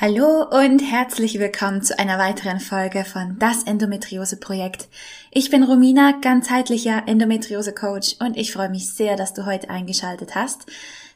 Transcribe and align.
Hallo 0.00 0.44
und 0.44 0.78
herzlich 0.78 1.40
willkommen 1.40 1.82
zu 1.82 1.98
einer 1.98 2.20
weiteren 2.20 2.60
Folge 2.60 3.04
von 3.04 3.36
Das 3.40 3.64
Endometriose 3.64 4.36
Projekt. 4.36 4.86
Ich 5.32 5.50
bin 5.50 5.64
Romina, 5.64 6.12
ganzheitlicher 6.20 7.02
Endometriose 7.08 7.74
Coach 7.74 8.14
und 8.20 8.36
ich 8.36 8.52
freue 8.52 8.68
mich 8.68 8.90
sehr, 8.90 9.16
dass 9.16 9.34
du 9.34 9.44
heute 9.44 9.70
eingeschaltet 9.70 10.36
hast, 10.36 10.66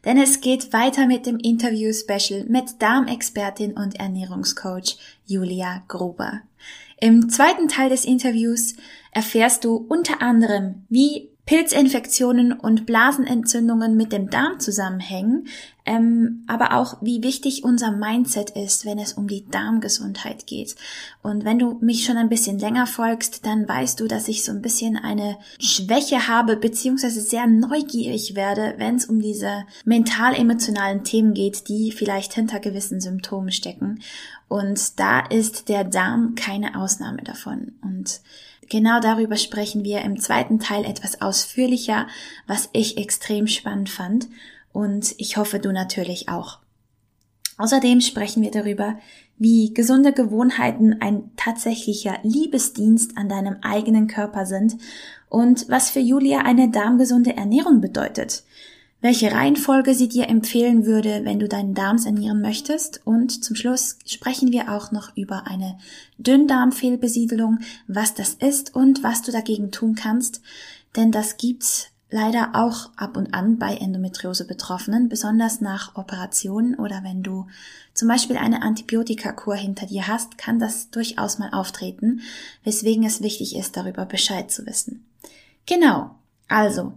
denn 0.05 0.19
es 0.19 0.41
geht 0.41 0.73
weiter 0.73 1.07
mit 1.07 1.27
dem 1.27 1.39
Interview 1.39 1.93
Special 1.93 2.45
mit 2.49 2.83
Darmexpertin 2.83 3.75
und 3.75 4.01
Ernährungscoach 4.01 4.99
Julia 5.27 5.85
Gruber. 5.87 6.41
Im 7.01 7.29
zweiten 7.29 7.69
Teil 7.69 7.89
des 7.89 8.05
Interviews 8.05 8.75
erfährst 9.13 9.63
du 9.63 9.77
unter 9.77 10.23
anderem, 10.23 10.87
wie 10.89 11.32
Pilzinfektionen 11.45 12.53
und 12.53 12.87
Blasenentzündungen 12.87 13.97
mit 13.97 14.13
dem 14.13 14.31
Darm 14.31 14.61
zusammenhängen, 14.61 15.49
ähm, 15.85 16.45
aber 16.47 16.77
auch 16.77 16.99
wie 17.01 17.25
wichtig 17.25 17.65
unser 17.65 17.91
Mindset 17.91 18.51
ist, 18.51 18.87
wenn 18.87 19.01
es 19.01 19.15
um 19.15 19.27
die 19.27 19.45
Darmgesundheit 19.51 20.47
geht. 20.47 20.77
Und 21.21 21.45
wenn 21.45 21.59
du 21.59 21.79
mich 21.81 22.05
schon 22.05 22.17
ein 22.17 22.29
bisschen 22.29 22.61
länger 22.61 22.87
folgst, 22.87 23.45
dann 23.45 23.69
weißt 23.69 23.99
du, 23.99 24.07
dass 24.07 24.29
ich 24.29 24.45
so 24.45 24.53
ein 24.53 24.63
bisschen 24.63 24.97
eine 24.97 25.37
Schwäche 25.59 26.29
habe, 26.29 26.57
beziehungsweise 26.57 27.21
sehr 27.21 27.49
neugierig 27.49 28.37
werde, 28.37 28.75
wenn 28.77 28.95
es 28.95 29.07
um 29.07 29.21
diese 29.21 29.65
mental-emotionalen 29.85 31.03
Themen 31.03 31.35
geht, 31.35 31.69
die 31.69 31.91
vielleicht 31.91 32.35
hinter 32.35 32.61
gewissen 32.61 33.01
Symptomen 33.01 33.51
stecken. 33.51 34.01
Und 34.47 35.01
da 35.01 35.27
ist 35.27 35.69
der 35.69 35.83
Darm 35.83 36.37
keine 36.37 36.79
Ausnahme 36.79 37.23
davon. 37.23 37.73
Und 37.83 38.21
Genau 38.73 39.01
darüber 39.01 39.37
sprechen 39.37 39.85
wir 39.85 40.01
im 40.01 40.19
zweiten 40.19 40.59
Teil 40.59 40.87
etwas 40.87 41.21
ausführlicher, 41.21 42.07
was 42.47 42.71
ich 42.73 42.97
extrem 42.97 43.47
spannend 43.47 43.91
fand 43.91 44.29
und 44.73 45.15
ich 45.19 45.37
hoffe 45.37 45.59
du 45.59 45.75
natürlich 45.75 46.31
auch. 46.31 46.59
Außerdem 47.59 48.01
sprechen 48.01 48.43
wir 48.43 48.51
darüber, 48.51 48.97
wie 49.37 49.75
gesunde 49.75 50.15
Gewohnheiten 50.15 51.03
ein 51.03 51.33
tatsächlicher 51.37 52.19
Liebesdienst 52.23 53.19
an 53.19 53.29
deinem 53.29 53.59
eigenen 53.61 54.07
Körper 54.07 54.47
sind 54.47 54.79
und 55.29 55.69
was 55.69 55.91
für 55.91 56.01
Julia 56.01 56.39
eine 56.39 56.71
darmgesunde 56.71 57.37
Ernährung 57.37 57.83
bedeutet 57.83 58.43
welche 59.03 59.33
Reihenfolge 59.33 59.95
sie 59.95 60.09
dir 60.09 60.29
empfehlen 60.29 60.87
würde, 60.87 61.25
wenn 61.25 61.41
du 61.41 61.49
deinen 61.49 61.75
Darm 61.75 61.99
sanieren 61.99 62.41
möchtest. 62.41 63.03
Und 63.05 63.45
zum 63.45 63.57
Schluss 63.57 63.99
sprechen 64.07 64.53
wir 64.53 64.73
auch 64.73 64.93
noch 64.93 65.15
über 65.17 65.47
eine 65.47 65.77
Dünndarmfehlbesiedelung, 66.19 67.59
was 67.89 68.15
das 68.15 68.35
ist 68.35 68.75
und 68.75 69.03
was 69.03 69.21
du 69.21 69.33
dagegen 69.33 69.73
tun 69.73 69.97
kannst. 69.97 70.41
Denn 70.97 71.11
das 71.11 71.37
gibt's 71.37 71.89
leider 72.11 72.51
auch 72.55 72.91
ab 72.97 73.17
und 73.17 73.35
an 73.35 73.59
bei 73.59 73.75
Endometriose-Betroffenen, 73.75 75.09
besonders 75.09 75.61
nach 75.61 75.97
Operationen 75.97 76.77
oder 76.77 77.03
wenn 77.03 77.23
du 77.23 77.47
zum 77.95 78.07
Beispiel 78.07 78.37
eine 78.37 78.63
Antibiotikakur 78.63 79.57
hinter 79.57 79.87
dir 79.87 80.07
hast, 80.07 80.39
kann 80.39 80.59
das 80.59 80.91
durchaus 80.91 81.39
mal 81.39 81.51
auftreten, 81.51 82.21
weswegen 82.65 83.05
es 83.05 83.23
wichtig 83.23 83.57
ist, 83.57 83.77
darüber 83.77 84.07
Bescheid 84.07 84.51
zu 84.51 84.65
wissen. 84.67 85.07
Genau. 85.67 86.15
Also, 86.49 86.93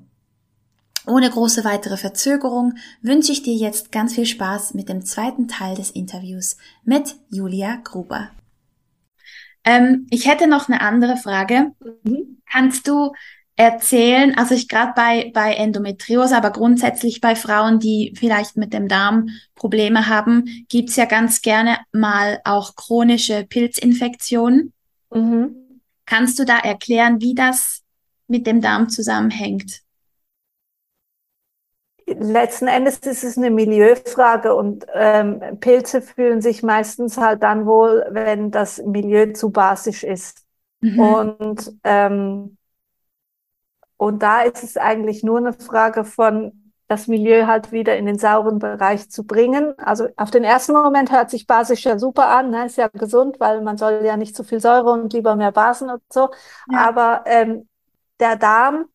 ohne 1.07 1.29
große 1.29 1.63
weitere 1.63 1.97
Verzögerung 1.97 2.73
wünsche 3.01 3.31
ich 3.31 3.43
dir 3.43 3.55
jetzt 3.55 3.91
ganz 3.91 4.15
viel 4.15 4.25
Spaß 4.25 4.73
mit 4.73 4.89
dem 4.89 5.05
zweiten 5.05 5.47
Teil 5.47 5.75
des 5.75 5.91
Interviews 5.91 6.57
mit 6.83 7.15
Julia 7.29 7.77
Gruber. 7.83 8.29
Ähm, 9.63 10.07
ich 10.09 10.27
hätte 10.27 10.47
noch 10.47 10.69
eine 10.69 10.81
andere 10.81 11.17
Frage. 11.17 11.71
Mhm. 12.03 12.41
Kannst 12.49 12.87
du 12.87 13.11
erzählen, 13.55 14.37
also 14.37 14.53
ich 14.53 14.67
gerade 14.67 14.93
bei, 14.95 15.31
bei 15.33 15.53
Endometriose, 15.53 16.35
aber 16.35 16.51
grundsätzlich 16.51 17.21
bei 17.21 17.35
Frauen, 17.35 17.79
die 17.79 18.13
vielleicht 18.17 18.57
mit 18.57 18.73
dem 18.73 18.87
Darm 18.87 19.29
Probleme 19.55 20.07
haben, 20.07 20.65
gibt's 20.69 20.97
ja 20.97 21.05
ganz 21.05 21.41
gerne 21.41 21.77
mal 21.91 22.41
auch 22.43 22.75
chronische 22.75 23.45
Pilzinfektionen. 23.45 24.73
Mhm. 25.11 25.81
Kannst 26.05 26.37
du 26.37 26.45
da 26.45 26.59
erklären, 26.59 27.21
wie 27.21 27.33
das 27.33 27.81
mit 28.27 28.45
dem 28.45 28.61
Darm 28.61 28.89
zusammenhängt? 28.89 29.84
Letzten 32.05 32.67
Endes 32.67 32.99
ist 32.99 33.23
es 33.23 33.37
eine 33.37 33.49
Milieufrage 33.49 34.55
und 34.55 34.85
ähm, 34.93 35.41
Pilze 35.59 36.01
fühlen 36.01 36.41
sich 36.41 36.63
meistens 36.63 37.17
halt 37.17 37.43
dann 37.43 37.65
wohl, 37.65 38.05
wenn 38.09 38.51
das 38.51 38.81
Milieu 38.83 39.33
zu 39.33 39.51
basisch 39.51 40.03
ist. 40.03 40.45
Mhm. 40.81 40.99
Und, 40.99 41.73
ähm, 41.83 42.57
und 43.97 44.21
da 44.21 44.41
ist 44.41 44.63
es 44.63 44.77
eigentlich 44.77 45.23
nur 45.23 45.37
eine 45.37 45.53
Frage 45.53 46.03
von, 46.05 46.65
das 46.87 47.07
Milieu 47.07 47.47
halt 47.47 47.71
wieder 47.71 47.97
in 47.97 48.05
den 48.05 48.19
sauren 48.19 48.59
Bereich 48.59 49.09
zu 49.09 49.25
bringen. 49.25 49.73
Also 49.79 50.07
auf 50.17 50.29
den 50.29 50.43
ersten 50.43 50.73
Moment 50.73 51.11
hört 51.11 51.31
sich 51.31 51.47
basisch 51.47 51.83
ja 51.85 51.97
super 51.97 52.27
an, 52.27 52.51
ne? 52.51 52.65
ist 52.67 52.77
ja 52.77 52.89
gesund, 52.89 53.39
weil 53.39 53.61
man 53.61 53.77
soll 53.77 54.01
ja 54.03 54.17
nicht 54.17 54.35
zu 54.35 54.43
viel 54.43 54.59
Säure 54.59 54.91
und 54.91 55.11
lieber 55.13 55.35
mehr 55.35 55.51
Basen 55.51 55.89
und 55.89 56.01
so. 56.11 56.29
Ja. 56.71 56.87
Aber 56.87 57.23
ähm, 57.25 57.67
der 58.19 58.35
Darm 58.35 58.85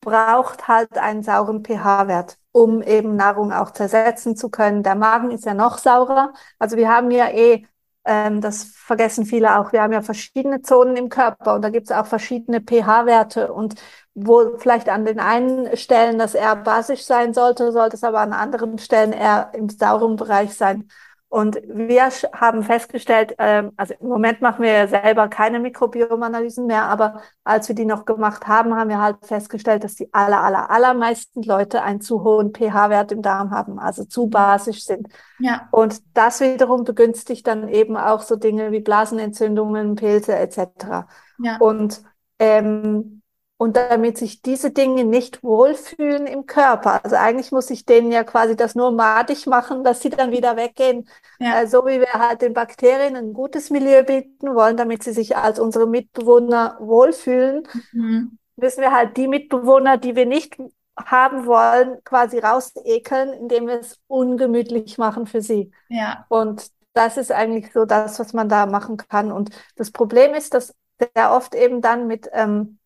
braucht 0.00 0.68
halt 0.68 0.96
einen 0.98 1.22
sauren 1.22 1.62
pH-Wert 1.64 2.38
um 2.52 2.82
eben 2.82 3.14
Nahrung 3.14 3.52
auch 3.52 3.70
zersetzen 3.70 4.34
zu 4.36 4.50
können. 4.50 4.82
Der 4.82 4.96
Magen 4.96 5.30
ist 5.30 5.44
ja 5.44 5.54
noch 5.54 5.78
saurer. 5.78 6.32
Also 6.58 6.76
wir 6.76 6.88
haben 6.88 7.10
ja 7.12 7.28
eh, 7.30 7.64
ähm, 8.04 8.40
das 8.40 8.64
vergessen 8.64 9.26
viele 9.26 9.58
auch, 9.58 9.72
wir 9.72 9.82
haben 9.82 9.92
ja 9.92 10.02
verschiedene 10.02 10.62
Zonen 10.62 10.96
im 10.96 11.08
Körper 11.08 11.54
und 11.54 11.62
da 11.62 11.68
gibt 11.70 11.90
es 11.90 11.96
auch 11.96 12.06
verschiedene 12.06 12.60
pH-Werte 12.60 13.52
und 13.52 13.74
wo 14.14 14.56
vielleicht 14.58 14.88
an 14.88 15.04
den 15.04 15.20
einen 15.20 15.76
Stellen 15.76 16.18
das 16.18 16.34
eher 16.34 16.56
basisch 16.56 17.04
sein 17.04 17.32
sollte, 17.34 17.70
sollte 17.72 17.96
es 17.96 18.02
aber 18.04 18.20
an 18.20 18.32
anderen 18.32 18.78
Stellen 18.78 19.12
eher 19.12 19.50
im 19.54 19.68
sauren 19.68 20.16
Bereich 20.16 20.54
sein. 20.54 20.88
Und 21.30 21.58
wir 21.66 22.08
haben 22.32 22.62
festgestellt, 22.62 23.34
ähm, 23.38 23.72
also 23.76 23.92
im 24.00 24.08
Moment 24.08 24.40
machen 24.40 24.62
wir 24.62 24.72
ja 24.72 24.88
selber 24.88 25.28
keine 25.28 25.60
Mikrobiomanalysen 25.60 26.66
mehr, 26.66 26.84
aber 26.84 27.20
als 27.44 27.68
wir 27.68 27.74
die 27.74 27.84
noch 27.84 28.06
gemacht 28.06 28.46
haben, 28.46 28.74
haben 28.74 28.88
wir 28.88 29.00
halt 29.00 29.18
festgestellt, 29.26 29.84
dass 29.84 29.94
die 29.94 30.12
aller, 30.14 30.40
aller, 30.40 30.70
allermeisten 30.70 31.42
Leute 31.42 31.82
einen 31.82 32.00
zu 32.00 32.24
hohen 32.24 32.54
pH-Wert 32.54 33.12
im 33.12 33.20
Darm 33.20 33.50
haben, 33.50 33.78
also 33.78 34.04
zu 34.04 34.28
basisch 34.28 34.84
sind. 34.84 35.08
Ja. 35.38 35.68
Und 35.70 36.00
das 36.14 36.40
wiederum 36.40 36.84
begünstigt 36.84 37.46
dann 37.46 37.68
eben 37.68 37.98
auch 37.98 38.22
so 38.22 38.36
Dinge 38.36 38.72
wie 38.72 38.80
Blasenentzündungen, 38.80 39.96
Pilze 39.96 40.34
etc. 40.34 41.06
Ja. 41.38 41.58
Und 41.58 42.02
ähm, 42.38 43.17
und 43.58 43.76
damit 43.76 44.16
sich 44.16 44.40
diese 44.40 44.70
Dinge 44.70 45.04
nicht 45.04 45.42
wohlfühlen 45.42 46.28
im 46.28 46.46
Körper. 46.46 47.04
Also 47.04 47.16
eigentlich 47.16 47.50
muss 47.50 47.68
ich 47.70 47.84
denen 47.84 48.12
ja 48.12 48.22
quasi 48.22 48.54
das 48.54 48.76
nur 48.76 48.92
madig 48.92 49.46
machen, 49.48 49.82
dass 49.82 50.00
sie 50.00 50.10
dann 50.10 50.30
wieder 50.30 50.56
weggehen. 50.56 51.08
Ja. 51.40 51.60
Äh, 51.60 51.66
so 51.66 51.84
wie 51.84 51.98
wir 51.98 52.12
halt 52.12 52.40
den 52.40 52.54
Bakterien 52.54 53.16
ein 53.16 53.32
gutes 53.32 53.70
Milieu 53.70 54.04
bieten 54.04 54.54
wollen, 54.54 54.76
damit 54.76 55.02
sie 55.02 55.12
sich 55.12 55.36
als 55.36 55.58
unsere 55.58 55.88
Mitbewohner 55.88 56.76
wohlfühlen, 56.80 57.66
mhm. 57.92 58.38
müssen 58.54 58.80
wir 58.80 58.92
halt 58.92 59.16
die 59.16 59.26
Mitbewohner, 59.26 59.98
die 59.98 60.14
wir 60.14 60.26
nicht 60.26 60.56
haben 60.96 61.46
wollen, 61.46 61.98
quasi 62.04 62.38
rausekeln, 62.38 63.32
indem 63.32 63.66
wir 63.66 63.80
es 63.80 63.98
ungemütlich 64.06 64.98
machen 64.98 65.26
für 65.26 65.42
sie. 65.42 65.72
Ja. 65.88 66.26
Und 66.28 66.68
das 66.92 67.16
ist 67.16 67.32
eigentlich 67.32 67.72
so 67.72 67.84
das, 67.84 68.20
was 68.20 68.32
man 68.32 68.48
da 68.48 68.66
machen 68.66 68.96
kann. 68.96 69.32
Und 69.32 69.50
das 69.74 69.90
Problem 69.90 70.34
ist, 70.34 70.54
dass 70.54 70.74
sehr 71.14 71.32
oft 71.32 71.54
eben 71.54 71.80
dann 71.80 72.06
mit 72.06 72.28
ähm, 72.32 72.77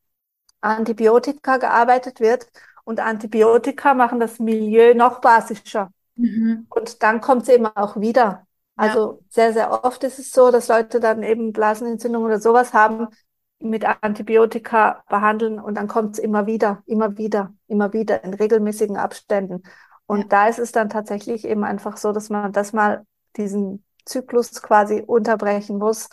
Antibiotika 0.63 1.59
gearbeitet 1.59 2.21
wird. 2.21 2.47
Und 2.85 2.99
Antibiotika 2.99 3.95
machen 3.95 4.19
das 4.19 4.39
Milieu 4.39 4.95
noch 4.95 5.21
basischer. 5.21 5.93
Mhm. 6.17 6.67
Und 6.69 7.03
dann 7.03 7.21
kommt 7.21 7.43
es 7.43 7.49
eben 7.51 7.67
auch 7.67 8.01
wieder. 8.01 8.47
Also 8.77 9.13
ja. 9.13 9.19
sehr, 9.29 9.53
sehr 9.53 9.85
oft 9.85 10.03
ist 10.03 10.19
es 10.19 10.33
so, 10.33 10.51
dass 10.51 10.69
Leute 10.69 10.99
dann 10.99 11.23
eben 11.23 11.53
Blasenentzündung 11.53 12.25
oder 12.25 12.41
sowas 12.41 12.73
haben, 12.73 13.09
mit 13.61 13.85
Antibiotika 14.03 15.05
behandeln 15.09 15.61
und 15.61 15.77
dann 15.77 15.89
kommt 15.89 16.15
es 16.15 16.19
immer 16.19 16.47
wieder, 16.47 16.83
immer 16.87 17.17
wieder, 17.17 17.55
immer 17.69 17.93
wieder 17.93 18.25
in 18.25 18.35
regelmäßigen 18.35 18.97
Abständen. 18.97 19.63
Und 20.07 20.23
ja. 20.23 20.27
da 20.29 20.49
ist 20.49 20.59
es 20.59 20.73
dann 20.73 20.89
tatsächlich 20.89 21.45
eben 21.45 21.65
einfach 21.65 21.97
so, 21.97 22.13
dass 22.13 22.29
man 22.29 22.53
das 22.53 22.73
mal 22.73 23.07
diesen 23.37 23.85
Zyklus 24.05 24.63
quasi 24.63 25.03
unterbrechen 25.07 25.79
muss 25.79 26.09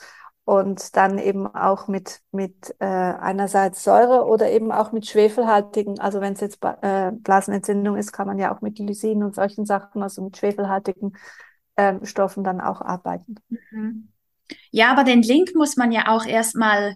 und 0.49 0.97
dann 0.97 1.19
eben 1.19 1.45
auch 1.45 1.87
mit, 1.87 2.21
mit 2.31 2.75
äh, 2.79 2.85
einerseits 2.85 3.83
Säure 3.83 4.25
oder 4.25 4.49
eben 4.49 4.71
auch 4.71 4.91
mit 4.91 5.05
schwefelhaltigen, 5.05 5.99
also 5.99 6.21
wenn 6.21 6.33
es 6.33 6.39
jetzt 6.39 6.57
äh, 6.81 7.11
Blasenentzündung 7.11 7.95
ist, 7.95 8.11
kann 8.11 8.25
man 8.25 8.39
ja 8.39 8.51
auch 8.51 8.61
mit 8.61 8.79
Lysin 8.79 9.21
und 9.21 9.35
solchen 9.35 9.67
Sachen, 9.67 10.01
also 10.01 10.23
mit 10.23 10.37
schwefelhaltigen 10.37 11.15
ähm, 11.77 12.03
Stoffen 12.03 12.43
dann 12.43 12.61
auch 12.61 12.81
arbeiten. 12.81 13.35
Mhm. 13.69 14.09
Ja, 14.71 14.89
aber 14.91 15.03
den 15.03 15.21
Link 15.21 15.51
muss 15.53 15.77
man 15.77 15.91
ja 15.91 16.07
auch 16.07 16.25
erstmal 16.25 16.95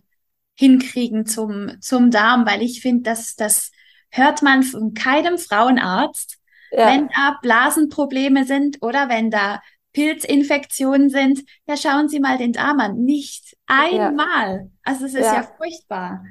hinkriegen 0.55 1.27
zum, 1.27 1.79
zum 1.79 2.09
Darm, 2.09 2.47
weil 2.47 2.63
ich 2.63 2.81
finde, 2.81 3.03
dass 3.03 3.35
das 3.35 3.71
hört 4.09 4.41
man 4.41 4.63
von 4.63 4.95
keinem 4.95 5.37
Frauenarzt, 5.37 6.39
ja. 6.71 6.87
wenn 6.87 7.07
da 7.09 7.37
Blasenprobleme 7.43 8.45
sind 8.45 8.81
oder 8.81 9.09
wenn 9.09 9.29
da 9.29 9.61
Pilzinfektionen 9.93 11.09
sind, 11.09 11.43
ja, 11.65 11.77
schauen 11.77 12.09
Sie 12.09 12.19
mal 12.19 12.37
den 12.37 12.51
Darm 12.51 12.79
an. 12.79 13.03
Nicht 13.03 13.55
einmal. 13.67 14.55
Ja. 14.55 14.67
Also 14.83 15.05
es 15.05 15.13
ist 15.13 15.25
ja, 15.25 15.35
ja 15.35 15.43
furchtbar. 15.43 16.23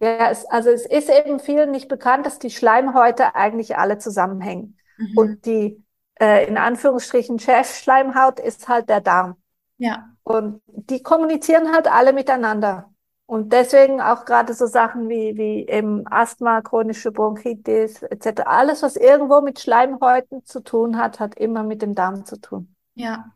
Ja, 0.00 0.30
es, 0.30 0.44
also 0.46 0.70
es 0.70 0.84
ist 0.84 1.08
eben 1.08 1.40
vielen 1.40 1.70
nicht 1.70 1.88
bekannt, 1.88 2.26
dass 2.26 2.38
die 2.38 2.50
Schleimhäute 2.50 3.34
eigentlich 3.34 3.76
alle 3.78 3.98
zusammenhängen. 3.98 4.76
Mhm. 4.98 5.16
Und 5.16 5.46
die 5.46 5.82
äh, 6.20 6.46
in 6.46 6.58
Anführungsstrichen 6.58 7.38
Chefschleimhaut 7.38 8.40
ist 8.40 8.68
halt 8.68 8.88
der 8.88 9.00
Darm. 9.00 9.36
Ja. 9.78 10.10
Und 10.22 10.62
die 10.66 11.02
kommunizieren 11.02 11.72
halt 11.72 11.90
alle 11.90 12.12
miteinander. 12.12 12.92
Und 13.26 13.52
deswegen 13.52 14.00
auch 14.00 14.24
gerade 14.24 14.54
so 14.54 14.66
Sachen 14.66 15.08
wie, 15.08 15.36
wie 15.36 15.66
eben 15.66 16.06
Asthma, 16.06 16.60
chronische 16.62 17.10
Bronchitis 17.10 18.02
etc. 18.02 18.42
Alles, 18.44 18.82
was 18.82 18.96
irgendwo 18.96 19.40
mit 19.40 19.58
Schleimhäuten 19.58 20.44
zu 20.44 20.60
tun 20.60 20.96
hat, 20.96 21.18
hat 21.18 21.36
immer 21.36 21.64
mit 21.64 21.82
dem 21.82 21.94
Darm 21.94 22.24
zu 22.24 22.40
tun. 22.40 22.75
Ja, 22.96 23.32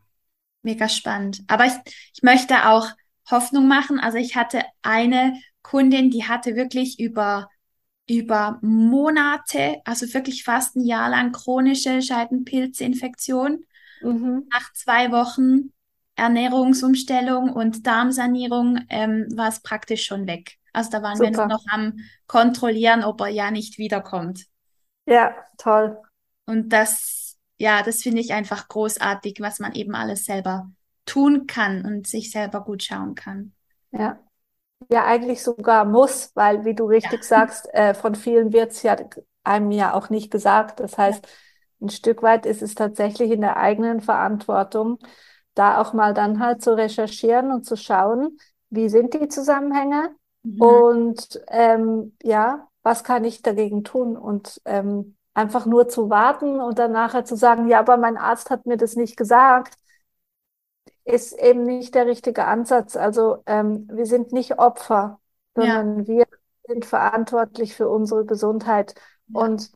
mega 0.63 0.89
spannend. 0.89 1.41
Aber 1.47 1.65
ich, 1.65 1.73
ich 2.13 2.23
möchte 2.23 2.67
auch 2.67 2.87
Hoffnung 3.29 3.67
machen. 3.67 3.99
Also 3.99 4.17
ich 4.17 4.35
hatte 4.35 4.63
eine 4.81 5.39
Kundin, 5.61 6.09
die 6.09 6.27
hatte 6.27 6.55
wirklich 6.55 6.99
über, 6.99 7.47
über 8.09 8.59
Monate, 8.61 9.77
also 9.85 10.11
wirklich 10.13 10.43
fast 10.43 10.75
ein 10.75 10.83
Jahr 10.83 11.09
lang 11.09 11.31
chronische 11.31 12.01
Scheidenpilzinfektion. 12.01 13.63
Mhm. 14.01 14.47
Nach 14.51 14.73
zwei 14.73 15.11
Wochen 15.11 15.71
Ernährungsumstellung 16.15 17.51
und 17.51 17.87
Darmsanierung 17.87 18.79
ähm, 18.89 19.27
war 19.35 19.47
es 19.47 19.61
praktisch 19.61 20.05
schon 20.05 20.27
weg. 20.27 20.57
Also 20.73 20.89
da 20.91 21.01
waren 21.01 21.17
Super. 21.17 21.31
wir 21.31 21.47
noch 21.47 21.63
am 21.71 21.97
Kontrollieren, 22.27 23.03
ob 23.03 23.21
er 23.21 23.27
ja 23.27 23.51
nicht 23.51 23.77
wiederkommt. 23.77 24.45
Ja, 25.05 25.35
toll. 25.57 25.99
Und 26.45 26.69
das, 26.69 27.20
ja, 27.61 27.83
das 27.83 28.01
finde 28.01 28.21
ich 28.21 28.33
einfach 28.33 28.67
großartig, 28.67 29.39
was 29.39 29.59
man 29.59 29.73
eben 29.73 29.93
alles 29.93 30.25
selber 30.25 30.71
tun 31.05 31.45
kann 31.45 31.85
und 31.85 32.07
sich 32.07 32.31
selber 32.31 32.63
gut 32.63 32.81
schauen 32.81 33.13
kann. 33.13 33.53
Ja. 33.91 34.19
Ja, 34.89 35.05
eigentlich 35.05 35.43
sogar 35.43 35.85
muss, 35.85 36.31
weil, 36.33 36.65
wie 36.65 36.73
du 36.73 36.85
richtig 36.85 37.21
ja. 37.21 37.21
sagst, 37.21 37.71
äh, 37.73 37.93
von 37.93 38.15
vielen 38.15 38.51
wird 38.51 38.71
es 38.71 38.81
ja 38.81 38.95
einem 39.43 39.69
ja 39.69 39.93
auch 39.93 40.09
nicht 40.09 40.31
gesagt. 40.31 40.79
Das 40.79 40.97
heißt, 40.97 41.27
ein 41.81 41.89
Stück 41.89 42.23
weit 42.23 42.47
ist 42.47 42.63
es 42.63 42.73
tatsächlich 42.73 43.29
in 43.29 43.41
der 43.41 43.57
eigenen 43.57 44.01
Verantwortung, 44.01 44.97
da 45.53 45.79
auch 45.79 45.93
mal 45.93 46.15
dann 46.15 46.39
halt 46.39 46.63
zu 46.63 46.75
recherchieren 46.75 47.51
und 47.51 47.63
zu 47.63 47.75
schauen, 47.75 48.37
wie 48.71 48.89
sind 48.89 49.13
die 49.13 49.27
Zusammenhänge 49.27 50.15
mhm. 50.41 50.61
und 50.61 51.41
ähm, 51.47 52.17
ja, 52.23 52.67
was 52.81 53.03
kann 53.03 53.23
ich 53.23 53.43
dagegen 53.43 53.83
tun 53.83 54.17
und 54.17 54.61
ähm, 54.65 55.15
einfach 55.33 55.65
nur 55.65 55.87
zu 55.87 56.09
warten 56.09 56.59
und 56.59 56.79
dann 56.79 56.91
nachher 56.91 57.25
zu 57.25 57.35
sagen, 57.35 57.67
ja, 57.67 57.79
aber 57.79 57.97
mein 57.97 58.17
Arzt 58.17 58.49
hat 58.49 58.65
mir 58.65 58.77
das 58.77 58.95
nicht 58.95 59.17
gesagt, 59.17 59.75
ist 61.03 61.33
eben 61.33 61.63
nicht 61.63 61.95
der 61.95 62.05
richtige 62.05 62.45
Ansatz. 62.45 62.95
Also 62.95 63.43
ähm, 63.45 63.87
wir 63.91 64.05
sind 64.05 64.31
nicht 64.33 64.59
Opfer, 64.59 65.19
sondern 65.55 66.01
ja. 66.01 66.07
wir 66.07 66.25
sind 66.67 66.85
verantwortlich 66.85 67.75
für 67.75 67.89
unsere 67.89 68.25
Gesundheit. 68.25 68.95
Ja. 69.27 69.41
Und 69.41 69.71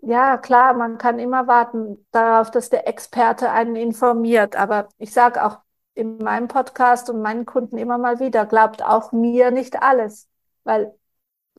ja, 0.00 0.38
klar, 0.38 0.74
man 0.74 0.96
kann 0.98 1.18
immer 1.18 1.46
warten 1.48 2.06
darauf, 2.12 2.50
dass 2.50 2.70
der 2.70 2.86
Experte 2.86 3.50
einen 3.50 3.76
informiert. 3.76 4.56
Aber 4.56 4.88
ich 4.98 5.12
sage 5.12 5.44
auch 5.44 5.58
in 5.94 6.18
meinem 6.18 6.48
Podcast 6.48 7.10
und 7.10 7.20
meinen 7.20 7.44
Kunden 7.46 7.78
immer 7.78 7.98
mal 7.98 8.20
wieder, 8.20 8.46
glaubt 8.46 8.82
auch 8.82 9.12
mir 9.12 9.50
nicht 9.50 9.82
alles. 9.82 10.28
Weil 10.64 10.94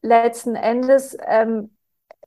letzten 0.01 0.55
Endes 0.55 1.17
ähm, 1.25 1.75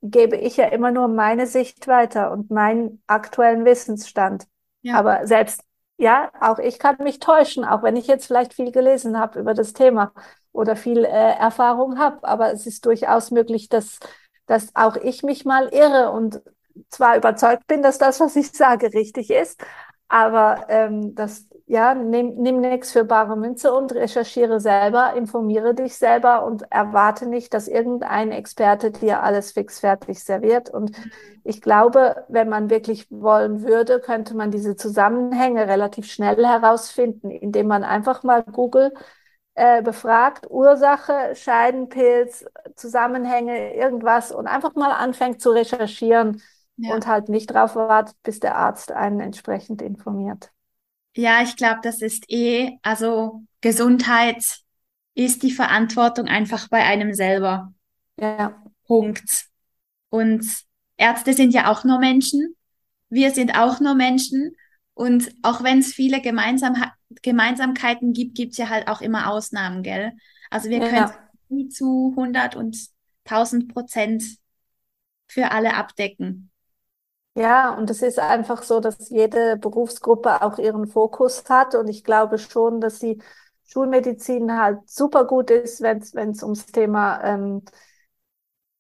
gebe 0.03 0.37
ich 0.37 0.57
ja 0.57 0.67
immer 0.67 0.91
nur 0.91 1.09
meine 1.09 1.47
Sicht 1.47 1.87
weiter 1.89 2.33
und 2.33 2.51
meinen 2.51 3.03
aktuellen 3.07 3.65
Wissensstand. 3.65 4.47
Ja. 4.83 4.97
Aber 4.99 5.27
selbst, 5.27 5.63
ja, 5.97 6.31
auch 6.41 6.59
ich 6.59 6.79
kann 6.79 6.97
mich 7.03 7.21
täuschen, 7.21 7.65
auch 7.65 7.83
wenn 7.83 7.97
ich 7.97 8.07
jetzt 8.09 8.27
vielleicht 8.27 8.55
viel 8.55 8.73
gelesen 8.73 9.19
habe 9.19 9.39
über 9.41 9.55
das 9.55 9.73
Thema 9.73 10.13
oder 10.53 10.77
viel 10.77 11.05
äh, 11.05 11.09
Erfahrung 11.09 11.99
habe. 11.99 12.25
Aber 12.27 12.53
es 12.53 12.67
ist 12.67 12.85
durchaus 12.85 13.31
möglich, 13.31 13.69
dass 13.69 14.01
dass 14.47 14.75
auch 14.75 14.97
ich 14.97 15.23
mich 15.23 15.45
mal 15.45 15.69
irre 15.69 16.11
und 16.11 16.43
zwar 16.89 17.17
überzeugt 17.17 17.67
bin, 17.67 17.83
dass 17.83 17.99
das, 17.99 18.21
was 18.21 18.37
ich 18.37 18.53
sage, 18.53 18.93
richtig 18.93 19.31
ist, 19.31 19.63
aber 20.09 20.67
ähm, 20.69 21.15
das, 21.15 21.49
ja, 21.73 21.95
nimm, 21.95 22.35
nimm 22.35 22.61
nichts 22.61 22.93
für 22.93 23.03
bare 23.03 23.35
Münze 23.35 23.73
und 23.73 23.95
recherchiere 23.95 24.61
selber, 24.61 25.15
informiere 25.17 25.75
dich 25.75 25.97
selber 25.97 26.45
und 26.45 26.71
erwarte 26.71 27.27
nicht, 27.27 27.55
dass 27.55 27.67
irgendein 27.67 28.31
Experte 28.31 28.91
dir 28.91 29.23
alles 29.23 29.53
fixfertig 29.53 30.23
serviert. 30.23 30.69
Und 30.69 30.93
ich 31.45 31.63
glaube, 31.63 32.27
wenn 32.29 32.51
man 32.51 32.69
wirklich 32.69 33.11
wollen 33.11 33.63
würde, 33.63 34.01
könnte 34.01 34.37
man 34.37 34.51
diese 34.51 34.77
Zusammenhänge 34.77 35.67
relativ 35.67 36.13
schnell 36.13 36.45
herausfinden, 36.47 37.31
indem 37.31 37.69
man 37.69 37.85
einfach 37.85 38.23
mal 38.23 38.43
Google 38.43 38.93
äh, 39.55 39.81
befragt, 39.81 40.47
Ursache, 40.51 41.35
Scheidenpilz, 41.35 42.45
Zusammenhänge, 42.77 43.75
irgendwas 43.75 44.31
und 44.31 44.47
einfach 44.47 44.75
mal 44.75 44.93
anfängt 44.93 45.41
zu 45.41 45.49
recherchieren 45.49 46.43
ja. 46.77 46.95
und 46.95 47.07
halt 47.07 47.31
nicht 47.31 47.47
drauf 47.47 47.77
wartet, 47.77 48.15
bis 48.25 48.41
der 48.41 48.57
Arzt 48.57 48.93
einen 48.93 49.21
entsprechend 49.21 49.81
informiert. 49.81 50.53
Ja, 51.17 51.43
ich 51.43 51.57
glaube, 51.57 51.81
das 51.83 52.01
ist 52.01 52.25
eh, 52.29 52.79
also 52.83 53.43
Gesundheit 53.61 54.43
ist 55.15 55.43
die 55.43 55.53
Verantwortung 55.53 56.27
einfach 56.27 56.69
bei 56.69 56.83
einem 56.85 57.13
selber. 57.15 57.75
Ja. 58.19 58.63
Punkt. 58.87 59.47
Und 60.09 60.45
Ärzte 60.97 61.35
sind 61.35 61.53
ja 61.53 61.71
auch 61.71 61.85
nur 61.85 61.99
Menschen. 61.99 62.57
Wir 63.09 63.31
sind 63.31 63.57
auch 63.59 63.81
nur 63.81 63.95
Menschen. 63.95 64.57
Und 64.95 65.35
auch 65.43 65.63
wenn 65.63 65.79
es 65.79 65.93
viele 65.93 66.21
Gemeinsam 66.21 66.77
Gemeinsamkeiten 67.23 68.13
gibt, 68.13 68.37
gibt 68.37 68.53
es 68.53 68.59
ja 68.59 68.69
halt 68.69 68.89
auch 68.89 69.01
immer 69.01 69.31
Ausnahmen, 69.31 69.83
gell? 69.83 70.13
Also 70.51 70.71
wir 70.71 70.79
ja. 70.79 70.89
können 70.89 71.13
nie 71.49 71.69
zu 71.69 72.15
100 72.17 72.57
und 72.57 72.77
1000 73.25 73.73
Prozent 73.73 74.25
für 75.29 75.51
alle 75.51 75.75
abdecken. 75.75 76.52
Ja, 77.35 77.75
und 77.75 77.89
es 77.89 78.03
ist 78.03 78.19
einfach 78.19 78.63
so, 78.63 78.81
dass 78.81 79.09
jede 79.09 79.57
Berufsgruppe 79.57 80.43
auch 80.43 80.59
ihren 80.59 80.87
Fokus 80.87 81.45
hat. 81.49 81.75
Und 81.75 81.89
ich 81.89 82.05
glaube 82.05 82.39
schon, 82.39 82.81
dass 82.81 82.99
die 82.99 83.23
Schulmedizin 83.65 84.59
halt 84.61 84.81
super 84.91 85.25
gut 85.27 85.51
ist, 85.51 85.81
wenn 85.81 85.99
es 86.31 86.43
ums 86.43 86.67
Thema 86.67 87.23
ähm, 87.25 87.63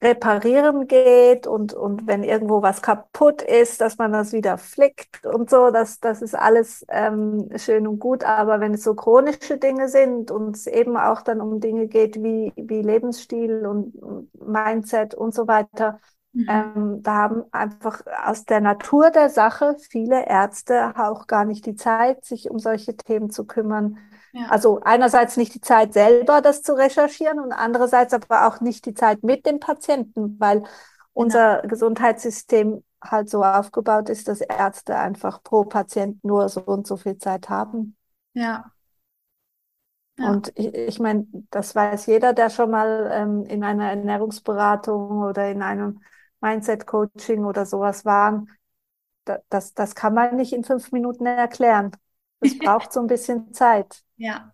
reparieren 0.02 0.88
geht 0.88 1.46
und, 1.46 1.74
und 1.74 2.08
wenn 2.08 2.24
irgendwo 2.24 2.60
was 2.60 2.82
kaputt 2.82 3.40
ist, 3.40 3.80
dass 3.80 3.98
man 3.98 4.10
das 4.12 4.32
wieder 4.32 4.58
flickt 4.58 5.24
und 5.26 5.48
so, 5.48 5.70
das, 5.70 6.00
das 6.00 6.22
ist 6.22 6.34
alles 6.34 6.84
ähm, 6.88 7.48
schön 7.56 7.86
und 7.86 8.00
gut. 8.00 8.24
Aber 8.24 8.58
wenn 8.60 8.74
es 8.74 8.82
so 8.82 8.94
chronische 8.96 9.58
Dinge 9.58 9.88
sind 9.88 10.32
und 10.32 10.56
es 10.56 10.66
eben 10.66 10.96
auch 10.96 11.22
dann 11.22 11.40
um 11.40 11.60
Dinge 11.60 11.86
geht 11.86 12.16
wie, 12.20 12.52
wie 12.56 12.82
Lebensstil 12.82 13.64
und, 13.64 13.94
und 14.02 14.28
Mindset 14.44 15.14
und 15.14 15.34
so 15.34 15.46
weiter, 15.46 16.00
mhm. 16.32 16.46
ähm, 16.48 17.02
da 17.02 17.14
haben 17.14 17.44
einfach 17.52 18.02
aus 18.24 18.44
der 18.44 18.60
Natur 18.60 19.10
der 19.10 19.30
Sache 19.30 19.76
viele 19.78 20.26
Ärzte 20.26 20.94
auch 20.96 21.26
gar 21.26 21.44
nicht 21.44 21.66
die 21.66 21.76
Zeit, 21.76 22.24
sich 22.24 22.50
um 22.50 22.58
solche 22.58 22.96
Themen 22.96 23.30
zu 23.30 23.46
kümmern. 23.46 23.98
Ja. 24.32 24.46
Also 24.48 24.80
einerseits 24.80 25.36
nicht 25.36 25.54
die 25.54 25.60
Zeit 25.60 25.92
selber, 25.92 26.40
das 26.40 26.62
zu 26.62 26.74
recherchieren 26.74 27.38
und 27.38 27.52
andererseits 27.52 28.14
aber 28.14 28.46
auch 28.46 28.60
nicht 28.60 28.86
die 28.86 28.94
Zeit 28.94 29.22
mit 29.22 29.44
dem 29.46 29.60
Patienten, 29.60 30.36
weil 30.40 30.60
genau. 30.60 30.70
unser 31.12 31.62
Gesundheitssystem 31.62 32.82
halt 33.02 33.28
so 33.28 33.42
aufgebaut 33.44 34.08
ist, 34.08 34.28
dass 34.28 34.40
Ärzte 34.40 34.96
einfach 34.96 35.42
pro 35.42 35.64
Patient 35.64 36.22
nur 36.24 36.48
so 36.48 36.62
und 36.62 36.86
so 36.86 36.96
viel 36.96 37.18
Zeit 37.18 37.48
haben. 37.48 37.96
Ja. 38.32 38.72
ja. 40.18 40.30
Und 40.30 40.52
ich, 40.54 40.74
ich 40.74 41.00
meine, 41.00 41.26
das 41.50 41.74
weiß 41.74 42.06
jeder, 42.06 42.32
der 42.32 42.48
schon 42.48 42.70
mal 42.70 43.10
ähm, 43.12 43.44
in 43.44 43.64
einer 43.64 43.90
Ernährungsberatung 43.90 45.22
oder 45.22 45.50
in 45.50 45.62
einem 45.62 46.00
Mindset-Coaching 46.42 47.44
oder 47.44 47.64
sowas 47.64 48.04
war. 48.04 48.44
Das, 49.48 49.72
das 49.74 49.94
kann 49.94 50.14
man 50.14 50.36
nicht 50.36 50.52
in 50.52 50.64
fünf 50.64 50.92
Minuten 50.92 51.26
erklären. 51.26 51.92
Das 52.40 52.58
braucht 52.58 52.92
so 52.92 53.00
ein 53.00 53.06
bisschen 53.06 53.52
Zeit. 53.54 54.02
Ja. 54.16 54.52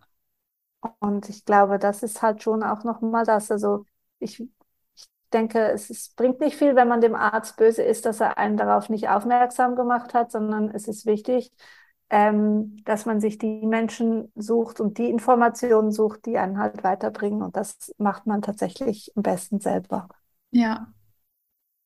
Und 0.99 1.27
ich 1.29 1.43
glaube, 1.45 1.79
das 1.79 2.03
ist 2.03 2.21
halt 2.21 2.41
schon 2.43 2.63
auch 2.63 2.83
nochmal 2.83 3.25
das. 3.25 3.51
Also 3.51 3.85
ich, 4.19 4.39
ich 4.39 5.09
denke, 5.33 5.59
es 5.71 5.89
ist, 5.89 6.15
bringt 6.15 6.39
nicht 6.39 6.55
viel, 6.55 6.75
wenn 6.75 6.87
man 6.87 7.01
dem 7.01 7.15
Arzt 7.15 7.57
böse 7.57 7.83
ist, 7.83 8.05
dass 8.05 8.21
er 8.21 8.37
einen 8.37 8.57
darauf 8.57 8.89
nicht 8.89 9.09
aufmerksam 9.09 9.75
gemacht 9.75 10.13
hat, 10.13 10.31
sondern 10.31 10.69
es 10.69 10.87
ist 10.87 11.05
wichtig, 11.05 11.51
ähm, 12.09 12.77
dass 12.85 13.05
man 13.05 13.19
sich 13.19 13.37
die 13.37 13.65
Menschen 13.65 14.31
sucht 14.35 14.79
und 14.79 14.97
die 14.97 15.09
Informationen 15.09 15.91
sucht, 15.91 16.25
die 16.25 16.37
einen 16.37 16.57
halt 16.57 16.83
weiterbringen. 16.83 17.41
Und 17.41 17.55
das 17.55 17.93
macht 17.97 18.25
man 18.25 18.41
tatsächlich 18.41 19.11
am 19.15 19.23
besten 19.23 19.59
selber. 19.59 20.07
Ja. 20.51 20.93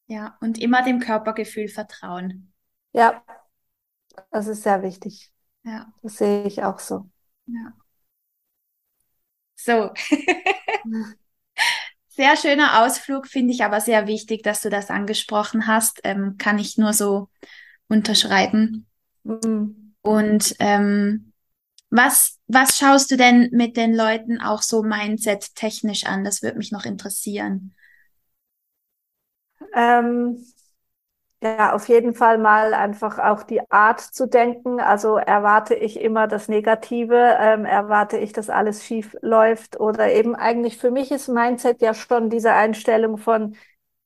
Ja, 0.07 0.38
und 0.41 0.60
immer 0.60 0.83
dem 0.83 1.00
Körpergefühl 1.00 1.67
vertrauen. 1.67 2.53
Ja, 2.91 3.24
das 4.31 4.48
ist 4.48 4.63
sehr 4.63 4.81
wichtig. 4.83 5.31
Ja. 5.63 5.91
Das 6.01 6.17
sehe 6.17 6.45
ich 6.45 6.63
auch 6.63 6.79
so. 6.79 7.10
Ja. 7.45 7.74
So. 9.55 9.91
sehr 12.10 12.38
schöner 12.38 12.83
Ausflug, 12.83 13.27
finde 13.27 13.53
ich 13.53 13.63
aber 13.63 13.81
sehr 13.81 14.07
wichtig, 14.07 14.43
dass 14.43 14.62
du 14.62 14.69
das 14.69 14.89
angesprochen 14.89 15.67
hast. 15.67 16.01
Ähm, 16.03 16.36
kann 16.38 16.60
ich 16.60 16.77
nur 16.77 16.93
so 16.93 17.29
unterschreiben. 17.88 18.88
Mhm. 19.24 19.95
Und 20.01 20.55
ähm, 20.60 21.31
was, 21.89 22.39
was 22.48 22.77
schaust 22.77 23.12
du 23.12 23.17
denn 23.17 23.50
mit 23.51 23.77
den 23.77 23.95
Leuten 23.95 24.41
auch 24.41 24.62
so 24.62 24.83
mindset-technisch 24.83 26.05
an? 26.05 26.24
Das 26.24 26.41
würde 26.41 26.57
mich 26.57 26.72
noch 26.72 26.86
interessieren. 26.86 27.74
Ähm, 29.74 30.46
ja, 31.44 31.74
auf 31.74 31.89
jeden 31.89 32.13
Fall 32.13 32.38
mal 32.38 32.74
einfach 32.74 33.20
auch 33.20 33.44
die 33.44 33.70
Art 33.70 34.00
zu 34.00 34.27
denken. 34.27 34.80
Also 34.80 35.18
erwarte 35.18 35.75
ich 35.75 36.00
immer 36.00 36.27
das 36.27 36.48
Negative, 36.48 37.38
ähm, 37.38 37.65
erwarte 37.65 38.18
ich, 38.18 38.32
dass 38.32 38.50
alles 38.50 38.86
schief 38.86 39.18
läuft 39.22 39.77
oder 39.77 40.13
eben 40.13 40.36
eigentlich 40.36 40.77
für 40.77 40.89
mich 40.89 41.12
ist 41.12 41.27
Mindset 41.27 41.82
ja 41.82 41.94
schon 41.94 42.30
diese 42.30 42.53
Einstellung 42.53 43.18
von 43.18 43.58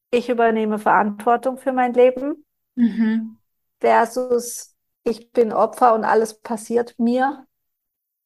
ich 0.10 0.30
übernehme 0.30 0.80
Verantwortung 0.80 1.58
für 1.58 1.74
mein 1.74 1.94
Leben 1.94 2.44
mhm. 2.76 3.38
versus 3.80 4.76
ich 5.04 5.32
bin 5.32 5.54
Opfer 5.54 5.94
und 5.94 6.06
alles 6.06 6.40
passiert 6.42 6.98
mir. 6.98 7.46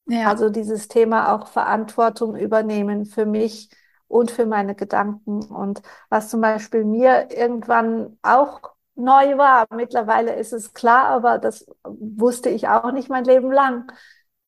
Ja. 0.06 0.28
Also 0.28 0.48
dieses 0.48 0.88
Thema 0.88 1.34
auch 1.34 1.48
Verantwortung 1.48 2.34
übernehmen 2.34 3.04
für 3.04 3.26
mich 3.26 3.68
und 4.12 4.30
für 4.30 4.46
meine 4.46 4.74
Gedanken. 4.74 5.42
Und 5.44 5.82
was 6.10 6.28
zum 6.28 6.40
Beispiel 6.42 6.84
mir 6.84 7.30
irgendwann 7.30 8.18
auch 8.22 8.60
neu 8.94 9.38
war. 9.38 9.66
Mittlerweile 9.74 10.34
ist 10.36 10.52
es 10.52 10.74
klar, 10.74 11.06
aber 11.06 11.38
das 11.38 11.66
wusste 11.84 12.50
ich 12.50 12.68
auch 12.68 12.92
nicht 12.92 13.08
mein 13.08 13.24
Leben 13.24 13.50
lang, 13.50 13.90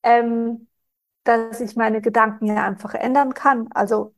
ähm, 0.03 0.69
dass 1.25 1.61
ich 1.61 1.77
meine 1.77 2.03
Gedanken 2.03 2.47
ja 2.47 2.65
einfach 2.65 2.95
ändern 2.95 3.33
kann. 3.33 3.69
Also 3.73 4.15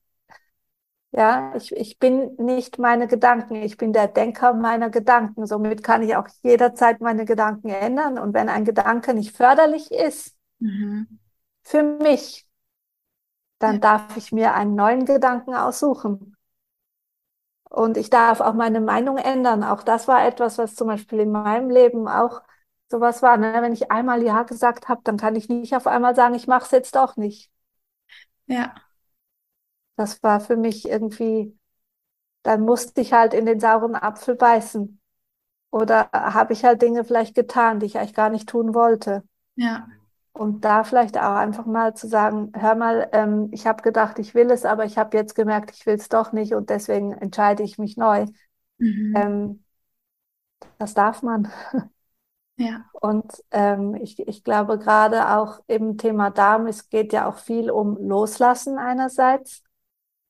ja, 1.13 1.55
ich, 1.57 1.75
ich 1.75 1.99
bin 1.99 2.35
nicht 2.39 2.79
meine 2.79 3.07
Gedanken, 3.07 3.55
ich 3.55 3.77
bin 3.77 3.93
der 3.93 4.09
Denker 4.09 4.53
meiner 4.53 4.91
Gedanken. 4.91 5.47
Somit 5.47 5.83
kann 5.85 6.03
ich 6.03 6.17
auch 6.17 6.27
jederzeit 6.43 7.01
meine 7.01 7.25
Gedanken 7.25 7.69
ändern. 7.69 8.19
Und 8.19 8.35
wenn 8.35 8.49
ein 8.49 8.65
Gedanke 8.65 9.15
nicht 9.15 9.35
förderlich 9.35 9.93
ist 9.93 10.37
mhm. 10.59 11.21
für 11.63 11.85
mich, 11.85 12.47
dann 13.59 13.81
darf 13.81 14.17
ich 14.17 14.33
mir 14.33 14.55
einen 14.55 14.75
neuen 14.75 15.05
Gedanken 15.07 15.55
aussuchen. 15.55 16.37
Und 17.69 17.97
ich 17.97 18.11
darf 18.11 18.41
auch 18.41 18.55
meine 18.55 18.81
Meinung 18.81 19.19
ändern. 19.19 19.63
Auch 19.65 19.83
das 19.83 20.09
war 20.09 20.25
etwas, 20.27 20.59
was 20.59 20.75
zum 20.75 20.87
Beispiel 20.89 21.21
in 21.21 21.33
meinem 21.33 21.69
Leben 21.71 22.09
auch 22.09 22.43
sowas 22.91 23.23
war. 23.23 23.37
Ne? 23.37 23.55
Wenn 23.61 23.73
ich 23.73 23.91
einmal 23.91 24.23
Ja 24.23 24.45
gesagt 24.45 24.89
habe, 24.89 25.01
dann 25.05 25.17
kann 25.17 25.37
ich 25.37 25.49
nicht 25.49 25.75
auf 25.77 25.87
einmal 25.87 26.15
sagen, 26.15 26.35
ich 26.35 26.47
mache 26.47 26.65
es 26.65 26.71
jetzt 26.71 26.95
doch 26.97 27.17
nicht. 27.17 27.51
Ja. 28.47 28.75
Das 29.97 30.23
war 30.23 30.41
für 30.41 30.57
mich 30.57 30.89
irgendwie, 30.89 31.57
dann 32.43 32.63
musste 32.63 33.01
ich 33.01 33.13
halt 33.13 33.35
in 33.35 33.47
den 33.47 33.61
sauren 33.61 33.97
Apfel 33.97 34.37
beißen. 34.37 35.01
Oder 35.71 36.11
habe 36.13 36.53
ich 36.55 36.65
halt 36.65 36.83
Dinge 36.83 37.05
vielleicht 37.05 37.35
getan, 37.35 37.81
die 37.81 37.87
ich 37.87 37.99
eigentlich 37.99 38.15
gar 38.15 38.31
nicht 38.31 38.49
tun 38.49 38.75
wollte. 38.75 39.25
Ja. 39.57 39.89
Und 40.37 40.67
da 40.67 40.85
vielleicht 40.85 41.17
auch 41.17 41.35
einfach 41.35 41.65
mal 41.65 41.95
zu 41.95 42.09
sagen, 42.09 42.53
hör 42.55 42.75
mal, 42.75 43.09
ähm, 43.13 43.49
ich 43.53 43.67
habe 43.67 43.83
gedacht, 43.83 44.19
ich 44.19 44.35
will 44.35 44.51
es, 44.51 44.67
aber 44.67 44.85
ich 44.85 44.99
habe 44.99 45.17
jetzt 45.17 45.35
gemerkt, 45.35 45.71
ich 45.71 45.87
will 45.87 45.95
es 45.95 46.11
doch 46.11 46.33
nicht 46.33 46.53
und 46.53 46.69
deswegen 46.69 47.13
entscheide 47.13 47.63
ich 47.63 47.79
mich 47.79 47.97
neu. 47.97 48.27
Mhm. 48.77 49.15
Ähm, 49.17 49.65
das 50.79 50.95
darf 50.95 51.23
man. 51.23 51.51
Ja. 52.59 52.87
Und 52.93 53.45
ähm, 53.51 53.95
ich, 53.97 54.19
ich 54.19 54.43
glaube 54.43 54.79
gerade 54.79 55.37
auch 55.37 55.61
im 55.67 55.99
Thema 55.99 56.31
Darm, 56.31 56.67
es 56.67 56.89
geht 56.89 57.13
ja 57.13 57.29
auch 57.29 57.37
viel 57.37 57.71
um 57.71 57.99
Loslassen 57.99 58.79
einerseits, 58.79 59.63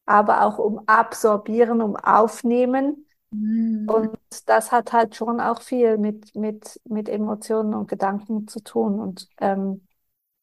aber 0.07 0.43
auch 0.43 0.59
um 0.59 0.81
Absorbieren, 0.87 1.81
um 1.81 1.95
Aufnehmen. 1.95 3.07
Mhm. 3.31 3.89
Und 3.89 4.19
das 4.47 4.73
hat 4.73 4.93
halt 4.93 5.15
schon 5.15 5.41
auch 5.41 5.63
viel 5.63 5.99
mit, 5.99 6.35
mit, 6.35 6.81
mit 6.85 7.09
Emotionen 7.09 7.75
und 7.75 7.89
Gedanken 7.89 8.49
zu 8.49 8.61
tun. 8.61 8.99
Und 8.99 9.29
ähm, 9.39 9.86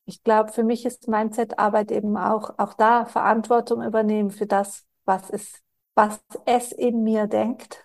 ich 0.06 0.24
glaube, 0.24 0.52
für 0.52 0.64
mich 0.64 0.86
ist 0.86 1.08
Mindset-Arbeit 1.08 1.92
eben 1.92 2.18
auch, 2.18 2.58
auch 2.58 2.74
da 2.74 3.06
Verantwortung 3.06 3.84
übernehmen 3.84 4.32
für 4.32 4.46
das, 4.46 4.86
was 5.06 5.30
es, 5.30 5.62
was 5.96 6.22
es 6.46 6.72
in 6.72 7.04
mir 7.04 7.28
denkt. 7.28 7.84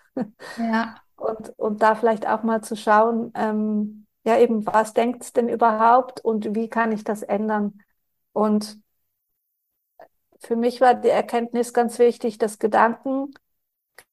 Ja. 0.57 0.95
Und, 1.15 1.49
und 1.59 1.81
da 1.81 1.95
vielleicht 1.95 2.25
auch 2.25 2.43
mal 2.43 2.61
zu 2.63 2.77
schauen, 2.77 3.33
ähm, 3.35 4.07
ja 4.23 4.37
eben, 4.37 4.65
was 4.65 4.93
denkt 4.93 5.21
es 5.23 5.33
denn 5.33 5.49
überhaupt 5.49 6.21
und 6.23 6.55
wie 6.55 6.69
kann 6.69 6.93
ich 6.93 7.03
das 7.03 7.23
ändern? 7.23 7.81
Und 8.31 8.79
für 10.39 10.55
mich 10.55 10.79
war 10.79 10.93
die 10.93 11.09
Erkenntnis 11.09 11.73
ganz 11.73 11.99
wichtig, 11.99 12.37
dass 12.37 12.57
Gedanken 12.57 13.33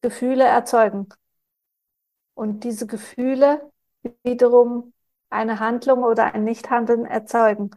Gefühle 0.01 0.43
erzeugen. 0.43 1.09
Und 2.35 2.65
diese 2.65 2.89
Gefühle 2.89 3.71
wiederum 4.25 4.93
eine 5.31 5.61
Handlung 5.61 6.03
oder 6.03 6.35
ein 6.35 6.43
Nichthandeln 6.43 7.05
erzeugen 7.07 7.71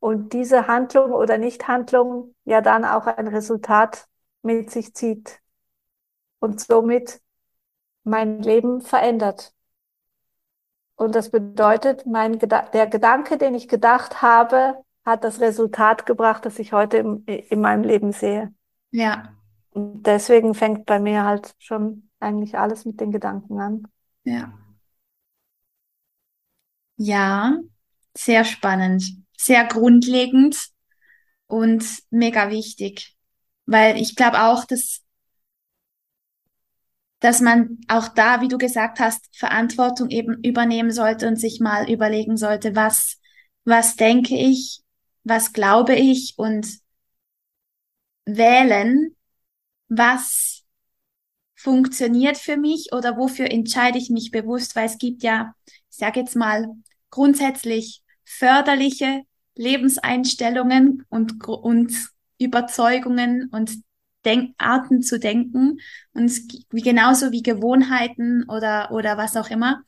und 0.00 0.32
diese 0.32 0.66
Handlung 0.66 1.12
oder 1.12 1.38
Nichthandlung 1.38 2.34
ja 2.44 2.60
dann 2.62 2.84
auch 2.84 3.06
ein 3.06 3.28
Resultat 3.28 4.08
mit 4.42 4.70
sich 4.70 4.94
zieht 4.94 5.40
und 6.40 6.60
somit 6.60 7.20
mein 8.02 8.42
Leben 8.42 8.80
verändert. 8.80 9.52
Und 10.96 11.14
das 11.14 11.30
bedeutet, 11.30 12.06
mein 12.06 12.38
Geda 12.38 12.62
der 12.62 12.86
Gedanke, 12.86 13.38
den 13.38 13.54
ich 13.54 13.68
gedacht 13.68 14.22
habe, 14.22 14.82
hat 15.04 15.24
das 15.24 15.40
Resultat 15.40 16.06
gebracht, 16.06 16.44
das 16.44 16.58
ich 16.58 16.72
heute 16.72 16.98
im, 16.98 17.24
in 17.26 17.60
meinem 17.60 17.84
Leben 17.84 18.12
sehe. 18.12 18.52
Ja. 18.90 19.34
Und 19.70 20.02
deswegen 20.02 20.54
fängt 20.54 20.86
bei 20.86 20.98
mir 20.98 21.24
halt 21.24 21.54
schon 21.58 22.10
eigentlich 22.18 22.58
alles 22.58 22.84
mit 22.84 23.00
den 23.00 23.12
Gedanken 23.12 23.60
an. 23.60 23.88
Ja. 24.24 24.52
Ja, 26.96 27.58
sehr 28.14 28.44
spannend 28.44 29.02
sehr 29.40 29.64
grundlegend 29.64 30.68
und 31.46 31.84
mega 32.10 32.50
wichtig. 32.50 33.16
Weil 33.64 33.96
ich 34.00 34.14
glaube 34.14 34.42
auch, 34.42 34.66
dass, 34.66 35.02
dass 37.20 37.40
man 37.40 37.78
auch 37.88 38.08
da, 38.08 38.42
wie 38.42 38.48
du 38.48 38.58
gesagt 38.58 39.00
hast, 39.00 39.34
Verantwortung 39.34 40.10
eben 40.10 40.42
übernehmen 40.44 40.90
sollte 40.90 41.26
und 41.26 41.36
sich 41.36 41.58
mal 41.58 41.90
überlegen 41.90 42.36
sollte, 42.36 42.76
was, 42.76 43.18
was 43.64 43.96
denke 43.96 44.36
ich, 44.36 44.82
was 45.24 45.54
glaube 45.54 45.94
ich 45.94 46.34
und 46.36 46.78
wählen, 48.26 49.16
was 49.88 50.64
funktioniert 51.54 52.36
für 52.36 52.58
mich 52.58 52.92
oder 52.92 53.16
wofür 53.16 53.50
entscheide 53.50 53.98
ich 53.98 54.10
mich 54.10 54.30
bewusst, 54.30 54.76
weil 54.76 54.86
es 54.86 54.98
gibt 54.98 55.22
ja, 55.22 55.54
ich 55.66 55.96
sage 55.96 56.20
jetzt 56.20 56.36
mal, 56.36 56.66
grundsätzlich 57.10 58.02
förderliche 58.24 59.22
Lebenseinstellungen 59.56 61.04
und, 61.08 61.44
und 61.46 61.92
Überzeugungen 62.38 63.48
und 63.52 63.72
Denkarten 64.24 65.02
zu 65.02 65.18
denken 65.18 65.78
und 66.12 66.30
wie 66.70 66.82
genauso 66.82 67.32
wie 67.32 67.42
Gewohnheiten 67.42 68.44
oder, 68.48 68.90
oder 68.92 69.16
was 69.16 69.36
auch 69.36 69.50
immer. 69.50 69.82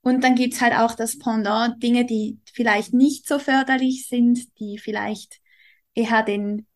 Und 0.00 0.22
dann 0.22 0.34
gibt's 0.34 0.60
halt 0.60 0.74
auch 0.74 0.94
das 0.94 1.18
Pendant, 1.18 1.82
Dinge, 1.82 2.04
die 2.04 2.38
vielleicht 2.52 2.94
nicht 2.94 3.26
so 3.26 3.38
förderlich 3.38 4.06
sind, 4.08 4.38
die 4.58 4.78
vielleicht 4.78 5.40
eher 5.94 6.22
den, 6.22 6.66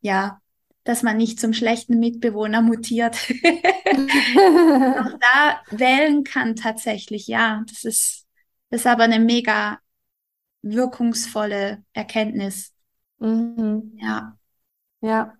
ja, 0.00 0.40
dass 0.82 1.02
man 1.02 1.16
nicht 1.16 1.40
zum 1.40 1.52
schlechten 1.52 1.98
Mitbewohner 1.98 2.62
mutiert. 2.62 3.16
auch 3.94 5.18
da 5.20 5.62
wählen 5.70 6.24
kann 6.24 6.56
tatsächlich, 6.56 7.26
ja. 7.26 7.62
Das 7.68 7.84
ist, 7.84 8.26
das 8.70 8.80
ist 8.80 8.86
aber 8.86 9.04
eine 9.04 9.20
mega 9.20 9.78
wirkungsvolle 10.64 11.84
Erkenntnis. 11.92 12.72
Mhm. 13.18 13.98
Ja. 14.00 14.38
Ja. 15.00 15.34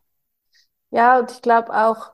Ja, 0.91 1.19
und 1.19 1.33
ich 1.33 1.43
glaube 1.43 1.73
auch, 1.75 2.13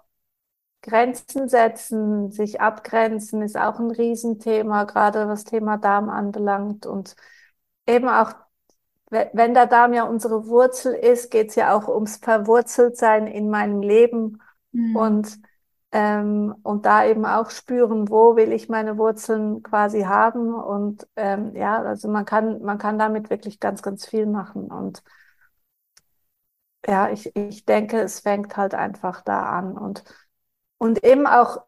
Grenzen 0.83 1.49
setzen, 1.49 2.31
sich 2.31 2.61
abgrenzen, 2.61 3.43
ist 3.43 3.59
auch 3.59 3.79
ein 3.79 3.91
Riesenthema, 3.91 4.85
gerade 4.85 5.29
was 5.29 5.45
Thema 5.45 5.77
Darm 5.77 6.09
anbelangt. 6.09 6.87
Und 6.87 7.17
eben 7.87 8.09
auch, 8.09 8.33
wenn 9.11 9.55
der 9.55 9.67
Darm 9.67 9.93
ja 9.93 10.05
unsere 10.05 10.47
Wurzel 10.47 10.95
ist, 10.95 11.31
geht 11.31 11.51
es 11.51 11.57
ja 11.57 11.75
auch 11.77 11.89
ums 11.89 12.17
Verwurzeltsein 12.17 13.27
in 13.27 13.51
meinem 13.51 13.83
Leben. 13.83 14.41
Mhm. 14.73 14.97
Und 14.97 15.41
ähm, 15.93 16.55
und 16.63 16.87
da 16.87 17.05
eben 17.05 17.25
auch 17.27 17.51
spüren, 17.51 18.09
wo 18.09 18.37
will 18.37 18.53
ich 18.53 18.69
meine 18.69 18.99
Wurzeln 18.99 19.63
quasi 19.63 20.03
haben. 20.03 20.55
Und 20.55 21.07
ähm, 21.17 21.55
ja, 21.57 21.83
also 21.83 22.09
man 22.09 22.25
kann, 22.25 22.63
man 22.63 22.79
kann 22.79 22.99
damit 22.99 23.31
wirklich 23.31 23.61
ganz, 23.61 23.83
ganz 23.83 24.07
viel 24.07 24.27
machen. 24.27 24.71
Und 24.71 25.03
ja, 26.87 27.11
ich, 27.11 27.35
ich 27.37 27.65
denke, 27.65 28.01
es 28.01 28.21
fängt 28.21 28.57
halt 28.57 28.75
einfach 28.75 29.23
da 29.23 29.43
an. 29.59 29.77
Und, 29.77 30.05
und 30.79 31.05
eben 31.05 31.27
auch 31.27 31.59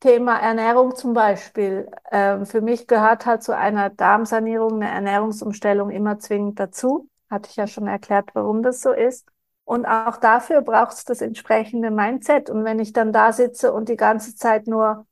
Thema 0.00 0.38
Ernährung 0.38 0.94
zum 0.96 1.12
Beispiel. 1.14 1.90
Ähm, 2.12 2.46
für 2.46 2.60
mich 2.60 2.86
gehört 2.86 3.26
halt 3.26 3.42
zu 3.42 3.56
einer 3.56 3.90
Darmsanierung 3.90 4.74
eine 4.82 4.90
Ernährungsumstellung 4.90 5.90
immer 5.90 6.18
zwingend 6.18 6.60
dazu. 6.60 7.08
Hatte 7.30 7.50
ich 7.50 7.56
ja 7.56 7.66
schon 7.66 7.86
erklärt, 7.88 8.30
warum 8.34 8.62
das 8.62 8.80
so 8.80 8.92
ist. 8.92 9.28
Und 9.68 9.84
auch 9.84 10.16
dafür 10.16 10.62
braucht 10.62 10.94
es 10.94 11.04
das 11.04 11.20
entsprechende 11.20 11.90
Mindset. 11.90 12.48
Und 12.48 12.64
wenn 12.64 12.78
ich 12.78 12.94
dann 12.94 13.12
da 13.12 13.34
sitze 13.34 13.70
und 13.70 13.90
die 13.90 13.98
ganze 13.98 14.34
Zeit 14.34 14.66
nur 14.66 15.06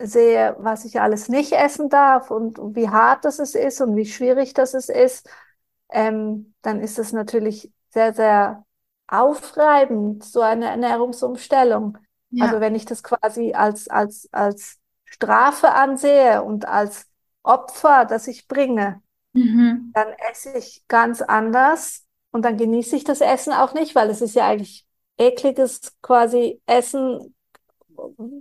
sehe, 0.00 0.54
was 0.60 0.84
ich 0.84 1.00
alles 1.00 1.28
nicht 1.28 1.50
essen 1.50 1.88
darf 1.88 2.30
und 2.30 2.60
wie 2.76 2.88
hart 2.88 3.24
das 3.24 3.40
ist 3.40 3.80
und 3.80 3.96
wie 3.96 4.06
schwierig 4.06 4.54
das 4.54 4.74
ist, 4.74 5.28
ähm, 5.90 6.54
dann 6.62 6.78
ist 6.78 7.00
es 7.00 7.12
natürlich 7.12 7.72
sehr, 7.88 8.14
sehr 8.14 8.64
aufreibend, 9.08 10.22
so 10.22 10.42
eine 10.42 10.66
Ernährungsumstellung. 10.66 11.98
Ja. 12.30 12.44
Also 12.44 12.60
wenn 12.60 12.76
ich 12.76 12.84
das 12.84 13.02
quasi 13.02 13.54
als, 13.54 13.88
als, 13.88 14.28
als 14.30 14.78
Strafe 15.06 15.72
ansehe 15.72 16.44
und 16.44 16.68
als 16.68 17.08
Opfer, 17.42 18.04
das 18.04 18.28
ich 18.28 18.46
bringe, 18.46 19.02
mhm. 19.32 19.90
dann 19.92 20.06
esse 20.30 20.56
ich 20.56 20.84
ganz 20.86 21.20
anders 21.20 22.04
und 22.30 22.42
dann 22.44 22.56
genieße 22.56 22.96
ich 22.96 23.04
das 23.04 23.20
Essen 23.20 23.52
auch 23.52 23.74
nicht, 23.74 23.94
weil 23.94 24.10
es 24.10 24.20
ist 24.20 24.34
ja 24.34 24.46
eigentlich 24.46 24.86
ekliges 25.16 25.96
quasi 26.02 26.60
Essen, 26.66 27.34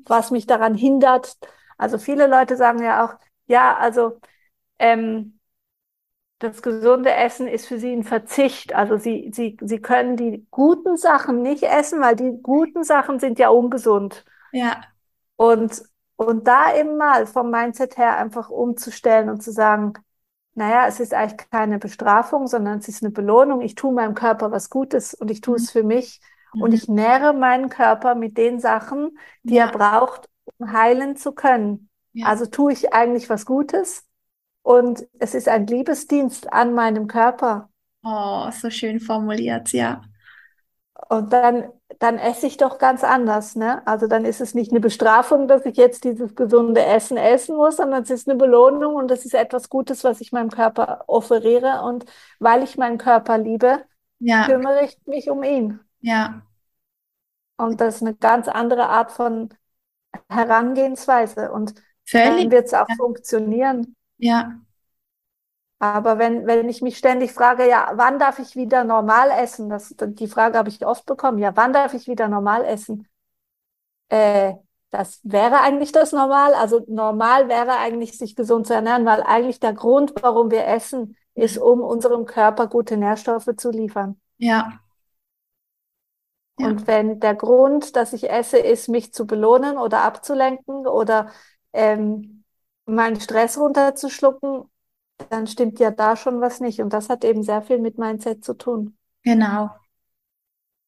was 0.06 0.32
mich 0.32 0.46
daran 0.46 0.76
hindert. 0.76 1.38
Also 1.78 1.98
viele 1.98 2.28
Leute 2.28 2.58
sagen 2.58 2.84
ja 2.84 3.06
auch, 3.06 3.16
ja, 3.48 3.78
also 3.78 4.20
ähm, 4.80 5.40
das 6.40 6.62
gesunde 6.62 7.14
Essen 7.14 7.48
ist 7.48 7.68
für 7.68 7.80
sie 7.80 7.94
ein 7.94 8.04
Verzicht. 8.04 8.76
Also 8.76 8.98
sie, 8.98 9.32
sie, 9.34 9.58
sie 9.62 9.80
können 9.80 10.18
die 10.18 10.46
guten 10.52 10.98
Sachen 10.98 11.42
nicht 11.42 11.64
essen, 11.64 12.02
weil 12.02 12.16
die 12.16 12.40
guten 12.42 12.84
Sachen 12.84 13.20
sind 13.20 13.40
ja 13.40 13.50
ungesund. 13.50 14.24
Ja. 14.52 14.82
Und, 15.36 15.84
und 16.16 16.48
da 16.48 16.76
eben 16.76 16.98
mal 16.98 17.26
vom 17.26 17.50
Mindset 17.50 17.98
her 17.98 18.18
einfach 18.18 18.50
umzustellen 18.50 19.30
und 19.30 19.42
zu 19.42 19.52
sagen, 19.52 19.94
naja, 20.58 20.88
es 20.88 21.00
ist 21.00 21.14
eigentlich 21.14 21.52
keine 21.52 21.78
Bestrafung, 21.78 22.48
sondern 22.48 22.80
es 22.80 22.88
ist 22.88 23.04
eine 23.04 23.12
Belohnung. 23.12 23.62
Ich 23.62 23.76
tue 23.76 23.94
meinem 23.94 24.16
Körper 24.16 24.52
was 24.52 24.72
Gutes 24.72 25.14
und 25.14 25.30
ich 25.30 25.42
tue 25.42 25.54
mhm. 25.54 25.64
es 25.64 25.70
für 25.70 25.84
mich. 25.84 26.20
Mhm. 26.56 26.62
Und 26.64 26.74
ich 26.74 26.88
nähre 26.88 27.34
meinen 27.34 27.70
Körper 27.70 28.16
mit 28.16 28.38
den 28.38 28.60
Sachen, 28.60 29.20
die 29.44 29.54
ja. 29.54 29.68
er 29.68 29.72
braucht, 29.72 30.28
um 30.58 30.74
heilen 30.74 31.16
zu 31.16 31.34
können. 31.34 31.90
Ja. 32.14 32.26
Also 32.26 32.48
tue 32.48 32.74
ich 32.74 32.92
eigentlich 32.92 33.30
was 33.30 33.46
Gutes 33.46 34.08
und 34.64 35.08
es 35.20 35.36
ist 35.36 35.48
ein 35.48 35.68
Liebesdienst 35.68 36.52
an 36.52 36.74
meinem 36.74 37.06
Körper. 37.06 37.70
Oh, 38.04 38.50
so 38.50 38.72
schön 38.72 39.00
formuliert, 39.00 39.72
ja. 39.74 40.02
Und 41.08 41.32
dann, 41.34 41.70
dann 42.00 42.18
esse 42.18 42.46
ich 42.46 42.58
doch 42.58 42.78
ganz 42.78 43.04
anders, 43.04 43.56
ne? 43.56 43.86
Also 43.88 44.08
dann 44.08 44.24
ist 44.24 44.42
es 44.42 44.54
nicht 44.54 44.72
eine 44.72 44.80
Bestrafung, 44.80 45.48
dass 45.48 45.66
ich 45.66 45.78
jetzt 45.78 46.04
dieses 46.04 46.36
gesunde 46.36 46.84
Essen 46.84 47.18
essen 47.18 47.56
muss, 47.56 47.78
sondern 47.78 48.04
es 48.04 48.10
ist 48.10 48.30
eine 48.30 48.38
Belohnung 48.38 48.96
und 48.96 49.10
das 49.10 49.26
ist 49.26 49.34
etwas 49.34 49.70
Gutes, 49.70 50.04
was 50.04 50.22
ich 50.22 50.32
meinem 50.32 50.52
Körper 50.52 51.04
offeriere. 51.08 51.82
Und 51.84 52.06
weil 52.40 52.64
ich 52.64 52.78
meinen 52.78 52.98
Körper 52.98 53.38
liebe, 53.38 53.84
ja. 54.20 54.46
kümmere 54.46 54.86
ich 54.86 54.98
mich 55.06 55.30
um 55.30 55.44
ihn. 55.44 55.80
Ja. 56.02 56.42
Und 57.58 57.82
das 57.82 57.96
ist 57.96 58.02
eine 58.04 58.16
ganz 58.16 58.48
andere 58.48 58.90
Art 58.90 59.12
von 59.12 59.50
Herangehensweise. 60.30 61.52
Und 61.52 61.74
Völlig. 62.06 62.44
dann 62.44 62.52
wird 62.52 62.66
es 62.68 62.74
auch 62.74 62.90
ja. 62.90 62.96
funktionieren. 62.96 63.96
Ja. 64.18 64.60
Aber 65.80 66.18
wenn, 66.18 66.48
wenn 66.48 66.68
ich 66.70 66.82
mich 66.82 66.98
ständig 66.98 67.34
frage, 67.34 67.68
ja, 67.70 67.92
wann 67.94 68.18
darf 68.18 68.40
ich 68.40 68.56
wieder 68.56 68.84
normal 68.84 69.30
essen? 69.30 69.70
Das, 69.70 69.94
die 69.98 70.28
Frage 70.28 70.58
habe 70.58 70.70
ich 70.70 70.86
oft 70.86 71.06
bekommen. 71.06 71.38
Ja, 71.38 71.56
wann 71.56 71.72
darf 71.74 71.94
ich 71.94 72.08
wieder 72.08 72.28
normal 72.28 72.66
essen? 72.66 73.08
Äh, 74.10 74.56
das 74.90 75.20
wäre 75.24 75.62
eigentlich 75.62 75.92
das 75.92 76.14
Normal. 76.14 76.54
Also 76.54 76.84
normal 76.88 77.50
wäre 77.50 77.78
eigentlich, 77.78 78.18
sich 78.18 78.36
gesund 78.36 78.68
zu 78.68 78.74
ernähren, 78.74 79.06
weil 79.06 79.22
eigentlich 79.22 79.60
der 79.60 79.74
Grund, 79.74 80.14
warum 80.22 80.50
wir 80.50 80.66
essen, 80.66 81.16
ist, 81.36 81.58
um 81.58 81.82
unserem 81.82 82.26
Körper 82.26 82.68
gute 82.68 82.98
Nährstoffe 82.98 83.50
zu 83.58 83.70
liefern. 83.70 84.20
Ja. 84.38 84.80
ja. 86.58 86.68
Und 86.68 86.88
wenn 86.88 87.20
der 87.20 87.36
Grund, 87.36 87.96
dass 87.96 88.14
ich 88.14 88.30
esse, 88.30 88.58
ist, 88.58 88.88
mich 88.88 89.14
zu 89.14 89.28
belohnen 89.28 89.78
oder 89.78 90.02
abzulenken 90.02 90.88
oder 90.88 91.30
ähm, 91.74 92.44
meinen 92.86 93.20
Stress 93.20 93.60
runterzuschlucken, 93.60 94.64
dann 95.30 95.48
stimmt 95.48 95.80
ja 95.80 95.92
da 95.92 96.16
schon 96.16 96.42
was 96.42 96.60
nicht. 96.60 96.80
Und 96.82 96.94
das 96.94 97.10
hat 97.10 97.24
eben 97.24 97.44
sehr 97.44 97.62
viel 97.62 97.80
mit 97.80 97.98
Mindset 97.98 98.44
zu 98.44 98.54
tun. 98.54 98.98
Genau. 99.24 99.70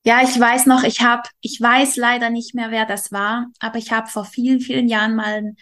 Ja, 0.06 0.22
ich 0.24 0.40
weiß 0.40 0.66
noch, 0.66 0.84
ich 0.84 1.02
habe, 1.02 1.24
ich 1.42 1.60
weiß 1.60 1.98
leider 1.98 2.30
nicht 2.30 2.56
mehr, 2.56 2.72
wer 2.72 2.86
das 2.86 3.12
war, 3.12 3.48
aber 3.60 3.78
ich 3.78 3.92
habe 3.92 4.08
vor 4.08 4.24
vielen, 4.24 4.62
vielen 4.62 4.88
Jahren 4.88 5.16
mal 5.16 5.26
ein 5.26 5.58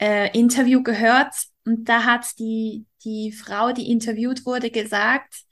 äh, 0.00 0.36
Interview 0.36 0.82
gehört 0.82 1.34
und 1.64 1.88
da 1.88 2.04
hat 2.04 2.38
die, 2.38 2.86
die 3.04 3.32
Frau, 3.32 3.72
die 3.72 3.90
interviewt 3.90 4.44
wurde, 4.44 4.70
gesagt, 4.70 5.44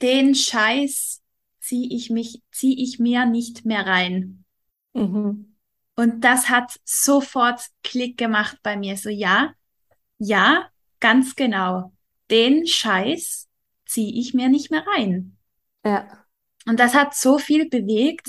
den 0.00 0.34
Scheiß 0.34 1.22
ziehe 1.60 1.94
ich 1.94 2.10
mich, 2.10 2.42
ziehe 2.50 2.76
ich 2.76 2.98
mir 2.98 3.26
nicht 3.26 3.66
mehr 3.66 3.86
rein. 3.86 4.44
Mhm. 4.94 5.56
Und 5.96 6.24
das 6.24 6.48
hat 6.48 6.78
sofort 6.84 7.60
Klick 7.82 8.16
gemacht 8.16 8.58
bei 8.62 8.76
mir. 8.76 8.96
So, 8.96 9.08
ja, 9.08 9.52
ja, 10.18 10.68
ganz 11.00 11.34
genau. 11.34 11.92
Den 12.30 12.66
Scheiß 12.66 13.48
ziehe 13.86 14.12
ich 14.20 14.34
mir 14.34 14.48
nicht 14.48 14.70
mehr 14.70 14.84
rein. 14.96 15.36
Ja. 15.84 16.24
Und 16.66 16.80
das 16.80 16.94
hat 16.94 17.14
so 17.14 17.38
viel 17.38 17.68
bewegt. 17.68 18.26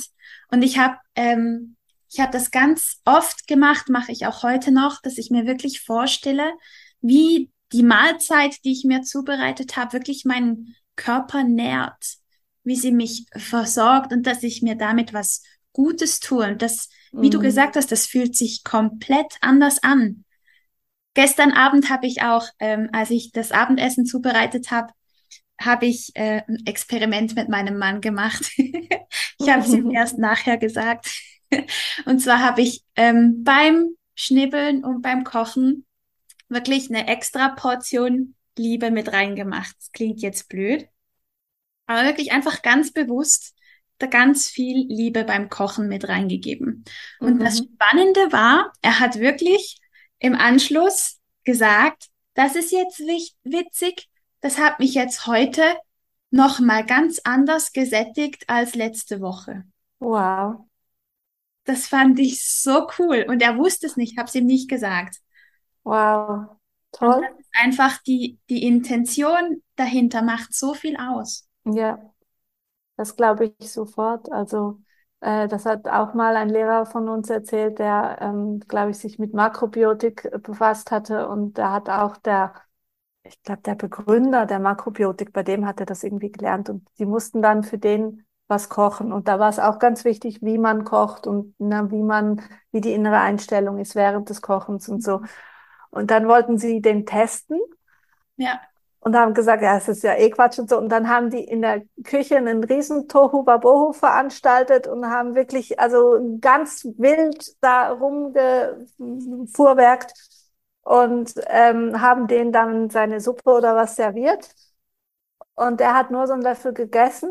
Und 0.49 0.61
ich 0.61 0.77
habe 0.77 0.97
ähm, 1.15 1.77
ich 2.09 2.19
habe 2.19 2.31
das 2.31 2.51
ganz 2.51 3.01
oft 3.05 3.47
gemacht, 3.47 3.89
mache 3.89 4.11
ich 4.11 4.25
auch 4.25 4.43
heute 4.43 4.71
noch, 4.71 5.01
dass 5.01 5.17
ich 5.17 5.29
mir 5.29 5.45
wirklich 5.45 5.81
vorstelle, 5.81 6.53
wie 7.01 7.51
die 7.73 7.83
Mahlzeit, 7.83 8.63
die 8.63 8.71
ich 8.71 8.85
mir 8.85 9.01
zubereitet 9.01 9.75
habe, 9.75 9.93
wirklich 9.93 10.23
meinen 10.23 10.75
Körper 10.95 11.43
nährt, 11.43 12.17
wie 12.63 12.75
sie 12.75 12.91
mich 12.91 13.25
versorgt 13.35 14.13
und 14.13 14.25
dass 14.25 14.43
ich 14.43 14.61
mir 14.61 14.75
damit 14.75 15.13
was 15.13 15.43
Gutes 15.73 16.19
tue. 16.19 16.47
Und 16.47 16.61
das, 16.61 16.89
wie 17.11 17.27
mhm. 17.27 17.31
du 17.31 17.39
gesagt 17.39 17.75
hast, 17.75 17.91
das 17.91 18.05
fühlt 18.05 18.35
sich 18.35 18.63
komplett 18.63 19.37
anders 19.41 19.83
an. 19.83 20.23
Gestern 21.17 21.51
Abend 21.51 21.89
habe 21.89 22.05
ich 22.05 22.21
auch, 22.21 22.47
ähm, 22.59 22.89
als 22.93 23.09
ich 23.09 23.31
das 23.31 23.51
Abendessen 23.51 24.05
zubereitet 24.05 24.69
habe, 24.69 24.93
habe 25.59 25.87
ich 25.87 26.11
äh, 26.13 26.43
ein 26.47 26.61
Experiment 26.67 27.35
mit 27.35 27.49
meinem 27.49 27.79
Mann 27.79 28.01
gemacht. 28.01 28.51
ich 28.57 29.49
habe 29.49 29.63
es 29.63 29.73
ihm 29.73 29.89
erst 29.95 30.19
nachher 30.19 30.57
gesagt. 30.57 31.07
und 32.05 32.19
zwar 32.19 32.41
habe 32.41 32.61
ich 32.61 32.83
ähm, 32.95 33.43
beim 33.43 33.95
Schnibbeln 34.13 34.83
und 34.83 35.01
beim 35.01 35.23
Kochen 35.23 35.87
wirklich 36.49 36.91
eine 36.91 37.07
extra 37.07 37.49
Portion 37.49 38.35
Liebe 38.55 38.91
mit 38.91 39.11
reingemacht. 39.11 39.75
Das 39.75 39.91
klingt 39.93 40.21
jetzt 40.21 40.47
blöd, 40.49 40.87
aber 41.87 42.03
wirklich 42.03 42.31
einfach 42.31 42.61
ganz 42.61 42.93
bewusst 42.93 43.55
da 43.97 44.05
ganz 44.05 44.49
viel 44.49 44.85
Liebe 44.87 45.23
beim 45.23 45.49
Kochen 45.49 45.87
mit 45.87 46.07
reingegeben. 46.07 46.85
Und 47.19 47.37
mhm. 47.37 47.39
das 47.39 47.57
Spannende 47.57 48.31
war, 48.31 48.71
er 48.83 48.99
hat 48.99 49.19
wirklich 49.19 49.79
im 50.19 50.35
Anschluss 50.35 51.19
gesagt, 51.43 52.07
das 52.33 52.55
ist 52.55 52.71
jetzt 52.71 52.99
witzig, 52.99 54.09
das 54.41 54.57
hat 54.57 54.79
mich 54.79 54.93
jetzt 54.93 55.27
heute 55.27 55.63
noch 56.29 56.59
mal 56.59 56.85
ganz 56.85 57.19
anders 57.23 57.71
gesättigt 57.71 58.49
als 58.49 58.75
letzte 58.75 59.21
Woche. 59.21 59.63
Wow. 59.99 60.67
Das 61.63 61.87
fand 61.87 62.19
ich 62.19 62.45
so 62.47 62.87
cool 62.99 63.25
und 63.27 63.41
er 63.41 63.57
wusste 63.57 63.87
es 63.87 63.97
nicht, 63.97 64.17
habe 64.17 64.27
es 64.27 64.35
ihm 64.35 64.45
nicht 64.45 64.69
gesagt. 64.69 65.17
Wow, 65.83 66.57
toll. 66.91 67.15
Und 67.15 67.21
das 67.23 67.39
ist 67.39 67.49
einfach 67.53 67.97
die 68.03 68.39
die 68.49 68.63
Intention 68.65 69.63
dahinter 69.75 70.21
macht 70.21 70.53
so 70.53 70.73
viel 70.73 70.97
aus. 70.97 71.47
Ja, 71.65 71.99
das 72.95 73.15
glaube 73.15 73.53
ich 73.57 73.71
sofort. 73.71 74.31
Also 74.31 74.79
äh, 75.21 75.47
das 75.47 75.65
hat 75.65 75.87
auch 75.87 76.13
mal 76.13 76.35
ein 76.35 76.49
Lehrer 76.49 76.85
von 76.85 77.09
uns 77.09 77.29
erzählt, 77.29 77.79
der, 77.79 78.17
ähm, 78.21 78.59
glaube 78.67 78.91
ich, 78.91 78.97
sich 78.99 79.19
mit 79.19 79.33
Makrobiotik 79.33 80.25
äh, 80.25 80.39
befasst 80.39 80.91
hatte. 80.91 81.27
Und 81.27 81.57
da 81.57 81.71
hat 81.73 81.89
auch 81.89 82.17
der, 82.17 82.53
ich 83.23 83.41
glaube, 83.43 83.61
der 83.63 83.75
Begründer 83.75 84.45
der 84.45 84.59
Makrobiotik, 84.59 85.33
bei 85.33 85.43
dem 85.43 85.65
hat 85.65 85.79
er 85.79 85.85
das 85.85 86.03
irgendwie 86.03 86.31
gelernt. 86.31 86.69
Und 86.69 86.87
die 86.99 87.05
mussten 87.05 87.41
dann 87.41 87.63
für 87.63 87.77
den 87.77 88.25
was 88.47 88.69
kochen. 88.69 89.11
Und 89.11 89.27
da 89.27 89.39
war 89.39 89.49
es 89.49 89.59
auch 89.59 89.79
ganz 89.79 90.05
wichtig, 90.05 90.41
wie 90.41 90.57
man 90.57 90.85
kocht 90.85 91.27
und 91.27 91.53
na, 91.57 91.91
wie 91.91 92.01
man, 92.03 92.41
wie 92.71 92.81
die 92.81 92.93
innere 92.93 93.19
Einstellung 93.19 93.77
ist 93.79 93.95
während 93.95 94.29
des 94.29 94.41
Kochens 94.41 94.87
und 94.87 95.03
so. 95.03 95.21
Und 95.89 96.11
dann 96.11 96.27
wollten 96.27 96.57
sie 96.57 96.81
den 96.81 97.05
testen. 97.05 97.59
Ja 98.37 98.61
und 98.99 99.15
haben 99.15 99.33
gesagt, 99.33 99.61
ja, 99.63 99.77
es 99.77 99.87
ist 99.87 100.03
ja 100.03 100.15
eh 100.15 100.29
Quatsch 100.29 100.59
und 100.59 100.69
so. 100.69 100.77
Und 100.77 100.89
dann 100.89 101.07
haben 101.09 101.29
die 101.29 101.43
in 101.43 101.61
der 101.61 101.83
Küche 102.03 102.37
einen 102.37 102.63
riesen 102.63 103.07
Tohu 103.07 103.43
Babohu 103.43 103.93
veranstaltet 103.93 104.87
und 104.87 105.05
haben 105.07 105.35
wirklich, 105.35 105.79
also 105.79 106.37
ganz 106.41 106.85
wild 106.97 107.55
da 107.61 107.91
rumgefuhrwerkt 107.91 110.13
und 110.83 111.33
ähm, 111.47 112.01
haben 112.01 112.27
denen 112.27 112.51
dann 112.51 112.89
seine 112.89 113.19
Suppe 113.21 113.49
oder 113.51 113.75
was 113.75 113.95
serviert. 113.95 114.49
Und 115.55 115.81
er 115.81 115.93
hat 115.95 116.11
nur 116.11 116.27
so 116.27 116.33
einen 116.33 116.41
Löffel 116.43 116.73
gegessen, 116.73 117.29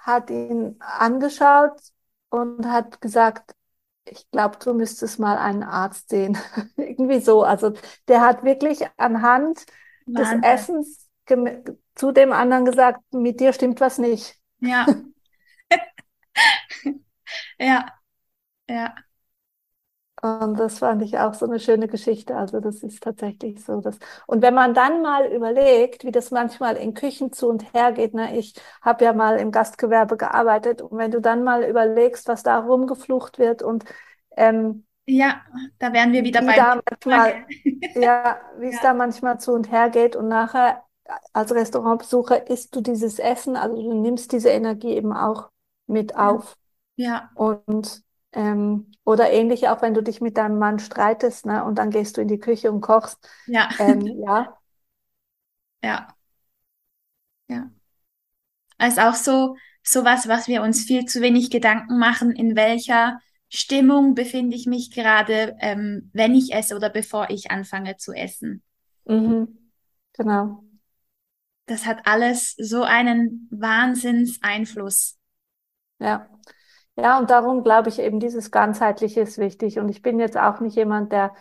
hat 0.00 0.30
ihn 0.30 0.76
angeschaut 0.80 1.80
und 2.30 2.66
hat 2.66 3.00
gesagt, 3.00 3.54
ich 4.06 4.30
glaube, 4.30 4.58
du 4.58 4.74
müsstest 4.74 5.18
mal 5.20 5.38
einen 5.38 5.62
Arzt 5.64 6.10
sehen. 6.10 6.38
Irgendwie 6.76 7.20
so. 7.20 7.42
Also 7.44 7.72
der 8.08 8.20
hat 8.22 8.44
wirklich 8.44 8.80
anhand 8.98 9.66
Wahnsinn. 10.06 10.42
des 10.42 10.50
Essens 10.50 11.08
zu 11.94 12.12
dem 12.12 12.32
anderen 12.32 12.64
gesagt, 12.64 13.00
mit 13.12 13.40
dir 13.40 13.52
stimmt 13.52 13.80
was 13.80 13.98
nicht. 13.98 14.36
Ja. 14.60 14.86
ja. 17.58 17.86
Ja. 18.68 18.94
Und 20.22 20.58
das 20.58 20.78
fand 20.78 21.02
ich 21.02 21.18
auch 21.18 21.34
so 21.34 21.44
eine 21.46 21.60
schöne 21.60 21.88
Geschichte. 21.88 22.34
Also 22.36 22.60
das 22.60 22.82
ist 22.82 23.02
tatsächlich 23.02 23.62
so. 23.62 23.80
Dass 23.80 23.98
und 24.26 24.42
wenn 24.42 24.54
man 24.54 24.72
dann 24.74 25.02
mal 25.02 25.26
überlegt, 25.30 26.04
wie 26.04 26.10
das 26.10 26.30
manchmal 26.30 26.76
in 26.76 26.94
Küchen 26.94 27.32
zu 27.32 27.48
und 27.48 27.72
her 27.74 27.92
geht, 27.92 28.14
ne, 28.14 28.36
ich 28.38 28.54
habe 28.80 29.04
ja 29.04 29.12
mal 29.12 29.38
im 29.38 29.52
Gastgewerbe 29.52 30.16
gearbeitet 30.16 30.80
und 30.82 30.96
wenn 30.98 31.10
du 31.10 31.20
dann 31.20 31.44
mal 31.44 31.62
überlegst, 31.64 32.28
was 32.28 32.42
da 32.42 32.58
rumgeflucht 32.58 33.38
wird 33.38 33.62
und 33.62 33.84
ähm, 34.36 34.86
ja, 35.06 35.40
da 35.78 35.92
wären 35.92 36.12
wir 36.12 36.24
wieder 36.24 36.42
bei 36.42 36.56
da 36.56 36.80
manchmal, 36.90 37.46
ja, 37.94 38.40
wie 38.58 38.68
es 38.68 38.80
da 38.80 38.92
manchmal 38.92 39.38
zu 39.40 39.52
und 39.52 39.70
her 39.70 39.90
geht 39.90 40.16
und 40.16 40.28
nachher 40.28 40.82
als 41.32 41.52
Restaurantbesucher 41.52 42.48
isst 42.50 42.74
du 42.74 42.80
dieses 42.80 43.18
Essen, 43.18 43.56
also 43.56 43.76
du 43.76 43.94
nimmst 43.94 44.32
diese 44.32 44.48
Energie 44.50 44.94
eben 44.94 45.12
auch 45.12 45.50
mit 45.86 46.16
auf. 46.16 46.56
Ja. 46.96 47.30
Und 47.34 48.02
ähm, 48.32 48.90
oder 49.04 49.30
ähnlich 49.30 49.68
auch, 49.68 49.82
wenn 49.82 49.94
du 49.94 50.02
dich 50.02 50.20
mit 50.20 50.36
deinem 50.36 50.58
Mann 50.58 50.78
streitest, 50.78 51.46
ne, 51.46 51.64
und 51.64 51.76
dann 51.76 51.90
gehst 51.90 52.16
du 52.16 52.20
in 52.20 52.28
die 52.28 52.40
Küche 52.40 52.72
und 52.72 52.80
kochst. 52.80 53.28
Ja. 53.46 53.68
Ähm, 53.78 54.00
ja. 54.26 54.58
Ja. 55.82 56.08
Ja. 57.48 57.70
Also 58.78 59.00
auch 59.02 59.14
so, 59.14 59.56
sowas, 59.82 60.28
was 60.28 60.48
wir 60.48 60.62
uns 60.62 60.84
viel 60.84 61.06
zu 61.06 61.20
wenig 61.20 61.50
Gedanken 61.50 61.98
machen, 61.98 62.32
in 62.32 62.56
welcher 62.56 63.20
Stimmung 63.48 64.14
befinde 64.14 64.56
ich 64.56 64.66
mich 64.66 64.90
gerade, 64.90 65.56
ähm, 65.60 66.10
wenn 66.12 66.34
ich 66.34 66.52
esse 66.52 66.74
oder 66.74 66.90
bevor 66.90 67.30
ich 67.30 67.50
anfange 67.50 67.96
zu 67.96 68.12
essen. 68.12 68.62
Mhm. 69.04 69.70
Genau. 70.14 70.64
Das 71.66 71.86
hat 71.86 72.06
alles 72.06 72.54
so 72.58 72.82
einen 72.82 73.48
Wahnsinnseinfluss. 73.50 75.18
Ja. 75.98 76.28
Ja, 76.96 77.18
und 77.18 77.30
darum 77.30 77.62
glaube 77.62 77.90
ich 77.90 77.98
eben, 77.98 78.20
dieses 78.20 78.50
Ganzheitliche 78.50 79.20
ist 79.20 79.38
wichtig. 79.38 79.78
Und 79.78 79.88
ich 79.90 80.00
bin 80.00 80.18
jetzt 80.18 80.38
auch 80.38 80.60
nicht 80.60 80.76
jemand, 80.76 81.12
der 81.12 81.34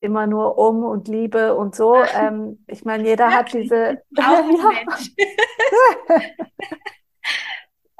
immer 0.00 0.26
nur 0.26 0.58
um 0.58 0.84
und 0.84 1.08
Liebe 1.08 1.54
und 1.54 1.74
so. 1.74 1.96
Ähm, 2.14 2.64
ich 2.66 2.84
meine, 2.84 3.04
jeder 3.04 3.26
ja, 3.30 3.32
hat 3.32 3.52
diese. 3.52 4.02
Auch 4.16 4.46
Mensch. 4.46 5.12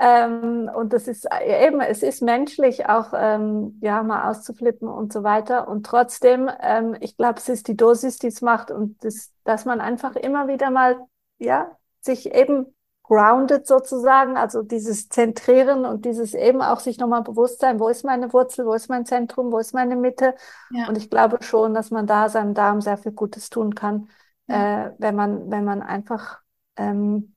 ähm, 0.05 0.69
und 0.75 0.93
das 0.93 1.07
ist 1.07 1.29
eben, 1.47 1.81
es 1.81 2.03
ist 2.03 2.23
menschlich 2.23 2.87
auch, 2.87 3.13
ähm, 3.17 3.79
ja, 3.81 4.03
mal 4.03 4.29
auszuflippen 4.29 4.89
und 4.89 5.13
so 5.13 5.23
weiter. 5.23 5.69
Und 5.69 5.87
trotzdem, 5.87 6.51
ähm, 6.61 6.97
ich 6.99 7.17
glaube, 7.17 7.39
es 7.39 7.49
ist 7.49 7.69
die 7.69 7.77
Dosis, 7.77 8.19
die 8.19 8.27
es 8.27 8.43
macht 8.43 8.73
und 8.73 9.05
das, 9.05 9.31
dass 9.45 9.65
man 9.65 9.81
einfach 9.81 10.17
immer 10.17 10.49
wieder 10.49 10.71
mal, 10.73 10.97
ja, 11.39 11.71
sich 12.01 12.35
eben 12.35 12.75
grounded 13.05 13.69
sozusagen, 13.69 14.37
also 14.37 14.63
dieses 14.63 15.09
Zentrieren 15.09 15.85
und 15.85 16.05
dieses 16.05 16.35
eben 16.35 16.63
auch 16.63 16.81
sich 16.81 16.99
nochmal 16.99 17.23
bewusst 17.23 17.61
sein, 17.61 17.79
wo 17.79 17.87
ist 17.87 18.05
meine 18.05 18.33
Wurzel, 18.33 18.67
wo 18.67 18.75
ist 18.75 18.89
mein 18.89 19.07
Zentrum, 19.07 19.53
wo 19.53 19.59
ist 19.59 19.73
meine 19.73 19.95
Mitte. 19.95 20.35
Ja. 20.71 20.89
Und 20.89 20.99
ich 20.99 21.11
glaube 21.11 21.41
schon, 21.43 21.75
dass 21.75 21.93
man 21.93 22.09
da 22.09 22.29
seinem 22.29 22.55
Darm 22.55 22.81
sehr 22.81 22.99
viel 22.99 23.13
Gutes 23.13 23.51
tun 23.51 23.77
kann, 23.77 24.09
ja. 24.49 24.87
äh, 24.87 24.95
wenn 24.99 25.15
man, 25.15 25.49
wenn 25.49 25.65
man 25.65 25.81
einfach 25.81 26.41
ähm, 26.77 27.37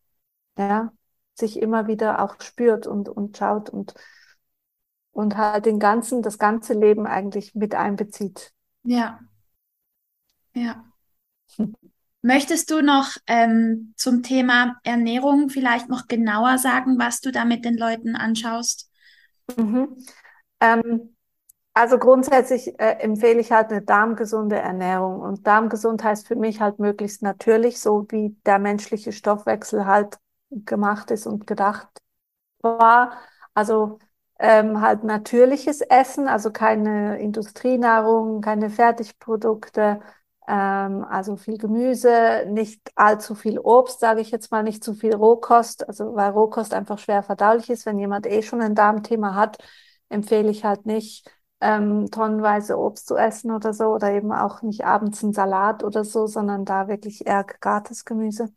ja, 0.57 0.91
sich 1.37 1.59
immer 1.59 1.87
wieder 1.87 2.21
auch 2.21 2.41
spürt 2.41 2.87
und, 2.87 3.09
und 3.09 3.37
schaut 3.37 3.69
und, 3.69 3.93
und 5.11 5.37
halt 5.37 5.65
den 5.65 5.79
ganzen, 5.79 6.21
das 6.21 6.39
ganze 6.39 6.73
Leben 6.73 7.05
eigentlich 7.05 7.55
mit 7.55 7.75
einbezieht. 7.75 8.53
Ja. 8.83 9.19
Ja. 10.53 10.85
Möchtest 12.21 12.71
du 12.71 12.81
noch 12.81 13.17
ähm, 13.27 13.93
zum 13.97 14.23
Thema 14.23 14.77
Ernährung 14.83 15.49
vielleicht 15.49 15.89
noch 15.89 16.07
genauer 16.07 16.57
sagen, 16.57 16.97
was 16.97 17.21
du 17.21 17.31
da 17.31 17.45
mit 17.45 17.65
den 17.65 17.77
Leuten 17.77 18.15
anschaust? 18.15 18.89
Mhm. 19.55 19.95
Ähm, 20.59 21.15
also 21.75 21.99
grundsätzlich 21.99 22.79
äh, 22.79 22.99
empfehle 22.99 23.39
ich 23.41 23.51
halt 23.51 23.69
eine 23.69 23.81
darmgesunde 23.81 24.55
Ernährung. 24.55 25.19
Und 25.19 25.45
darmgesund 25.45 26.03
heißt 26.03 26.25
für 26.25 26.35
mich 26.35 26.61
halt 26.61 26.79
möglichst 26.79 27.21
natürlich, 27.21 27.79
so 27.79 28.05
wie 28.09 28.35
der 28.45 28.59
menschliche 28.59 29.11
Stoffwechsel 29.11 29.85
halt 29.85 30.17
gemacht 30.51 31.11
ist 31.11 31.27
und 31.27 31.47
gedacht 31.47 31.87
war. 32.61 33.13
Also 33.53 33.99
ähm, 34.39 34.81
halt 34.81 35.03
natürliches 35.03 35.81
Essen, 35.81 36.27
also 36.27 36.51
keine 36.51 37.19
Industrienahrung, 37.19 38.41
keine 38.41 38.69
Fertigprodukte, 38.69 40.01
ähm, 40.47 41.03
also 41.05 41.37
viel 41.37 41.57
Gemüse, 41.57 42.45
nicht 42.49 42.91
allzu 42.95 43.35
viel 43.35 43.59
Obst, 43.59 43.99
sage 43.99 44.21
ich 44.21 44.31
jetzt 44.31 44.51
mal, 44.51 44.63
nicht 44.63 44.83
zu 44.83 44.93
viel 44.93 45.15
Rohkost, 45.15 45.87
also 45.87 46.15
weil 46.15 46.31
Rohkost 46.31 46.73
einfach 46.73 46.99
schwer 46.99 47.23
verdaulich 47.23 47.69
ist. 47.69 47.85
Wenn 47.85 47.99
jemand 47.99 48.27
eh 48.27 48.41
schon 48.41 48.61
ein 48.61 48.75
Darmthema 48.75 49.35
hat, 49.35 49.57
empfehle 50.09 50.49
ich 50.51 50.63
halt 50.65 50.85
nicht 50.85 51.29
ähm, 51.61 52.11
tonnenweise 52.11 52.77
Obst 52.77 53.07
zu 53.07 53.15
essen 53.15 53.51
oder 53.51 53.73
so 53.73 53.85
oder 53.87 54.11
eben 54.11 54.31
auch 54.31 54.61
nicht 54.61 54.85
abends 54.85 55.23
einen 55.23 55.33
Salat 55.33 55.83
oder 55.83 56.03
so, 56.03 56.27
sondern 56.27 56.65
da 56.65 56.87
wirklich 56.87 57.25
eher 57.25 57.43
gegartes 57.43 58.05
Gemüse. 58.05 58.49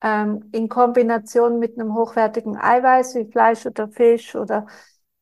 Ähm, 0.00 0.50
in 0.52 0.68
Kombination 0.68 1.58
mit 1.58 1.78
einem 1.78 1.94
hochwertigen 1.94 2.56
Eiweiß 2.56 3.14
wie 3.14 3.30
Fleisch 3.30 3.64
oder 3.66 3.88
Fisch 3.88 4.34
oder 4.34 4.66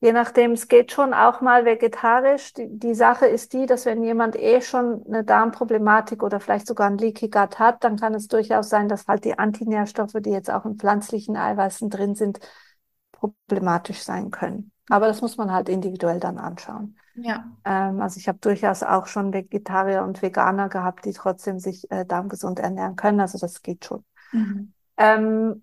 Je 0.02 0.12
nachdem, 0.12 0.50
es 0.50 0.66
geht 0.66 0.90
schon 0.90 1.14
auch 1.14 1.40
mal 1.42 1.64
vegetarisch. 1.64 2.54
Die, 2.54 2.66
die 2.68 2.94
Sache 2.96 3.26
ist 3.26 3.52
die, 3.52 3.66
dass 3.66 3.86
wenn 3.86 4.02
jemand 4.02 4.34
eh 4.34 4.60
schon 4.60 5.04
eine 5.06 5.22
Darmproblematik 5.22 6.24
oder 6.24 6.40
vielleicht 6.40 6.66
sogar 6.66 6.88
ein 6.88 6.98
Leaky 6.98 7.28
Gut 7.28 7.60
hat, 7.60 7.84
dann 7.84 7.98
kann 7.98 8.12
es 8.12 8.26
durchaus 8.26 8.68
sein, 8.68 8.88
dass 8.88 9.06
halt 9.06 9.24
die 9.24 9.38
Antinährstoffe, 9.38 10.16
die 10.16 10.30
jetzt 10.30 10.50
auch 10.50 10.64
in 10.64 10.74
pflanzlichen 10.74 11.36
Eiweißen 11.36 11.88
drin 11.88 12.16
sind, 12.16 12.40
problematisch 13.12 14.02
sein 14.02 14.32
können. 14.32 14.72
Aber 14.88 15.06
das 15.06 15.20
muss 15.20 15.36
man 15.36 15.52
halt 15.52 15.68
individuell 15.68 16.18
dann 16.18 16.38
anschauen. 16.38 16.96
Ja. 17.14 17.44
Ähm, 17.64 18.00
also 18.00 18.18
ich 18.18 18.26
habe 18.26 18.38
durchaus 18.40 18.82
auch 18.82 19.06
schon 19.06 19.32
Vegetarier 19.32 20.02
und 20.02 20.20
Veganer 20.20 20.68
gehabt, 20.68 21.04
die 21.04 21.12
trotzdem 21.12 21.60
sich 21.60 21.88
äh, 21.92 22.04
darmgesund 22.04 22.58
ernähren 22.58 22.96
können. 22.96 23.20
Also 23.20 23.38
das 23.38 23.62
geht 23.62 23.84
schon. 23.84 24.04
Mhm. 24.32 24.72
Ähm, 24.96 25.62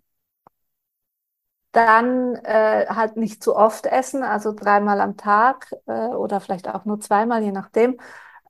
dann 1.71 2.35
äh, 2.43 2.87
halt 2.89 3.15
nicht 3.15 3.43
zu 3.43 3.55
oft 3.55 3.85
essen, 3.85 4.23
also 4.23 4.53
dreimal 4.53 5.01
am 5.01 5.17
Tag 5.17 5.71
äh, 5.85 6.07
oder 6.07 6.39
vielleicht 6.39 6.67
auch 6.67 6.85
nur 6.85 6.99
zweimal, 6.99 7.43
je 7.43 7.51
nachdem. 7.51 7.99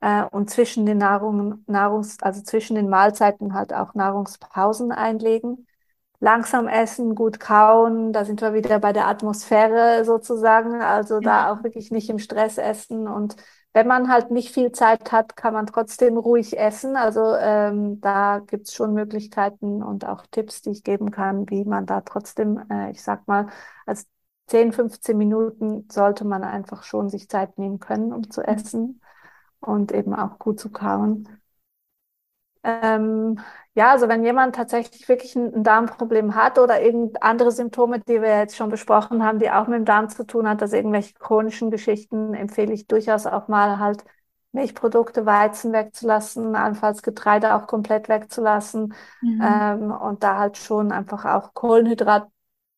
Äh, 0.00 0.24
und 0.24 0.48
zwischen 0.50 0.86
den 0.86 0.98
Nahrung, 0.98 1.62
Nahrungs, 1.66 2.18
also 2.22 2.42
zwischen 2.42 2.76
den 2.76 2.88
Mahlzeiten 2.88 3.52
halt 3.54 3.74
auch 3.74 3.94
Nahrungspausen 3.94 4.90
einlegen. 4.92 5.66
Langsam 6.20 6.68
essen, 6.68 7.14
gut 7.14 7.40
kauen, 7.40 8.12
da 8.12 8.24
sind 8.24 8.40
wir 8.42 8.54
wieder 8.54 8.78
bei 8.78 8.92
der 8.92 9.06
Atmosphäre 9.08 10.04
sozusagen. 10.04 10.80
Also 10.82 11.14
ja. 11.16 11.20
da 11.20 11.52
auch 11.52 11.62
wirklich 11.62 11.90
nicht 11.90 12.08
im 12.10 12.18
Stress 12.18 12.58
essen 12.58 13.06
und 13.08 13.36
wenn 13.72 13.86
man 13.86 14.08
halt 14.10 14.30
nicht 14.30 14.52
viel 14.52 14.72
Zeit 14.72 15.12
hat, 15.12 15.36
kann 15.36 15.54
man 15.54 15.66
trotzdem 15.66 16.16
ruhig 16.18 16.58
essen. 16.58 16.96
Also 16.96 17.34
ähm, 17.36 18.00
da 18.00 18.40
gibt's 18.40 18.74
schon 18.74 18.94
Möglichkeiten 18.94 19.82
und 19.82 20.04
auch 20.06 20.26
Tipps, 20.30 20.62
die 20.62 20.70
ich 20.70 20.82
geben 20.84 21.10
kann, 21.10 21.48
wie 21.50 21.64
man 21.64 21.86
da 21.86 22.00
trotzdem, 22.02 22.58
äh, 22.70 22.90
ich 22.90 23.02
sag 23.02 23.28
mal, 23.28 23.48
als 23.86 24.08
10, 24.46 24.72
15 24.72 25.16
Minuten 25.18 25.88
sollte 25.90 26.24
man 26.24 26.42
einfach 26.44 26.82
schon 26.82 27.08
sich 27.08 27.28
Zeit 27.28 27.58
nehmen 27.58 27.78
können, 27.78 28.12
um 28.12 28.30
zu 28.30 28.42
essen 28.42 29.00
und 29.60 29.92
eben 29.92 30.14
auch 30.14 30.38
gut 30.40 30.60
zu 30.60 30.70
kauen. 30.70 31.39
Ähm, 32.62 33.38
ja, 33.74 33.92
also 33.92 34.08
wenn 34.08 34.24
jemand 34.24 34.54
tatsächlich 34.56 35.08
wirklich 35.08 35.36
ein, 35.36 35.62
Darmproblem 35.62 36.34
hat 36.34 36.58
oder 36.58 36.82
irgend 36.82 37.22
andere 37.22 37.52
Symptome, 37.52 38.00
die 38.00 38.20
wir 38.20 38.38
jetzt 38.38 38.56
schon 38.56 38.68
besprochen 38.68 39.24
haben, 39.24 39.38
die 39.38 39.50
auch 39.50 39.66
mit 39.66 39.78
dem 39.78 39.84
Darm 39.84 40.08
zu 40.08 40.26
tun 40.26 40.48
hat, 40.48 40.60
also 40.60 40.76
irgendwelche 40.76 41.14
chronischen 41.14 41.70
Geschichten, 41.70 42.34
empfehle 42.34 42.72
ich 42.72 42.86
durchaus 42.86 43.26
auch 43.26 43.48
mal 43.48 43.78
halt 43.78 44.04
Milchprodukte, 44.52 45.26
Weizen 45.26 45.72
wegzulassen, 45.72 46.56
allenfalls 46.56 47.02
Getreide 47.02 47.54
auch 47.54 47.66
komplett 47.68 48.08
wegzulassen 48.08 48.94
mhm. 49.22 49.40
ähm, 49.42 49.90
und 49.92 50.24
da 50.24 50.38
halt 50.38 50.58
schon 50.58 50.90
einfach 50.90 51.24
auch 51.24 51.54
Kohlenhydrat 51.54 52.28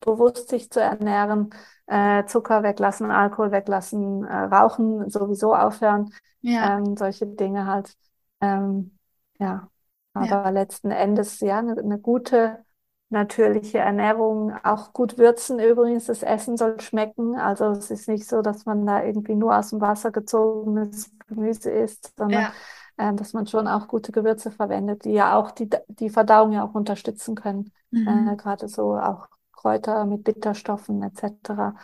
bewusst 0.01 0.51
sich 0.51 0.71
zu 0.71 0.81
ernähren, 0.81 1.51
äh, 1.87 2.25
Zucker 2.27 2.63
weglassen, 2.63 3.11
Alkohol 3.11 3.53
weglassen, 3.53 4.25
äh, 4.25 4.37
Rauchen 4.45 5.09
sowieso 5.09 5.55
aufhören, 5.55 6.13
ja. 6.43 6.77
ähm, 6.77 6.97
solche 6.97 7.27
Dinge 7.27 7.67
halt. 7.67 7.95
Ähm, 8.41 8.99
ja, 9.39 9.69
aber 10.15 10.27
ja. 10.27 10.49
letzten 10.51 10.91
Endes, 10.91 11.41
ja, 11.41 11.59
eine, 11.59 11.79
eine 11.79 11.99
gute 11.99 12.65
natürliche 13.13 13.79
Ernährung, 13.79 14.55
auch 14.65 14.93
gut 14.93 15.19
würzen 15.19 15.61
übrigens. 15.61 16.07
Das 16.07 16.23
Essen 16.23 16.57
soll 16.57 16.81
schmecken. 16.81 17.37
Also 17.37 17.67
es 17.67 17.91
ist 17.91 18.09
nicht 18.09 18.27
so, 18.27 18.41
dass 18.41 18.65
man 18.65 18.87
da 18.87 19.05
irgendwie 19.05 19.35
nur 19.35 19.57
aus 19.57 19.71
dem 19.71 19.81
Wasser 19.81 20.11
gezogenes 20.11 21.11
Gemüse 21.29 21.71
isst, 21.71 22.15
sondern 22.17 22.51
ja. 22.99 23.11
äh, 23.11 23.15
dass 23.15 23.35
man 23.35 23.47
schon 23.47 23.69
auch 23.69 23.87
gute 23.87 24.13
Gewürze 24.13 24.51
verwendet, 24.51 25.05
die 25.05 25.13
ja 25.13 25.37
auch 25.37 25.51
die, 25.51 25.69
die 25.89 26.09
Verdauung 26.09 26.53
ja 26.53 26.65
auch 26.65 26.75
unterstützen 26.75 27.35
können. 27.35 27.71
Mhm. 27.91 28.29
Äh, 28.33 28.37
Gerade 28.37 28.67
so 28.67 28.97
auch 28.97 29.29
Kräuter 29.53 30.07
mit 30.07 30.25
Bitterstoffen 30.25 31.03
etc. 31.03 31.75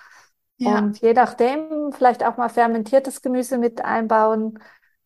Ja. 0.56 0.78
Und 0.78 0.98
je 1.00 1.12
nachdem 1.12 1.92
vielleicht 1.92 2.24
auch 2.24 2.38
mal 2.38 2.48
fermentiertes 2.48 3.20
Gemüse 3.22 3.58
mit 3.58 3.84
einbauen. 3.84 4.58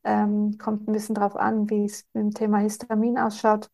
Ähm, 0.05 0.59
kommt 0.59 0.88
ein 0.88 0.93
bisschen 0.93 1.15
drauf 1.15 1.37
an, 1.37 1.71
wie 1.71 1.85
es 1.85 2.07
mit 2.12 2.23
dem 2.25 2.35
Thema 2.35 2.59
Histamin 2.59 3.19
ausschaut. 3.19 3.71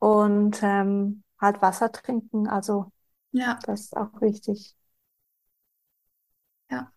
und 0.00 0.58
ähm, 0.62 1.22
halt 1.40 1.62
Wasser 1.62 1.92
trinken. 1.92 2.48
Also 2.48 2.92
ja. 3.32 3.58
das 3.64 3.82
ist 3.82 3.96
auch 3.96 4.20
wichtig. 4.20 4.74
Ja. 6.70 6.92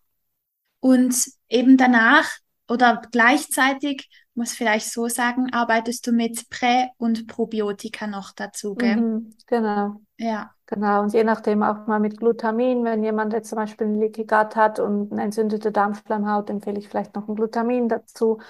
Und 0.80 1.14
eben 1.48 1.76
danach 1.76 2.30
oder 2.68 3.02
gleichzeitig, 3.10 4.08
muss 4.40 4.54
vielleicht 4.54 4.90
so 4.92 5.08
sagen, 5.08 5.52
arbeitest 5.52 6.06
du 6.06 6.12
mit 6.12 6.50
Prä- 6.50 6.88
und 6.98 7.28
Probiotika 7.28 8.06
noch 8.08 8.32
dazu, 8.32 8.74
gell? 8.76 9.04
Mhm, 9.04 9.36
genau. 9.46 10.00
Ja. 10.18 10.54
Genau, 10.66 11.02
und 11.02 11.12
je 11.14 11.24
nachdem 11.24 11.62
auch 11.62 11.86
mal 11.86 12.00
mit 12.00 12.18
Glutamin, 12.18 12.84
wenn 12.84 13.04
jemand 13.04 13.32
jetzt 13.34 13.50
zum 13.50 13.56
Beispiel 13.56 13.88
ein 13.88 14.00
Leaky 14.00 14.24
Gut 14.26 14.56
hat 14.56 14.80
und 14.80 15.12
eine 15.12 15.22
entzündete 15.24 15.72
Darmschleimhaut, 15.72 16.50
empfehle 16.50 16.78
ich 16.78 16.88
vielleicht 16.88 17.14
noch 17.16 17.28
ein 17.28 17.36
Glutamin 17.36 17.88
dazu. 17.88 18.40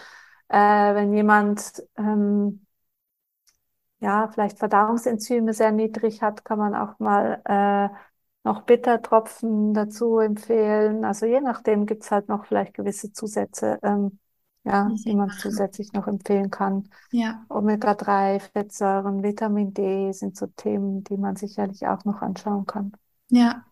Äh, 0.49 0.57
wenn 0.95 1.15
jemand 1.15 1.83
ähm, 1.99 2.67
ja 4.01 4.29
vielleicht 4.29 4.59
Verdauungsenzyme 4.59 5.53
sehr 5.55 5.73
niedrig 5.73 6.23
hat, 6.23 6.45
kann 6.45 6.59
man 6.59 6.75
auch 6.75 6.99
mal 6.99 7.41
äh, 7.45 7.89
noch 8.45 8.63
Bittertropfen 8.63 9.75
dazu 9.75 10.19
empfehlen. 10.19 11.05
Also 11.05 11.27
je 11.27 11.41
nachdem 11.41 11.87
gibt's 11.87 12.11
halt 12.11 12.29
noch 12.29 12.47
vielleicht 12.47 12.75
gewisse 12.75 13.13
Zusätze, 13.13 13.79
ähm, 13.83 14.19
ja, 14.65 14.91
die 15.05 15.15
man 15.15 15.31
zusätzlich 15.31 15.93
noch 15.93 16.07
empfehlen 16.07 16.51
kann. 16.51 16.89
Ja. 17.11 17.45
Omega-3, 17.49 18.41
Fettsäuren, 18.41 19.23
Vitamin 19.23 19.73
D 19.73 20.13
sind 20.13 20.37
so 20.37 20.47
Themen, 20.47 21.03
die 21.05 21.17
man 21.17 21.37
sicherlich 21.37 21.87
auch 21.87 22.05
noch 22.05 22.23
anschauen 22.23 22.67
kann. 22.67 22.93
Ja. 23.29 23.65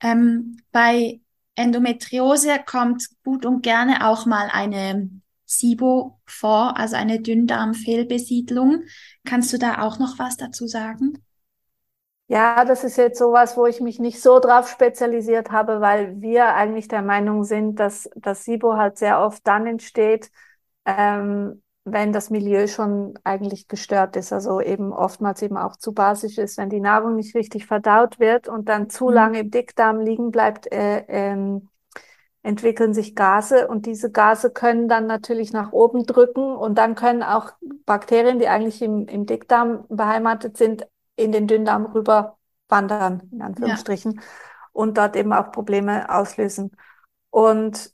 Ähm, 0.00 0.58
bei 0.72 1.20
Endometriose 1.54 2.60
kommt 2.64 3.08
gut 3.24 3.44
und 3.44 3.62
gerne 3.62 4.06
auch 4.06 4.26
mal 4.26 4.48
eine 4.52 5.10
SIBO 5.46 6.20
vor, 6.26 6.76
also 6.76 6.96
eine 6.96 7.20
Dünndarmfehlbesiedlung. 7.20 8.82
Kannst 9.24 9.52
du 9.52 9.58
da 9.58 9.82
auch 9.82 9.98
noch 9.98 10.18
was 10.18 10.36
dazu 10.36 10.66
sagen? 10.66 11.18
Ja, 12.30 12.64
das 12.66 12.84
ist 12.84 12.98
jetzt 12.98 13.18
sowas, 13.18 13.56
wo 13.56 13.66
ich 13.66 13.80
mich 13.80 13.98
nicht 14.00 14.20
so 14.20 14.38
drauf 14.38 14.68
spezialisiert 14.68 15.50
habe, 15.50 15.80
weil 15.80 16.20
wir 16.20 16.54
eigentlich 16.54 16.86
der 16.86 17.00
Meinung 17.00 17.42
sind, 17.44 17.76
dass 17.80 18.10
das 18.16 18.44
SIBO 18.44 18.76
halt 18.76 18.98
sehr 18.98 19.20
oft 19.20 19.46
dann 19.46 19.66
entsteht, 19.66 20.30
ähm, 20.84 21.62
wenn 21.84 22.12
das 22.12 22.28
Milieu 22.28 22.66
schon 22.66 23.18
eigentlich 23.24 23.66
gestört 23.66 24.14
ist, 24.16 24.32
also 24.34 24.60
eben 24.60 24.92
oftmals 24.92 25.40
eben 25.40 25.56
auch 25.56 25.76
zu 25.76 25.94
basisch 25.94 26.36
ist, 26.36 26.58
wenn 26.58 26.68
die 26.68 26.80
Nahrung 26.80 27.16
nicht 27.16 27.34
richtig 27.34 27.64
verdaut 27.66 28.20
wird 28.20 28.46
und 28.46 28.68
dann 28.68 28.90
zu 28.90 29.06
mhm. 29.06 29.14
lange 29.14 29.40
im 29.40 29.50
Dickdarm 29.50 30.00
liegen 30.00 30.30
bleibt, 30.30 30.70
äh, 30.70 31.04
ähm, 31.08 31.70
entwickeln 32.42 32.92
sich 32.92 33.14
Gase 33.16 33.68
und 33.68 33.86
diese 33.86 34.10
Gase 34.10 34.50
können 34.50 34.86
dann 34.86 35.06
natürlich 35.06 35.52
nach 35.54 35.72
oben 35.72 36.04
drücken 36.04 36.54
und 36.54 36.76
dann 36.76 36.94
können 36.94 37.22
auch 37.22 37.52
Bakterien, 37.86 38.38
die 38.38 38.48
eigentlich 38.48 38.82
im, 38.82 39.06
im 39.06 39.24
Dickdarm 39.24 39.86
beheimatet 39.88 40.58
sind, 40.58 40.86
in 41.18 41.32
den 41.32 41.46
Dünndarm 41.46 41.86
rüber 41.86 42.38
wandern, 42.68 43.28
in 43.32 43.42
Anführungsstrichen, 43.42 44.12
ja. 44.14 44.22
und 44.72 44.96
dort 44.96 45.16
eben 45.16 45.32
auch 45.32 45.52
Probleme 45.52 46.12
auslösen. 46.14 46.70
Und 47.30 47.92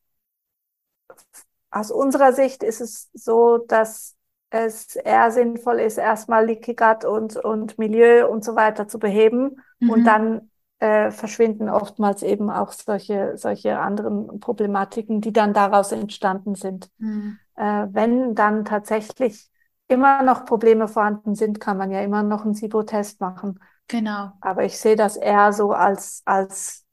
aus 1.70 1.90
unserer 1.90 2.32
Sicht 2.32 2.62
ist 2.62 2.80
es 2.80 3.10
so, 3.14 3.58
dass 3.58 4.16
es 4.50 4.94
eher 4.94 5.30
sinnvoll 5.32 5.80
ist, 5.80 5.98
erstmal 5.98 6.46
Leaky 6.46 6.74
Gut 6.74 7.04
und, 7.04 7.36
und 7.36 7.78
Milieu 7.78 8.28
und 8.28 8.44
so 8.44 8.54
weiter 8.54 8.86
zu 8.86 8.98
beheben. 8.98 9.60
Mhm. 9.80 9.90
Und 9.90 10.04
dann 10.04 10.50
äh, 10.78 11.10
verschwinden 11.10 11.68
oftmals 11.68 12.22
eben 12.22 12.50
auch 12.50 12.72
solche, 12.72 13.36
solche 13.36 13.78
anderen 13.78 14.38
Problematiken, 14.38 15.20
die 15.20 15.32
dann 15.32 15.54
daraus 15.54 15.92
entstanden 15.92 16.54
sind. 16.54 16.90
Mhm. 16.98 17.38
Äh, 17.56 17.86
wenn 17.90 18.34
dann 18.34 18.64
tatsächlich 18.64 19.50
immer 19.88 20.22
noch 20.22 20.44
Probleme 20.44 20.88
vorhanden 20.88 21.34
sind, 21.34 21.60
kann 21.60 21.76
man 21.76 21.90
ja 21.90 22.00
immer 22.02 22.22
noch 22.22 22.44
einen 22.44 22.54
SIBO-Test 22.54 23.20
machen. 23.20 23.60
Genau. 23.88 24.32
Aber 24.40 24.64
ich 24.64 24.78
sehe 24.78 24.96
das 24.96 25.16
eher 25.16 25.52
so 25.52 25.72
als, 25.72 26.22
als, 26.24 26.84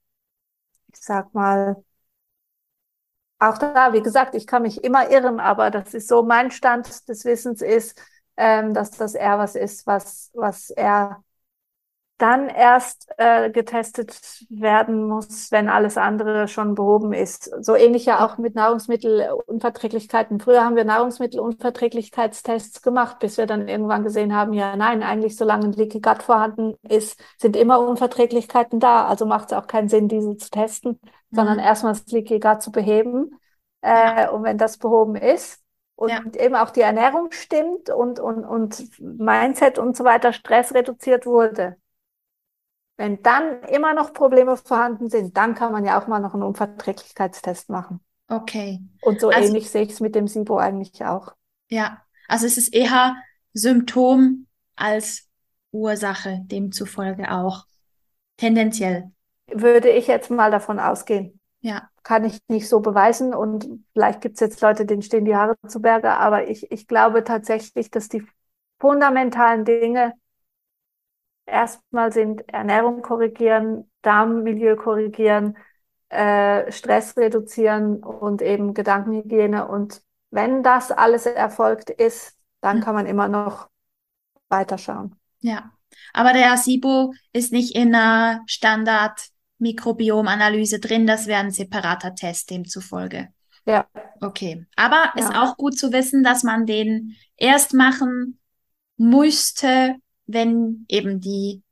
ich 0.94 1.00
sag 1.02 1.34
mal, 1.34 1.84
auch 3.40 3.58
da, 3.58 3.94
wie 3.94 4.02
gesagt, 4.02 4.36
ich 4.36 4.46
kann 4.46 4.62
mich 4.62 4.84
immer 4.84 5.10
irren, 5.10 5.40
aber 5.40 5.72
das 5.72 5.94
ist 5.94 6.08
so 6.08 6.24
mein 6.24 6.52
Stand 6.52 7.08
des 7.10 7.26
Wissens 7.26 7.62
ist, 7.62 8.00
ähm, 8.38 8.74
dass 8.74 8.92
das 8.92 9.16
eher 9.16 9.40
was 9.40 9.56
ist, 9.56 9.88
was, 9.88 10.30
was 10.34 10.70
eher 10.70 11.24
dann 12.22 12.50
erst 12.50 13.10
äh, 13.18 13.50
getestet 13.50 14.46
werden 14.50 15.08
muss, 15.08 15.52
wenn 15.52 15.70
alles 15.70 15.98
andere 15.98 16.48
schon 16.48 16.76
behoben 16.76 17.14
ist. 17.14 17.52
So 17.64 17.76
ähnlich 17.76 18.06
ja 18.06 18.24
auch 18.26 18.38
mit 18.38 18.54
Nahrungsmittelunverträglichkeiten. 18.54 20.40
Früher 20.40 20.64
haben 20.64 20.76
wir 20.76 20.86
Nahrungsmittelunverträglichkeitstests 20.86 22.82
gemacht, 22.82 23.18
bis 23.20 23.38
wir 23.38 23.48
dann 23.48 23.68
irgendwann 23.68 24.04
gesehen 24.04 24.36
haben, 24.36 24.54
ja 24.54 24.76
nein, 24.76 25.02
eigentlich 25.02 25.36
solange 25.36 25.66
ein 25.66 25.74
Leaky 25.74 26.00
Gut 26.00 26.22
vorhanden 26.22 26.76
ist, 26.88 27.20
sind 27.38 27.56
immer 27.56 27.80
Unverträglichkeiten 27.80 28.80
da. 28.80 29.08
Also 29.08 29.26
macht 29.26 29.52
es 29.52 29.58
auch 29.58 29.66
keinen 29.68 29.90
Sinn, 29.90 30.08
diese 30.08 30.38
zu 30.38 30.52
testen, 30.52 31.00
mhm. 31.02 31.36
sondern 31.36 31.58
erstmal 31.60 31.94
das 31.94 32.06
Leaky 32.08 32.40
Gut 32.40 32.62
zu 32.62 32.72
beheben. 32.72 33.40
Äh. 33.82 34.30
Und 34.30 34.44
wenn 34.44 34.58
das 34.60 34.78
behoben 34.78 35.16
ist, 35.16 35.62
und 36.02 36.10
ja. 36.10 36.22
eben 36.34 36.56
auch 36.56 36.72
die 36.72 36.82
Ernährung 36.82 37.32
stimmt 37.32 37.92
und, 37.92 38.20
und, 38.20 38.44
und 38.44 39.00
Mindset 39.00 39.78
und 39.78 39.96
so 39.96 40.04
weiter, 40.04 40.34
Stress 40.34 40.74
reduziert 40.74 41.28
wurde, 41.28 41.78
wenn 43.02 43.24
dann 43.24 43.64
immer 43.64 43.96
noch 43.96 44.14
Probleme 44.14 44.56
vorhanden 44.56 45.10
sind, 45.10 45.36
dann 45.36 45.56
kann 45.56 45.72
man 45.72 45.84
ja 45.86 46.00
auch 46.00 46.06
mal 46.06 46.20
noch 46.20 46.36
einen 46.36 46.44
Unverträglichkeitstest 46.44 47.68
machen. 47.72 48.00
Okay. 48.28 48.80
Und 49.02 49.20
so 49.20 49.30
also, 49.30 49.48
ähnlich 49.48 49.72
sehe 49.72 49.82
ich 49.82 49.90
es 49.90 50.02
mit 50.02 50.14
dem 50.14 50.28
SIBO 50.28 50.58
eigentlich 50.58 51.04
auch. 51.04 51.34
Ja, 51.68 52.04
also 52.28 52.46
es 52.46 52.58
ist 52.58 52.72
eher 52.76 53.16
Symptom 53.54 54.46
als 54.76 55.28
Ursache, 55.72 56.42
demzufolge 56.44 57.32
auch. 57.32 57.66
Tendenziell. 58.38 59.10
Würde 59.48 59.90
ich 59.90 60.06
jetzt 60.06 60.30
mal 60.30 60.52
davon 60.52 60.80
ausgehen. 60.80 61.40
Ja. 61.62 61.90
Kann 62.04 62.24
ich 62.24 62.38
nicht 62.50 62.70
so 62.70 62.82
beweisen 62.82 63.34
und 63.34 63.68
vielleicht 63.94 64.22
gibt 64.22 64.36
es 64.36 64.42
jetzt 64.42 64.62
Leute, 64.62 64.86
denen 64.86 65.02
stehen 65.02 65.26
die 65.26 65.36
Haare 65.36 65.56
zu 65.68 65.82
Berge, 65.82 66.12
aber 66.12 66.48
ich, 66.48 66.72
ich 66.72 66.86
glaube 66.86 67.24
tatsächlich, 67.24 67.90
dass 67.90 68.10
die 68.10 68.24
fundamentalen 68.80 69.66
Dinge 69.66 70.14
erstmal 71.46 72.12
sind 72.12 72.48
Ernährung 72.50 73.02
korrigieren, 73.02 73.90
Darmmilieu 74.02 74.76
korrigieren, 74.76 75.58
äh, 76.10 76.70
Stress 76.72 77.16
reduzieren 77.18 78.04
und 78.04 78.42
eben 78.42 78.74
Gedankenhygiene. 78.74 79.68
Und 79.68 80.02
wenn 80.30 80.64
das 80.64 80.92
alles 80.92 81.26
erfolgt 81.26 81.90
ist, 81.90 82.38
dann 82.62 82.78
hm. 82.78 82.84
kann 82.84 82.96
man 82.96 83.06
immer 83.06 83.28
noch 83.28 83.70
weiterschauen. 84.50 85.16
Ja, 85.40 85.72
aber 86.14 86.32
der 86.34 86.58
SIBO 86.58 87.14
ist 87.34 87.52
nicht 87.52 87.76
in 87.76 87.94
einer 87.96 88.42
Standard-Mikrobiomanalyse 88.48 90.80
drin. 90.80 91.06
Das 91.08 91.28
wäre 91.28 91.42
ein 91.42 91.52
separater 91.52 92.16
Test 92.16 92.50
demzufolge. 92.50 93.28
Ja. 93.66 93.86
Okay. 94.22 94.66
Aber 94.76 95.12
ja. 95.16 95.22
ist 95.22 95.36
auch 95.36 95.58
gut 95.58 95.78
zu 95.78 95.92
wissen, 95.92 96.24
dass 96.24 96.44
man 96.44 96.66
den 96.66 97.18
erst 97.38 97.74
machen 97.74 98.40
müsste, 98.98 99.96
wenn 100.34 100.86
eben 100.88 101.20
die 101.20 101.64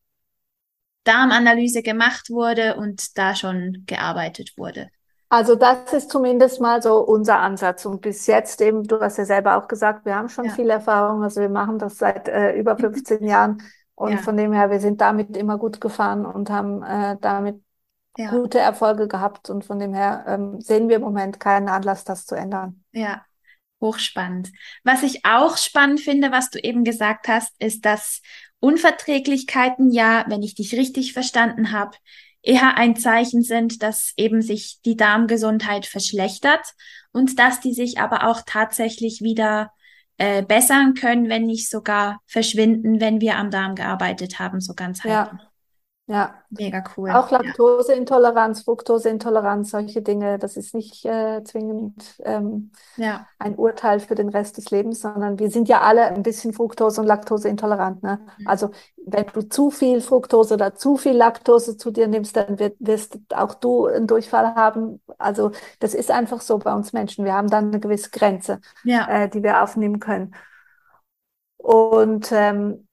Darmanalyse 1.03 1.81
gemacht 1.81 2.29
wurde 2.29 2.75
und 2.75 3.17
da 3.17 3.35
schon 3.35 3.83
gearbeitet 3.87 4.53
wurde. 4.57 4.89
Also 5.29 5.55
das 5.55 5.93
ist 5.93 6.09
zumindest 6.09 6.59
mal 6.59 6.81
so 6.81 6.99
unser 6.99 7.39
Ansatz. 7.39 7.85
Und 7.85 8.01
bis 8.01 8.25
jetzt 8.25 8.61
eben, 8.61 8.83
du 8.83 8.99
hast 8.99 9.17
ja 9.17 9.25
selber 9.25 9.57
auch 9.57 9.67
gesagt, 9.67 10.05
wir 10.05 10.15
haben 10.15 10.29
schon 10.29 10.45
ja. 10.45 10.51
viel 10.51 10.69
Erfahrung. 10.69 11.23
Also 11.23 11.41
wir 11.41 11.49
machen 11.49 11.77
das 11.77 11.97
seit 11.97 12.27
äh, 12.27 12.53
über 12.53 12.75
15 12.75 13.23
Jahren. 13.23 13.61
Und 13.93 14.13
ja. 14.13 14.17
von 14.17 14.35
dem 14.37 14.53
her, 14.53 14.71
wir 14.71 14.79
sind 14.79 15.01
damit 15.01 15.37
immer 15.37 15.57
gut 15.57 15.79
gefahren 15.81 16.25
und 16.25 16.49
haben 16.49 16.81
äh, 16.81 17.17
damit 17.21 17.61
ja. 18.17 18.31
gute 18.31 18.57
Erfolge 18.57 19.07
gehabt. 19.07 19.51
Und 19.51 19.65
von 19.65 19.77
dem 19.77 19.93
her 19.93 20.25
ähm, 20.27 20.59
sehen 20.61 20.89
wir 20.89 20.95
im 20.95 21.03
Moment 21.03 21.39
keinen 21.39 21.69
Anlass, 21.69 22.03
das 22.03 22.25
zu 22.25 22.33
ändern. 22.33 22.83
Ja, 22.91 23.23
hochspannend. 23.81 24.51
Was 24.83 25.03
ich 25.03 25.25
auch 25.25 25.57
spannend 25.57 25.99
finde, 25.99 26.31
was 26.31 26.49
du 26.49 26.59
eben 26.59 26.83
gesagt 26.83 27.27
hast, 27.27 27.53
ist, 27.59 27.85
dass 27.85 28.21
Unverträglichkeiten 28.59 29.91
ja, 29.91 30.25
wenn 30.27 30.43
ich 30.43 30.55
dich 30.55 30.73
richtig 30.73 31.13
verstanden 31.13 31.71
habe, 31.71 31.97
eher 32.41 32.77
ein 32.77 32.95
Zeichen 32.95 33.41
sind, 33.41 33.83
dass 33.83 34.13
eben 34.17 34.41
sich 34.41 34.79
die 34.85 34.95
Darmgesundheit 34.95 35.85
verschlechtert 35.85 36.73
und 37.11 37.39
dass 37.39 37.59
die 37.59 37.73
sich 37.73 37.99
aber 37.99 38.27
auch 38.27 38.41
tatsächlich 38.45 39.21
wieder 39.21 39.71
äh, 40.17 40.43
bessern 40.43 40.93
können, 40.93 41.29
wenn 41.29 41.45
nicht 41.45 41.69
sogar 41.69 42.21
verschwinden, 42.27 42.99
wenn 42.99 43.21
wir 43.21 43.37
am 43.37 43.51
Darm 43.51 43.75
gearbeitet 43.75 44.39
haben, 44.39 44.61
so 44.61 44.73
ganz 44.73 45.03
Ja. 45.03 45.48
Ja. 46.09 46.33
Mega 46.49 46.83
cool. 46.97 47.11
Auch 47.11 47.29
Laktoseintoleranz, 47.29 48.63
Fructoseintoleranz, 48.63 49.69
solche 49.69 50.01
Dinge, 50.01 50.39
das 50.39 50.57
ist 50.57 50.73
nicht 50.73 51.05
äh, 51.05 51.43
zwingend 51.43 52.19
ähm, 52.23 52.71
ja. 52.97 53.27
ein 53.37 53.53
Urteil 53.53 53.99
für 53.99 54.15
den 54.15 54.29
Rest 54.29 54.57
des 54.57 54.71
Lebens, 54.71 55.01
sondern 55.01 55.37
wir 55.37 55.51
sind 55.51 55.69
ja 55.69 55.81
alle 55.81 56.05
ein 56.05 56.23
bisschen 56.23 56.51
Fructose- 56.51 56.99
und 57.01 57.05
Laktoseintolerant. 57.05 58.01
Ne? 58.01 58.21
Mhm. 58.39 58.47
Also 58.47 58.71
wenn 59.05 59.27
du 59.31 59.47
zu 59.47 59.69
viel 59.69 60.01
Fructose 60.01 60.55
oder 60.55 60.73
zu 60.73 60.97
viel 60.97 61.15
Laktose 61.15 61.77
zu 61.77 61.91
dir 61.91 62.07
nimmst, 62.07 62.35
dann 62.35 62.57
wird, 62.57 62.75
wirst 62.79 63.19
auch 63.31 63.53
du 63.53 63.85
einen 63.85 64.07
Durchfall 64.07 64.55
haben. 64.55 65.01
Also 65.19 65.51
das 65.79 65.93
ist 65.93 66.09
einfach 66.09 66.41
so 66.41 66.57
bei 66.57 66.73
uns 66.73 66.91
Menschen. 66.91 67.23
Wir 67.23 67.33
haben 67.33 67.49
dann 67.49 67.67
eine 67.67 67.79
gewisse 67.79 68.09
Grenze, 68.09 68.61
ja. 68.83 69.07
äh, 69.07 69.29
die 69.29 69.43
wir 69.43 69.61
aufnehmen 69.61 69.99
können. 69.99 70.33
Und 71.57 72.31
ähm, 72.31 72.87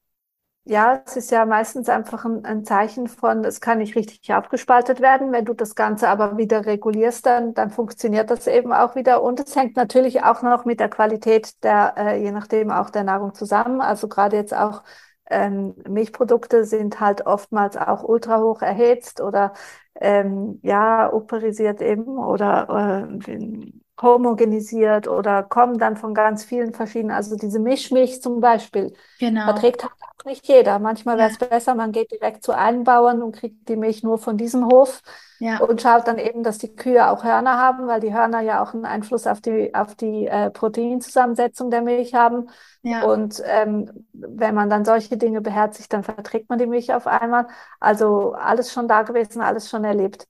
ja, 0.67 1.01
es 1.05 1.15
ist 1.15 1.31
ja 1.31 1.45
meistens 1.45 1.87
einfach 1.87 2.25
ein, 2.25 2.43
ein, 2.43 2.65
Zeichen 2.65 3.07
von, 3.07 3.45
es 3.45 3.61
kann 3.61 3.77
nicht 3.77 3.95
richtig 3.95 4.31
abgespaltet 4.33 4.99
werden. 4.99 5.31
Wenn 5.31 5.45
du 5.45 5.53
das 5.53 5.75
Ganze 5.75 6.09
aber 6.09 6.37
wieder 6.37 6.65
regulierst, 6.65 7.25
dann, 7.25 7.53
dann 7.53 7.71
funktioniert 7.71 8.29
das 8.29 8.47
eben 8.47 8.73
auch 8.73 8.95
wieder. 8.95 9.23
Und 9.23 9.39
es 9.39 9.55
hängt 9.55 9.77
natürlich 9.77 10.23
auch 10.23 10.41
noch 10.41 10.65
mit 10.65 10.79
der 10.81 10.89
Qualität 10.89 11.63
der, 11.63 11.93
äh, 11.97 12.21
je 12.21 12.31
nachdem 12.31 12.69
auch 12.71 12.89
der 12.89 13.05
Nahrung 13.05 13.33
zusammen. 13.33 13.79
Also 13.79 14.09
gerade 14.09 14.35
jetzt 14.35 14.53
auch 14.53 14.83
ähm, 15.29 15.73
Milchprodukte 15.87 16.65
sind 16.65 16.99
halt 16.99 17.25
oftmals 17.25 17.77
auch 17.77 18.03
ultra 18.03 18.41
hoch 18.41 18.61
erhitzt 18.61 19.21
oder 19.21 19.53
ähm, 19.99 20.59
ja, 20.63 21.11
operisiert 21.11 21.81
eben 21.81 22.17
oder 22.17 23.09
äh, 23.17 23.71
homogenisiert 24.01 25.07
oder 25.07 25.43
kommen 25.43 25.79
dann 25.79 25.97
von 25.97 26.13
ganz 26.13 26.43
vielen 26.43 26.73
verschiedenen, 26.73 27.15
also 27.15 27.35
diese 27.35 27.59
Mischmilch 27.59 28.21
zum 28.21 28.39
Beispiel, 28.39 28.93
genau. 29.19 29.45
verträgt 29.45 29.83
halt 29.83 29.93
auch 30.19 30.25
nicht 30.25 30.47
jeder. 30.47 30.79
Manchmal 30.79 31.17
wäre 31.17 31.29
es 31.29 31.39
ja. 31.39 31.47
besser, 31.47 31.75
man 31.75 31.91
geht 31.91 32.11
direkt 32.11 32.43
zu 32.43 32.51
einem 32.51 32.83
Bauern 32.83 33.21
und 33.21 33.35
kriegt 33.35 33.67
die 33.69 33.75
Milch 33.75 34.03
nur 34.03 34.17
von 34.17 34.37
diesem 34.37 34.65
Hof 34.65 35.01
ja. 35.39 35.59
und 35.59 35.81
schaut 35.81 36.07
dann 36.07 36.17
eben, 36.17 36.43
dass 36.43 36.57
die 36.57 36.75
Kühe 36.75 37.09
auch 37.09 37.23
Hörner 37.23 37.57
haben, 37.57 37.87
weil 37.87 37.99
die 37.99 38.13
Hörner 38.13 38.41
ja 38.41 38.63
auch 38.63 38.73
einen 38.73 38.85
Einfluss 38.85 39.27
auf 39.27 39.41
die, 39.41 39.73
auf 39.73 39.95
die 39.95 40.27
äh, 40.27 40.49
Proteinzusammensetzung 40.49 41.69
der 41.69 41.81
Milch 41.81 42.13
haben. 42.13 42.49
Ja. 42.81 43.03
Und 43.03 43.41
ähm, 43.45 44.07
wenn 44.13 44.55
man 44.55 44.69
dann 44.69 44.85
solche 44.85 45.17
Dinge 45.17 45.41
beherzigt, 45.41 45.93
dann 45.93 46.03
verträgt 46.03 46.49
man 46.49 46.59
die 46.59 46.67
Milch 46.67 46.93
auf 46.93 47.07
einmal. 47.07 47.47
Also 47.79 48.33
alles 48.33 48.71
schon 48.71 48.87
da 48.87 49.03
gewesen, 49.03 49.41
alles 49.41 49.69
schon 49.69 49.83
erlebt. 49.83 50.27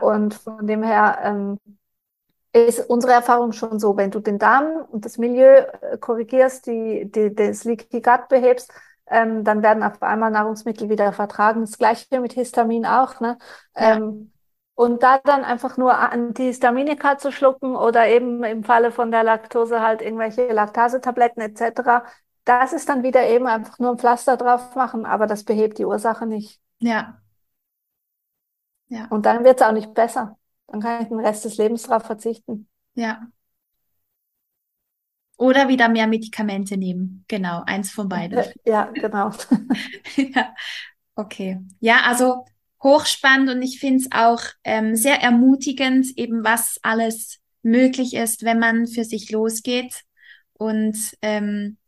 Und 0.00 0.34
von 0.34 0.66
dem 0.66 0.82
her 0.82 1.18
ähm, 1.22 1.58
ist 2.52 2.88
unsere 2.88 3.12
Erfahrung 3.12 3.52
schon 3.52 3.80
so, 3.80 3.96
wenn 3.96 4.12
du 4.12 4.20
den 4.20 4.38
Darm 4.38 4.84
und 4.88 5.04
das 5.04 5.18
Milieu 5.18 5.56
äh, 5.80 5.98
korrigierst, 5.98 6.66
die, 6.66 7.10
die, 7.10 7.34
das 7.34 7.64
Leaky 7.64 8.00
Gut 8.00 8.28
behebst, 8.28 8.72
ähm, 9.06 9.44
dann 9.44 9.62
werden 9.62 9.82
auf 9.82 10.02
einmal 10.02 10.30
Nahrungsmittel 10.30 10.88
wieder 10.88 11.12
vertragen. 11.12 11.60
Das 11.60 11.78
gleiche 11.78 12.20
mit 12.20 12.32
Histamin 12.32 12.86
auch. 12.86 13.20
Ne? 13.20 13.38
Ja. 13.76 13.96
Ähm, 13.96 14.32
und 14.74 15.02
da 15.02 15.18
dann 15.18 15.44
einfach 15.44 15.76
nur 15.76 15.96
Antihistaminika 15.96 17.16
zu 17.18 17.30
schlucken 17.30 17.76
oder 17.76 18.08
eben 18.08 18.42
im 18.42 18.64
Falle 18.64 18.90
von 18.90 19.12
der 19.12 19.22
Laktose 19.22 19.80
halt 19.80 20.02
irgendwelche 20.02 20.52
Laktasetabletten 20.52 21.42
etc., 21.42 22.04
das 22.44 22.74
ist 22.74 22.88
dann 22.90 23.02
wieder 23.02 23.26
eben 23.26 23.46
einfach 23.46 23.78
nur 23.78 23.92
ein 23.92 23.98
Pflaster 23.98 24.36
drauf 24.36 24.74
machen, 24.74 25.06
aber 25.06 25.26
das 25.26 25.44
behebt 25.44 25.78
die 25.78 25.86
Ursache 25.86 26.26
nicht. 26.26 26.60
Ja. 26.78 27.20
Ja. 28.88 29.06
Und 29.08 29.24
dann 29.26 29.44
wird 29.44 29.60
es 29.60 29.66
auch 29.66 29.72
nicht 29.72 29.94
besser. 29.94 30.36
Dann 30.66 30.80
kann 30.80 31.02
ich 31.02 31.08
den 31.08 31.20
Rest 31.20 31.44
des 31.44 31.56
Lebens 31.56 31.84
darauf 31.84 32.04
verzichten. 32.04 32.68
Ja. 32.94 33.26
Oder 35.36 35.68
wieder 35.68 35.88
mehr 35.88 36.06
Medikamente 36.06 36.76
nehmen. 36.76 37.24
Genau, 37.28 37.62
eins 37.66 37.90
von 37.90 38.08
beiden. 38.08 38.44
Ja, 38.64 38.84
genau. 38.94 39.32
ja, 40.16 40.54
okay. 41.16 41.60
Ja, 41.80 42.02
also 42.02 42.44
hochspannend 42.82 43.50
und 43.50 43.62
ich 43.62 43.80
finde 43.80 44.04
es 44.04 44.12
auch 44.12 44.42
ähm, 44.62 44.94
sehr 44.94 45.20
ermutigend, 45.22 46.06
eben 46.16 46.44
was 46.44 46.78
alles 46.82 47.40
möglich 47.62 48.14
ist, 48.14 48.44
wenn 48.44 48.58
man 48.58 48.86
für 48.86 49.04
sich 49.04 49.30
losgeht 49.30 50.02
und 50.52 50.96
ähm, 51.22 51.78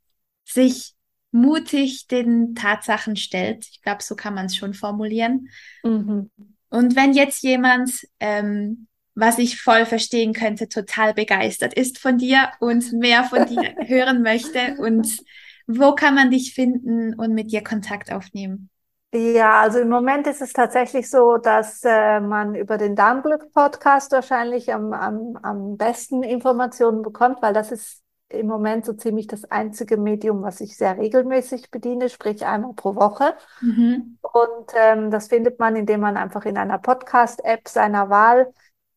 sich 0.44 0.94
mutig 1.30 2.06
den 2.08 2.54
Tatsachen 2.54 3.16
stellt. 3.16 3.68
Ich 3.70 3.82
glaube, 3.82 4.02
so 4.02 4.16
kann 4.16 4.34
man 4.34 4.46
es 4.46 4.56
schon 4.56 4.74
formulieren. 4.74 5.48
Mhm. 5.84 6.30
Und 6.70 6.96
wenn 6.96 7.12
jetzt 7.12 7.42
jemand, 7.42 7.90
ähm, 8.18 8.88
was 9.16 9.38
ich 9.38 9.60
voll 9.60 9.86
verstehen 9.86 10.34
könnte, 10.34 10.68
total 10.68 11.14
begeistert 11.14 11.74
ist 11.74 11.98
von 11.98 12.18
dir 12.18 12.50
und 12.60 12.92
mehr 12.92 13.24
von 13.24 13.46
dir 13.46 13.74
hören 13.86 14.22
möchte 14.22 14.76
und 14.78 15.20
wo 15.66 15.94
kann 15.94 16.14
man 16.14 16.30
dich 16.30 16.54
finden 16.54 17.14
und 17.14 17.34
mit 17.34 17.50
dir 17.50 17.64
Kontakt 17.64 18.12
aufnehmen? 18.12 18.70
Ja, 19.12 19.62
also 19.62 19.78
im 19.78 19.88
Moment 19.88 20.26
ist 20.26 20.42
es 20.42 20.52
tatsächlich 20.52 21.08
so, 21.08 21.38
dass 21.38 21.80
äh, 21.84 22.20
man 22.20 22.54
über 22.54 22.76
den 22.76 22.94
Darmglück-Podcast 22.94 24.12
wahrscheinlich 24.12 24.72
am, 24.72 24.92
am, 24.92 25.38
am 25.42 25.76
besten 25.76 26.22
Informationen 26.22 27.02
bekommt, 27.02 27.40
weil 27.40 27.54
das 27.54 27.72
ist 27.72 28.02
im 28.28 28.46
Moment 28.46 28.84
so 28.84 28.92
ziemlich 28.92 29.28
das 29.28 29.44
einzige 29.44 29.96
Medium, 29.96 30.42
was 30.42 30.60
ich 30.60 30.76
sehr 30.76 30.98
regelmäßig 30.98 31.70
bediene, 31.70 32.10
sprich 32.10 32.44
einmal 32.44 32.74
pro 32.74 32.94
Woche. 32.96 33.34
Mhm. 33.60 34.18
Und 34.20 34.72
ähm, 34.74 35.10
das 35.10 35.28
findet 35.28 35.58
man, 35.60 35.76
indem 35.76 36.00
man 36.00 36.16
einfach 36.16 36.44
in 36.44 36.58
einer 36.58 36.78
Podcast-App 36.78 37.68
seiner 37.68 38.10
Wahl. 38.10 38.52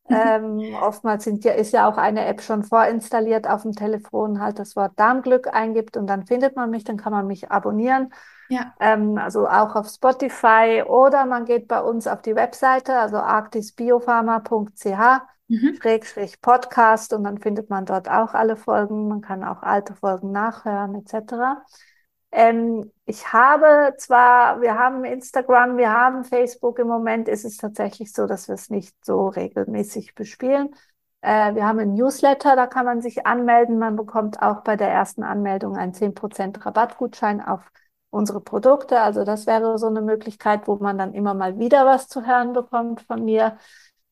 Ähm, 0.10 0.76
oftmals 0.82 1.24
sind 1.24 1.44
ja, 1.44 1.54
ist 1.54 1.74
ja 1.74 1.88
auch 1.88 1.98
eine 1.98 2.26
App 2.26 2.42
schon 2.42 2.64
vorinstalliert 2.64 3.48
auf 3.48 3.64
dem 3.64 3.74
Telefon, 3.74 4.42
halt 4.42 4.60
das 4.60 4.76
Wort 4.76 4.94
Darmglück 4.98 5.54
eingibt 5.54 5.98
und 5.98 6.08
dann 6.08 6.26
findet 6.26 6.56
man 6.56 6.70
mich, 6.70 6.84
dann 6.84 6.98
kann 6.98 7.14
man 7.14 7.28
mich 7.28 7.52
abonnieren. 7.52 8.12
Ja. 8.50 8.74
Ähm, 8.80 9.18
also 9.18 9.48
auch 9.48 9.76
auf 9.76 9.88
Spotify 9.88 10.84
oder 10.88 11.26
man 11.26 11.46
geht 11.46 11.68
bei 11.68 11.82
uns 11.82 12.08
auf 12.08 12.22
die 12.22 12.36
Webseite, 12.36 12.98
also 12.98 13.18
arktisbiopharma.ch 13.18 15.22
mhm. 15.50 15.78
Schrägstrich 15.82 16.42
Podcast 16.42 17.14
und 17.14 17.24
dann 17.24 17.38
findet 17.38 17.70
man 17.70 17.86
dort 17.86 18.10
auch 18.10 18.34
alle 18.34 18.56
Folgen. 18.56 19.08
Man 19.08 19.22
kann 19.22 19.44
auch 19.44 19.62
alte 19.62 19.96
Folgen 19.96 20.32
nachhören 20.32 20.96
etc. 20.96 21.62
Ähm, 22.32 22.92
ich 23.06 23.34
habe 23.34 23.96
zwar, 23.98 24.62
wir 24.62 24.78
haben 24.78 25.04
Instagram, 25.04 25.78
wir 25.78 25.92
haben 25.92 26.24
Facebook. 26.24 26.80
Im 26.80 26.88
Moment 26.88 27.28
ist 27.28 27.44
es 27.46 27.58
tatsächlich 27.58 28.14
so, 28.14 28.28
dass 28.28 28.48
wir 28.48 28.56
es 28.56 28.70
nicht 28.70 28.96
so 29.04 29.28
regelmäßig 29.28 30.14
bespielen. 30.16 30.76
Äh, 31.22 31.56
wir 31.56 31.68
haben 31.68 31.80
ein 31.80 31.96
Newsletter, 31.96 32.56
da 32.56 32.68
kann 32.68 32.86
man 32.86 33.02
sich 33.02 33.26
anmelden. 33.26 33.80
Man 33.80 33.96
bekommt 33.96 34.42
auch 34.42 34.62
bei 34.62 34.76
der 34.76 34.90
ersten 34.90 35.24
Anmeldung 35.24 35.76
einen 35.76 35.94
10% 35.94 36.66
Rabattgutschein 36.66 37.42
auf 37.42 37.62
unsere 38.12 38.42
Produkte. 38.42 39.02
Also 39.02 39.24
das 39.24 39.46
wäre 39.48 39.78
so 39.78 39.88
eine 39.88 40.02
Möglichkeit, 40.02 40.68
wo 40.68 40.76
man 40.76 40.98
dann 40.98 41.14
immer 41.14 41.34
mal 41.34 41.58
wieder 41.60 41.86
was 41.86 42.08
zu 42.08 42.26
hören 42.26 42.54
bekommt 42.54 43.02
von 43.02 43.26
mir. 43.26 43.58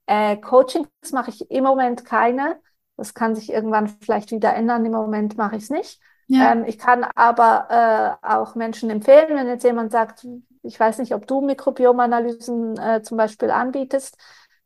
Äh, 0.08 0.38
Coachings 0.38 0.90
mache 1.12 1.30
ich 1.32 1.50
im 1.52 1.64
Moment 1.64 2.06
keine. 2.06 2.60
Das 2.96 3.14
kann 3.14 3.36
sich 3.36 3.52
irgendwann 3.52 3.88
vielleicht 3.88 4.32
wieder 4.32 4.54
ändern. 4.56 4.86
Im 4.86 4.92
Moment 4.92 5.38
mache 5.38 5.56
ich 5.58 5.64
es 5.64 5.70
nicht. 5.70 6.02
Ja. 6.28 6.52
Ähm, 6.52 6.66
ich 6.66 6.78
kann 6.78 7.06
aber 7.16 8.20
äh, 8.22 8.28
auch 8.28 8.56
Menschen 8.56 8.90
empfehlen, 8.90 9.30
wenn 9.36 9.48
jetzt 9.48 9.64
jemand 9.64 9.92
sagt, 9.92 10.26
ich 10.64 10.80
weiß 10.80 11.00
nicht, 11.00 11.14
ob 11.14 11.28
du 11.28 11.42
Mikrobiomanalysen 11.42 12.78
äh, 12.78 13.02
zum 13.02 13.18
Beispiel 13.18 13.52
anbietest. 13.52 14.18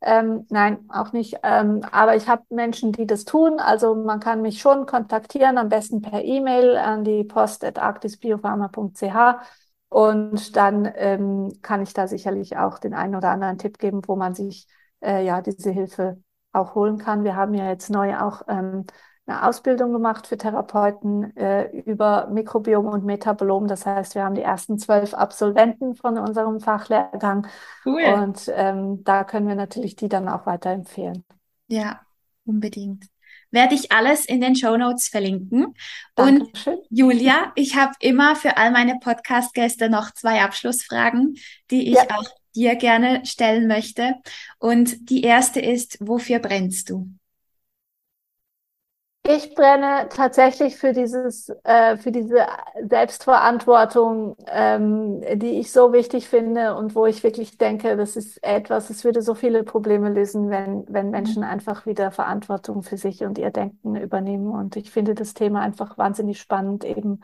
Ähm, 0.04 0.48
nein, 0.50 0.80
auch 0.90 1.14
nicht. 1.14 1.38
Ähm, 1.44 1.84
aber 1.92 2.16
ich 2.16 2.28
habe 2.28 2.44
Menschen, 2.50 2.92
die 2.92 3.06
das 3.06 3.24
tun. 3.24 3.60
Also 3.60 3.94
man 3.94 4.20
kann 4.20 4.42
mich 4.42 4.60
schon 4.60 4.88
kontaktieren, 4.88 5.60
am 5.60 5.70
besten 5.70 6.02
per 6.02 6.24
E-Mail 6.24 6.76
an 6.76 7.04
die 7.04 7.24
post 7.24 7.64
at 7.64 7.78
arctisbiopharma.ch. 7.78 9.40
Und 9.90 10.56
dann 10.56 10.92
ähm, 10.96 11.52
kann 11.62 11.84
ich 11.84 11.94
da 11.94 12.08
sicherlich 12.08 12.58
auch 12.58 12.80
den 12.80 12.94
einen 12.94 13.16
oder 13.16 13.30
anderen 13.30 13.58
Tipp 13.58 13.78
geben, 13.78 14.02
wo 14.08 14.16
man 14.16 14.34
sich 14.34 14.68
äh, 15.02 15.24
ja 15.24 15.42
diese 15.42 15.70
Hilfe 15.70 16.18
auch 16.54 16.76
holen 16.76 16.98
kann. 16.98 17.24
Wir 17.24 17.36
haben 17.36 17.54
ja 17.54 17.68
jetzt 17.70 17.90
neu 17.90 18.18
auch 18.18 18.42
ähm, 18.48 18.86
eine 19.28 19.48
Ausbildung 19.48 19.94
gemacht 19.94 20.28
für 20.28 20.38
Therapeuten 20.38 21.36
äh, 21.38 21.70
über 21.82 22.28
Mikrobiom 22.28 22.88
und 22.88 23.06
Metabolom. 23.06 23.68
Das 23.68 23.86
heißt, 23.86 24.16
wir 24.16 24.24
haben 24.24 24.36
die 24.36 24.42
ersten 24.42 24.80
zwölf 24.80 25.14
Absolventen 25.14 25.96
von 25.96 26.18
unserem 26.18 26.60
Fachlehrgang. 26.60 27.48
Cool. 27.86 28.04
Und 28.04 28.52
ähm, 28.54 29.04
da 29.04 29.24
können 29.24 29.48
wir 29.48 29.56
natürlich 29.56 29.96
die 29.96 30.10
dann 30.10 30.28
auch 30.28 30.46
weiterempfehlen. 30.46 31.24
Ja, 31.68 32.02
unbedingt. 32.46 33.06
Werde 33.52 33.76
ich 33.76 33.92
alles 33.92 34.26
in 34.26 34.42
den 34.42 34.56
Show 34.56 34.78
Notes 34.78 35.08
verlinken. 35.10 35.76
Dankeschön. 36.16 36.76
Und 36.76 36.86
Julia, 36.90 37.52
ich 37.56 37.76
habe 37.76 37.92
immer 38.00 38.36
für 38.36 38.58
all 38.58 38.72
meine 38.72 38.98
Podcast-Gäste 39.00 39.90
noch 39.90 40.12
zwei 40.12 40.42
Abschlussfragen, 40.42 41.36
die 41.70 41.90
ich 41.90 41.96
ja. 41.96 42.18
auch 42.18 42.30
dir 42.56 42.76
gerne 42.76 43.26
stellen 43.26 43.68
möchte. 43.68 44.16
Und 44.58 45.10
die 45.10 45.22
erste 45.24 45.60
ist, 45.60 45.98
wofür 46.00 46.40
brennst 46.40 46.90
du? 46.90 47.10
Ich 49.24 49.54
brenne 49.54 50.10
tatsächlich 50.10 50.78
für 50.78 50.94
dieses, 50.94 51.50
äh, 51.64 51.96
für 51.98 52.12
diese 52.12 52.48
Selbstverantwortung, 52.90 54.36
ähm, 54.48 55.22
die 55.36 55.60
ich 55.60 55.72
so 55.72 55.94
wichtig 55.94 56.28
finde 56.28 56.76
und 56.76 56.96
wo 56.96 57.06
ich 57.06 57.22
wirklich 57.24 57.58
denke, 57.60 57.96
das 57.96 58.16
ist 58.16 58.44
etwas, 58.44 58.90
es 58.90 59.04
würde 59.04 59.22
so 59.22 59.36
viele 59.36 59.64
Probleme 59.64 60.10
lösen, 60.10 60.50
wenn, 60.50 60.86
wenn 60.88 61.06
mhm. 61.08 61.12
Menschen 61.12 61.44
einfach 61.44 61.86
wieder 61.86 62.10
Verantwortung 62.10 62.82
für 62.82 62.98
sich 62.98 63.24
und 63.24 63.38
ihr 63.38 63.52
Denken 63.52 63.96
übernehmen. 63.96 64.50
Und 64.50 64.76
ich 64.76 64.90
finde 64.90 65.14
das 65.14 65.36
Thema 65.36 65.62
einfach 65.62 66.00
wahnsinnig 66.00 66.42
spannend. 66.42 66.84
Eben, 66.84 67.22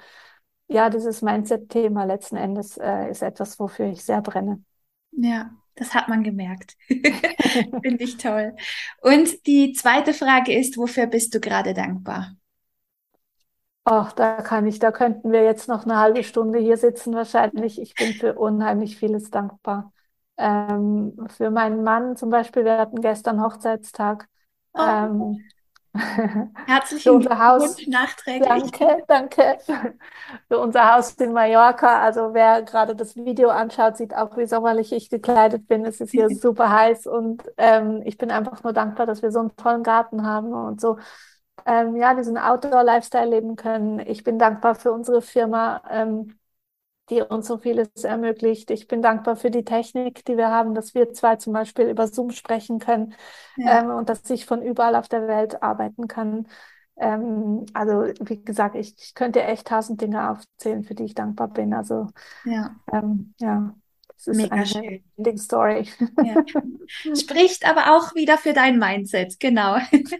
ja, 0.67 0.91
dieses 0.91 1.23
Mindset-Thema 1.23 2.03
letzten 2.03 2.35
Endes 2.35 2.77
äh, 2.77 3.09
ist 3.09 3.23
etwas, 3.23 3.59
wofür 3.59 3.87
ich 3.87 4.05
sehr 4.05 4.21
brenne. 4.21 4.63
Ja, 5.11 5.49
das 5.77 5.93
hat 5.93 6.09
man 6.09 6.23
gemerkt. 6.23 6.75
Finde 6.87 8.03
ich 8.03 8.17
toll. 8.17 8.55
Und 9.01 9.45
die 9.47 9.73
zweite 9.73 10.13
Frage 10.13 10.57
ist, 10.57 10.77
wofür 10.77 11.05
bist 11.05 11.33
du 11.33 11.39
gerade 11.39 11.73
dankbar? 11.73 12.35
Ach, 13.85 14.11
da 14.11 14.41
kann 14.41 14.67
ich, 14.67 14.79
da 14.79 14.91
könnten 14.91 15.31
wir 15.31 15.43
jetzt 15.43 15.69
noch 15.69 15.85
eine 15.85 15.97
halbe 15.97 16.23
Stunde 16.23 16.59
hier 16.59 16.75
sitzen 16.75 17.13
wahrscheinlich. 17.13 17.79
Ich 17.79 17.95
bin 17.95 18.13
für 18.13 18.33
unheimlich 18.33 18.97
vieles 18.97 19.29
dankbar. 19.29 19.93
Ähm, 20.35 21.13
für 21.29 21.51
meinen 21.51 21.83
Mann 21.83 22.17
zum 22.17 22.29
Beispiel, 22.29 22.65
wir 22.65 22.77
hatten 22.77 23.01
gestern 23.01 23.41
Hochzeitstag. 23.41 24.27
Oh. 24.73 24.81
Ähm, 24.81 25.43
Herzlichen 26.67 27.19
Glückwunsch 27.19 27.87
nachträglich. 27.87 28.47
Danke, 28.47 29.03
danke. 29.07 29.57
Für 30.47 30.59
unser 30.59 30.93
Haus 30.93 31.13
in 31.13 31.33
Mallorca. 31.33 32.01
Also 32.01 32.33
wer 32.33 32.61
gerade 32.61 32.95
das 32.95 33.15
Video 33.15 33.49
anschaut, 33.49 33.97
sieht 33.97 34.15
auch, 34.15 34.37
wie 34.37 34.45
sommerlich 34.45 34.91
ich 34.91 35.09
gekleidet 35.09 35.67
bin. 35.67 35.85
Es 35.85 36.01
ist 36.01 36.11
hier 36.11 36.29
super 36.41 36.71
heiß 36.71 37.07
und 37.07 37.43
ähm, 37.57 38.01
ich 38.05 38.17
bin 38.17 38.31
einfach 38.31 38.63
nur 38.63 38.73
dankbar, 38.73 39.05
dass 39.05 39.21
wir 39.21 39.31
so 39.31 39.39
einen 39.39 39.55
tollen 39.55 39.83
Garten 39.83 40.25
haben 40.25 40.53
und 40.53 40.79
so 40.81 40.97
ähm, 41.65 41.95
ja 41.95 42.13
diesen 42.13 42.37
Outdoor-Lifestyle 42.37 43.29
leben 43.29 43.55
können. 43.55 43.99
Ich 43.99 44.23
bin 44.23 44.39
dankbar 44.39 44.75
für 44.75 44.91
unsere 44.91 45.21
Firma. 45.21 45.81
Ähm, 45.89 46.37
die 47.09 47.21
uns 47.21 47.47
so 47.47 47.57
vieles 47.57 47.89
ermöglicht. 48.03 48.69
Ich 48.71 48.87
bin 48.87 49.01
dankbar 49.01 49.35
für 49.35 49.51
die 49.51 49.63
Technik, 49.63 50.25
die 50.25 50.37
wir 50.37 50.49
haben, 50.49 50.75
dass 50.75 50.93
wir 50.93 51.13
zwei 51.13 51.37
zum 51.37 51.53
Beispiel 51.53 51.85
über 51.85 52.07
Zoom 52.07 52.31
sprechen 52.31 52.79
können 52.79 53.15
ja. 53.55 53.79
ähm, 53.79 53.91
und 53.91 54.09
dass 54.09 54.29
ich 54.29 54.45
von 54.45 54.61
überall 54.61 54.95
auf 54.95 55.07
der 55.07 55.27
Welt 55.27 55.63
arbeiten 55.63 56.07
kann. 56.07 56.47
Ähm, 56.97 57.65
also 57.73 58.05
wie 58.19 58.43
gesagt, 58.43 58.75
ich, 58.75 58.95
ich 58.97 59.13
könnte 59.13 59.43
echt 59.43 59.67
tausend 59.67 60.01
Dinge 60.01 60.31
aufzählen, 60.31 60.83
für 60.83 60.95
die 60.95 61.03
ich 61.05 61.15
dankbar 61.15 61.47
bin. 61.47 61.73
Also 61.73 62.07
ja, 62.43 62.75
ähm, 62.91 63.33
ja. 63.39 63.73
Das 64.17 64.27
ist 64.27 64.37
Mega 64.37 64.55
eine 64.55 64.65
schön. 64.65 65.03
Ending 65.15 65.37
Story. 65.37 65.87
Ja. 66.23 66.43
Spricht 67.15 67.69
aber 67.69 67.95
auch 67.95 68.15
wieder 68.15 68.39
für 68.39 68.53
dein 68.53 68.79
Mindset, 68.79 69.39
genau. 69.39 69.77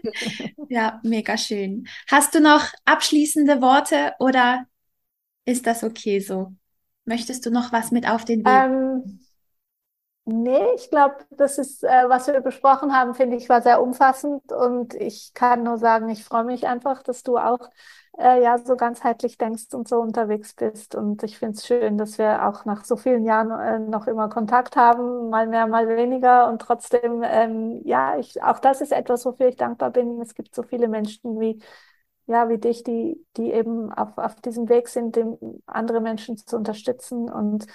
ja, 0.68 1.00
mega 1.02 1.36
schön. 1.36 1.88
Hast 2.06 2.32
du 2.34 2.40
noch 2.40 2.64
abschließende 2.84 3.60
Worte 3.60 4.14
oder 4.20 4.66
ist 5.44 5.66
das 5.66 5.82
okay 5.82 6.20
so? 6.20 6.52
Möchtest 7.08 7.44
du 7.44 7.50
noch 7.50 7.72
was 7.72 7.90
mit 7.90 8.08
auf 8.08 8.24
den 8.24 8.44
Weg? 8.44 8.66
Ähm, 8.66 9.20
nee, 10.24 10.60
ich 10.76 10.90
glaube, 10.90 11.16
das 11.30 11.58
ist, 11.58 11.82
äh, 11.84 12.08
was 12.08 12.26
wir 12.26 12.40
besprochen 12.40 12.92
haben, 12.94 13.14
finde 13.14 13.36
ich, 13.36 13.48
war 13.48 13.62
sehr 13.62 13.82
umfassend 13.82 14.52
und 14.52 14.94
ich 14.94 15.32
kann 15.34 15.62
nur 15.62 15.78
sagen, 15.78 16.08
ich 16.08 16.24
freue 16.24 16.44
mich 16.44 16.66
einfach, 16.66 17.02
dass 17.02 17.22
du 17.22 17.38
auch 17.38 17.70
äh, 18.18 18.42
ja 18.42 18.58
so 18.58 18.76
ganzheitlich 18.76 19.38
denkst 19.38 19.72
und 19.74 19.88
so 19.88 20.00
unterwegs 20.00 20.54
bist 20.54 20.94
und 20.94 21.22
ich 21.22 21.38
finde 21.38 21.56
es 21.56 21.66
schön, 21.66 21.96
dass 21.98 22.18
wir 22.18 22.46
auch 22.46 22.64
nach 22.64 22.84
so 22.84 22.96
vielen 22.96 23.24
Jahren 23.24 23.50
äh, 23.52 23.78
noch 23.90 24.06
immer 24.06 24.28
Kontakt 24.28 24.76
haben, 24.76 25.30
mal 25.30 25.46
mehr, 25.46 25.66
mal 25.66 25.88
weniger 25.88 26.48
und 26.50 26.60
trotzdem, 26.60 27.22
ähm, 27.24 27.80
ja, 27.84 28.18
ich, 28.18 28.42
auch 28.42 28.58
das 28.58 28.80
ist 28.80 28.92
etwas, 28.92 29.24
wofür 29.24 29.48
ich 29.48 29.56
dankbar 29.56 29.90
bin. 29.90 30.20
Es 30.20 30.34
gibt 30.34 30.54
so 30.54 30.62
viele 30.62 30.88
Menschen 30.88 31.40
wie 31.40 31.62
ja, 32.28 32.48
wie 32.50 32.58
dich, 32.58 32.84
die, 32.84 33.26
die 33.36 33.50
eben 33.52 33.90
auf, 33.92 34.16
auf 34.18 34.36
diesem 34.36 34.68
Weg 34.68 34.88
sind, 34.88 35.16
dem 35.16 35.38
andere 35.66 36.00
Menschen 36.00 36.36
zu 36.36 36.56
unterstützen. 36.56 37.30
Und 37.30 37.66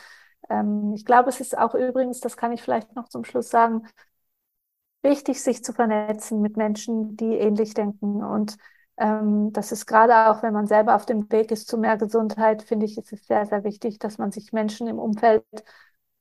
ähm, 0.49 0.93
ich 0.95 1.05
glaube, 1.05 1.29
es 1.29 1.39
ist 1.41 1.57
auch 1.57 1.73
übrigens, 1.75 2.19
das 2.19 2.37
kann 2.37 2.51
ich 2.53 2.61
vielleicht 2.61 2.95
noch 2.95 3.09
zum 3.09 3.25
Schluss 3.25 3.49
sagen, 3.49 3.87
wichtig, 5.01 5.41
sich 5.41 5.63
zu 5.63 5.73
vernetzen 5.73 6.41
mit 6.41 6.55
Menschen, 6.55 7.17
die 7.17 7.33
ähnlich 7.33 7.73
denken. 7.73 8.23
Und 8.23 8.57
ähm, 8.97 9.51
das 9.53 9.71
ist 9.71 9.87
gerade 9.87 10.29
auch, 10.29 10.43
wenn 10.43 10.53
man 10.53 10.67
selber 10.67 10.95
auf 10.95 11.05
dem 11.05 11.31
Weg 11.31 11.51
ist 11.51 11.67
zu 11.67 11.77
mehr 11.77 11.97
Gesundheit, 11.97 12.61
finde 12.63 12.85
ich, 12.85 12.97
ist 12.97 13.11
es 13.11 13.25
sehr, 13.25 13.45
sehr 13.47 13.63
wichtig, 13.63 13.99
dass 13.99 14.19
man 14.19 14.31
sich 14.31 14.53
Menschen 14.53 14.87
im 14.87 14.99
Umfeld 14.99 15.43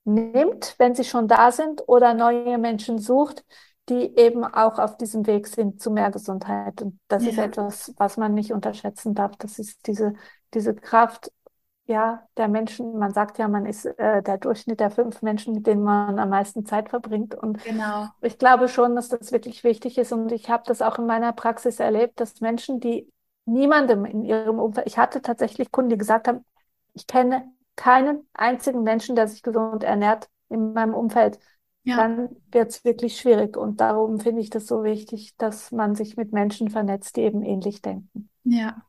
nimmt, 0.04 0.74
wenn 0.78 0.94
sie 0.94 1.04
schon 1.04 1.28
da 1.28 1.52
sind, 1.52 1.86
oder 1.86 2.14
neue 2.14 2.58
Menschen 2.58 2.98
sucht, 2.98 3.44
die 3.88 4.16
eben 4.16 4.44
auch 4.44 4.78
auf 4.78 4.96
diesem 4.96 5.26
Weg 5.26 5.46
sind 5.48 5.80
zu 5.80 5.90
mehr 5.90 6.10
Gesundheit. 6.10 6.82
Und 6.82 6.98
das 7.08 7.24
ja. 7.24 7.30
ist 7.30 7.38
etwas, 7.38 7.94
was 7.96 8.16
man 8.16 8.34
nicht 8.34 8.52
unterschätzen 8.52 9.14
darf. 9.14 9.36
Das 9.38 9.58
ist 9.58 9.86
diese, 9.86 10.14
diese 10.54 10.74
Kraft, 10.74 11.32
ja, 11.86 12.22
der 12.36 12.46
Menschen. 12.46 12.96
Man 12.98 13.12
sagt 13.12 13.38
ja, 13.38 13.48
man 13.48 13.66
ist 13.66 13.86
äh, 13.86 14.22
der 14.22 14.38
Durchschnitt 14.38 14.78
der 14.78 14.90
fünf 14.90 15.20
Menschen, 15.22 15.54
mit 15.54 15.66
denen 15.66 15.82
man 15.82 16.18
am 16.20 16.28
meisten 16.28 16.64
Zeit 16.64 16.90
verbringt. 16.90 17.34
Und 17.34 17.62
genau. 17.64 18.06
ich 18.20 18.38
glaube 18.38 18.68
schon, 18.68 18.94
dass 18.94 19.08
das 19.08 19.32
wirklich 19.32 19.64
wichtig 19.64 19.98
ist. 19.98 20.12
Und 20.12 20.30
ich 20.30 20.48
habe 20.48 20.62
das 20.66 20.80
auch 20.80 20.98
in 20.98 21.06
meiner 21.06 21.32
Praxis 21.32 21.80
erlebt, 21.80 22.20
dass 22.20 22.40
Menschen, 22.40 22.78
die 22.78 23.10
niemandem 23.46 24.04
in 24.04 24.22
ihrem 24.22 24.60
Umfeld, 24.60 24.86
ich 24.86 24.96
hatte 24.96 25.22
tatsächlich 25.22 25.72
Kunden, 25.72 25.90
die 25.90 25.98
gesagt 25.98 26.28
haben, 26.28 26.44
ich 26.94 27.08
kenne 27.08 27.50
keinen 27.74 28.28
einzigen 28.34 28.84
Menschen, 28.84 29.16
der 29.16 29.26
sich 29.26 29.42
gesund 29.42 29.82
ernährt 29.82 30.28
in 30.48 30.72
meinem 30.72 30.94
Umfeld 30.94 31.38
ja. 31.84 31.96
dann 31.96 32.28
wird 32.50 32.70
es 32.70 32.84
wirklich 32.84 33.18
schwierig. 33.18 33.56
Und 33.56 33.80
darum 33.80 34.20
finde 34.20 34.40
ich 34.40 34.50
das 34.50 34.66
so 34.66 34.84
wichtig, 34.84 35.34
dass 35.36 35.72
man 35.72 35.94
sich 35.94 36.16
mit 36.16 36.32
Menschen 36.32 36.70
vernetzt, 36.70 37.16
die 37.16 37.22
eben 37.22 37.42
ähnlich 37.42 37.82
denken. 37.82 38.28
Ja, 38.44 38.82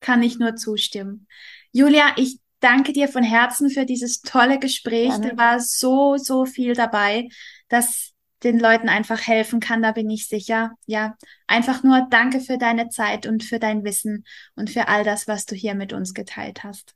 kann 0.00 0.22
ich 0.22 0.38
nur 0.38 0.56
zustimmen. 0.56 1.26
Julia, 1.72 2.12
ich 2.16 2.40
danke 2.60 2.92
dir 2.92 3.08
von 3.08 3.22
Herzen 3.22 3.70
für 3.70 3.84
dieses 3.84 4.22
tolle 4.22 4.58
Gespräch. 4.58 5.10
Gerne. 5.10 5.30
Da 5.30 5.36
war 5.36 5.60
so, 5.60 6.16
so 6.16 6.44
viel 6.44 6.74
dabei, 6.74 7.28
dass 7.68 8.12
den 8.44 8.60
Leuten 8.60 8.88
einfach 8.88 9.26
helfen 9.26 9.60
kann, 9.60 9.82
da 9.82 9.92
bin 9.92 10.08
ich 10.10 10.28
sicher. 10.28 10.72
Ja, 10.86 11.16
einfach 11.46 11.82
nur 11.82 12.06
danke 12.08 12.40
für 12.40 12.56
deine 12.56 12.88
Zeit 12.88 13.26
und 13.26 13.42
für 13.42 13.58
dein 13.58 13.84
Wissen 13.84 14.24
und 14.54 14.70
für 14.70 14.88
all 14.88 15.04
das, 15.04 15.26
was 15.26 15.44
du 15.44 15.54
hier 15.54 15.74
mit 15.74 15.92
uns 15.92 16.14
geteilt 16.14 16.62
hast. 16.62 16.94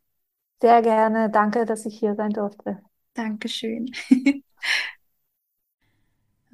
Sehr 0.61 0.83
gerne. 0.83 1.31
Danke, 1.31 1.65
dass 1.67 1.85
ich 1.87 1.99
hier 1.99 2.15
sein 2.15 2.31
durfte. 2.31 2.81
Dankeschön. 3.15 3.91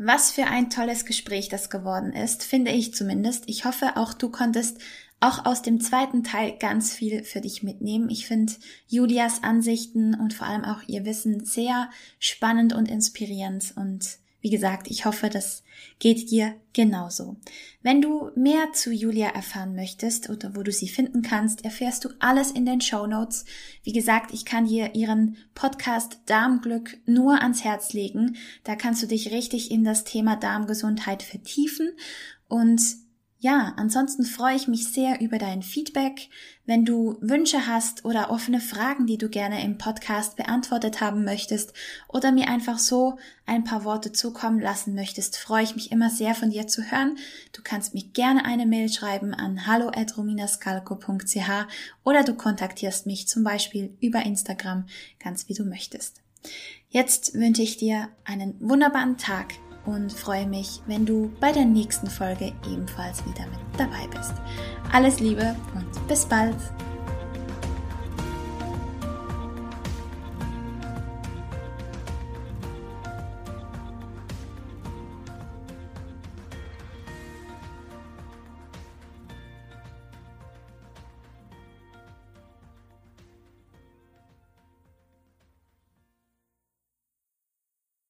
Was 0.01 0.31
für 0.31 0.45
ein 0.45 0.71
tolles 0.71 1.05
Gespräch 1.05 1.49
das 1.49 1.71
geworden 1.71 2.13
ist, 2.13 2.45
finde 2.45 2.71
ich 2.71 2.95
zumindest. 2.95 3.49
Ich 3.49 3.65
hoffe, 3.65 3.97
auch 3.97 4.15
du 4.15 4.31
konntest 4.31 4.79
auch 5.19 5.45
aus 5.45 5.61
dem 5.61 5.81
zweiten 5.81 6.23
Teil 6.23 6.57
ganz 6.57 6.95
viel 6.95 7.25
für 7.25 7.41
dich 7.41 7.65
mitnehmen. 7.65 8.09
Ich 8.09 8.29
finde 8.29 8.53
Julias 8.87 9.43
Ansichten 9.43 10.15
und 10.15 10.35
vor 10.35 10.47
allem 10.47 10.65
auch 10.65 10.83
ihr 10.87 11.05
Wissen 11.05 11.45
sehr 11.45 11.91
spannend 12.21 12.73
und 12.73 12.89
inspirierend 12.89 13.73
und 13.75 14.19
wie 14.41 14.51
gesagt, 14.51 14.89
ich 14.89 15.05
hoffe, 15.05 15.29
das 15.29 15.65
geht 15.99 16.31
dir 16.31 16.55
genauso. 16.73 17.37
Wenn 17.83 18.01
du 18.01 18.31
mehr 18.37 18.73
zu 18.73 18.93
Julia 18.93 19.29
erfahren 19.29 19.75
möchtest 19.75 20.31
oder 20.31 20.55
wo 20.55 20.63
du 20.63 20.71
sie 20.71 20.89
finden 20.89 21.23
kannst, 21.23 21.65
erfährst 21.65 22.05
du 22.05 22.11
alles 22.21 22.53
in 22.53 22.65
den 22.65 22.81
Show 22.81 23.07
Notes. 23.07 23.45
Wie 23.83 23.93
gesagt, 23.93 24.33
ich 24.33 24.45
kann 24.45 24.67
dir 24.67 24.95
ihren 24.95 25.37
Podcast 25.55 26.21
Darmglück 26.27 26.99
nur 27.07 27.43
ans 27.43 27.65
Herz 27.65 27.93
legen. 27.93 28.37
Da 28.63 28.77
kannst 28.77 29.03
du 29.03 29.07
dich 29.07 29.33
richtig 29.33 29.71
in 29.71 29.83
das 29.83 30.05
Thema 30.05 30.37
Darmgesundheit 30.37 31.23
vertiefen 31.23 31.91
und 32.49 32.81
ja, 33.41 33.73
ansonsten 33.77 34.25
freue 34.25 34.57
ich 34.57 34.67
mich 34.67 34.91
sehr 34.91 35.21
über 35.21 35.39
dein 35.39 35.63
Feedback. 35.63 36.29
Wenn 36.67 36.85
du 36.85 37.19
Wünsche 37.21 37.69
hast 37.69 38.05
oder 38.05 38.31
offene 38.31 38.61
Fragen, 38.61 39.07
die 39.07 39.17
du 39.17 39.29
gerne 39.29 39.63
im 39.63 39.79
Podcast 39.79 40.35
beantwortet 40.35 41.01
haben 41.01 41.25
möchtest 41.25 41.73
oder 42.09 42.33
mir 42.33 42.49
einfach 42.49 42.81
so 42.81 43.17
ein 43.47 43.63
paar 43.63 43.85
Worte 43.85 44.11
zukommen 44.11 44.59
lassen 44.59 44.97
möchtest, 44.97 45.37
freue 45.37 45.63
ich 45.63 45.77
mich 45.77 45.93
immer 45.93 46.11
sehr 46.11 46.35
von 46.35 46.51
dir 46.51 46.67
zu 46.67 46.83
hören. 46.91 47.17
Du 47.53 47.63
kannst 47.63 47.95
mir 47.95 48.03
gerne 48.03 48.45
eine 48.45 48.67
Mail 48.67 48.89
schreiben 48.89 49.35
an 49.35 49.69
hallo@rominascalco.ch 49.69 51.51
oder 52.03 52.25
du 52.25 52.35
kontaktierst 52.35 53.07
mich 53.07 53.29
zum 53.29 53.45
Beispiel 53.45 53.97
über 54.01 54.27
Instagram, 54.27 54.87
ganz 55.23 55.49
wie 55.49 55.55
du 55.55 55.65
möchtest. 55.65 56.23
Jetzt 56.89 57.35
wünsche 57.35 57.63
ich 57.63 57.77
dir 57.77 58.09
einen 58.25 58.57
wunderbaren 58.59 59.17
Tag 59.17 59.55
und 59.89 60.13
freue 60.13 60.47
mich, 60.47 60.83
wenn 60.87 61.07
du 61.07 61.33
bei 61.41 61.51
der 61.51 61.65
nächsten 61.65 62.09
Folge 62.09 62.53
ebenfalls 62.71 63.25
wieder 63.25 63.47
mit 63.47 63.59
dabei 63.79 64.07
bist. 64.15 64.35
Alles 64.93 65.19
Liebe 65.19 65.57
und 65.75 66.09
bis 66.09 66.27
bald! 66.27 66.57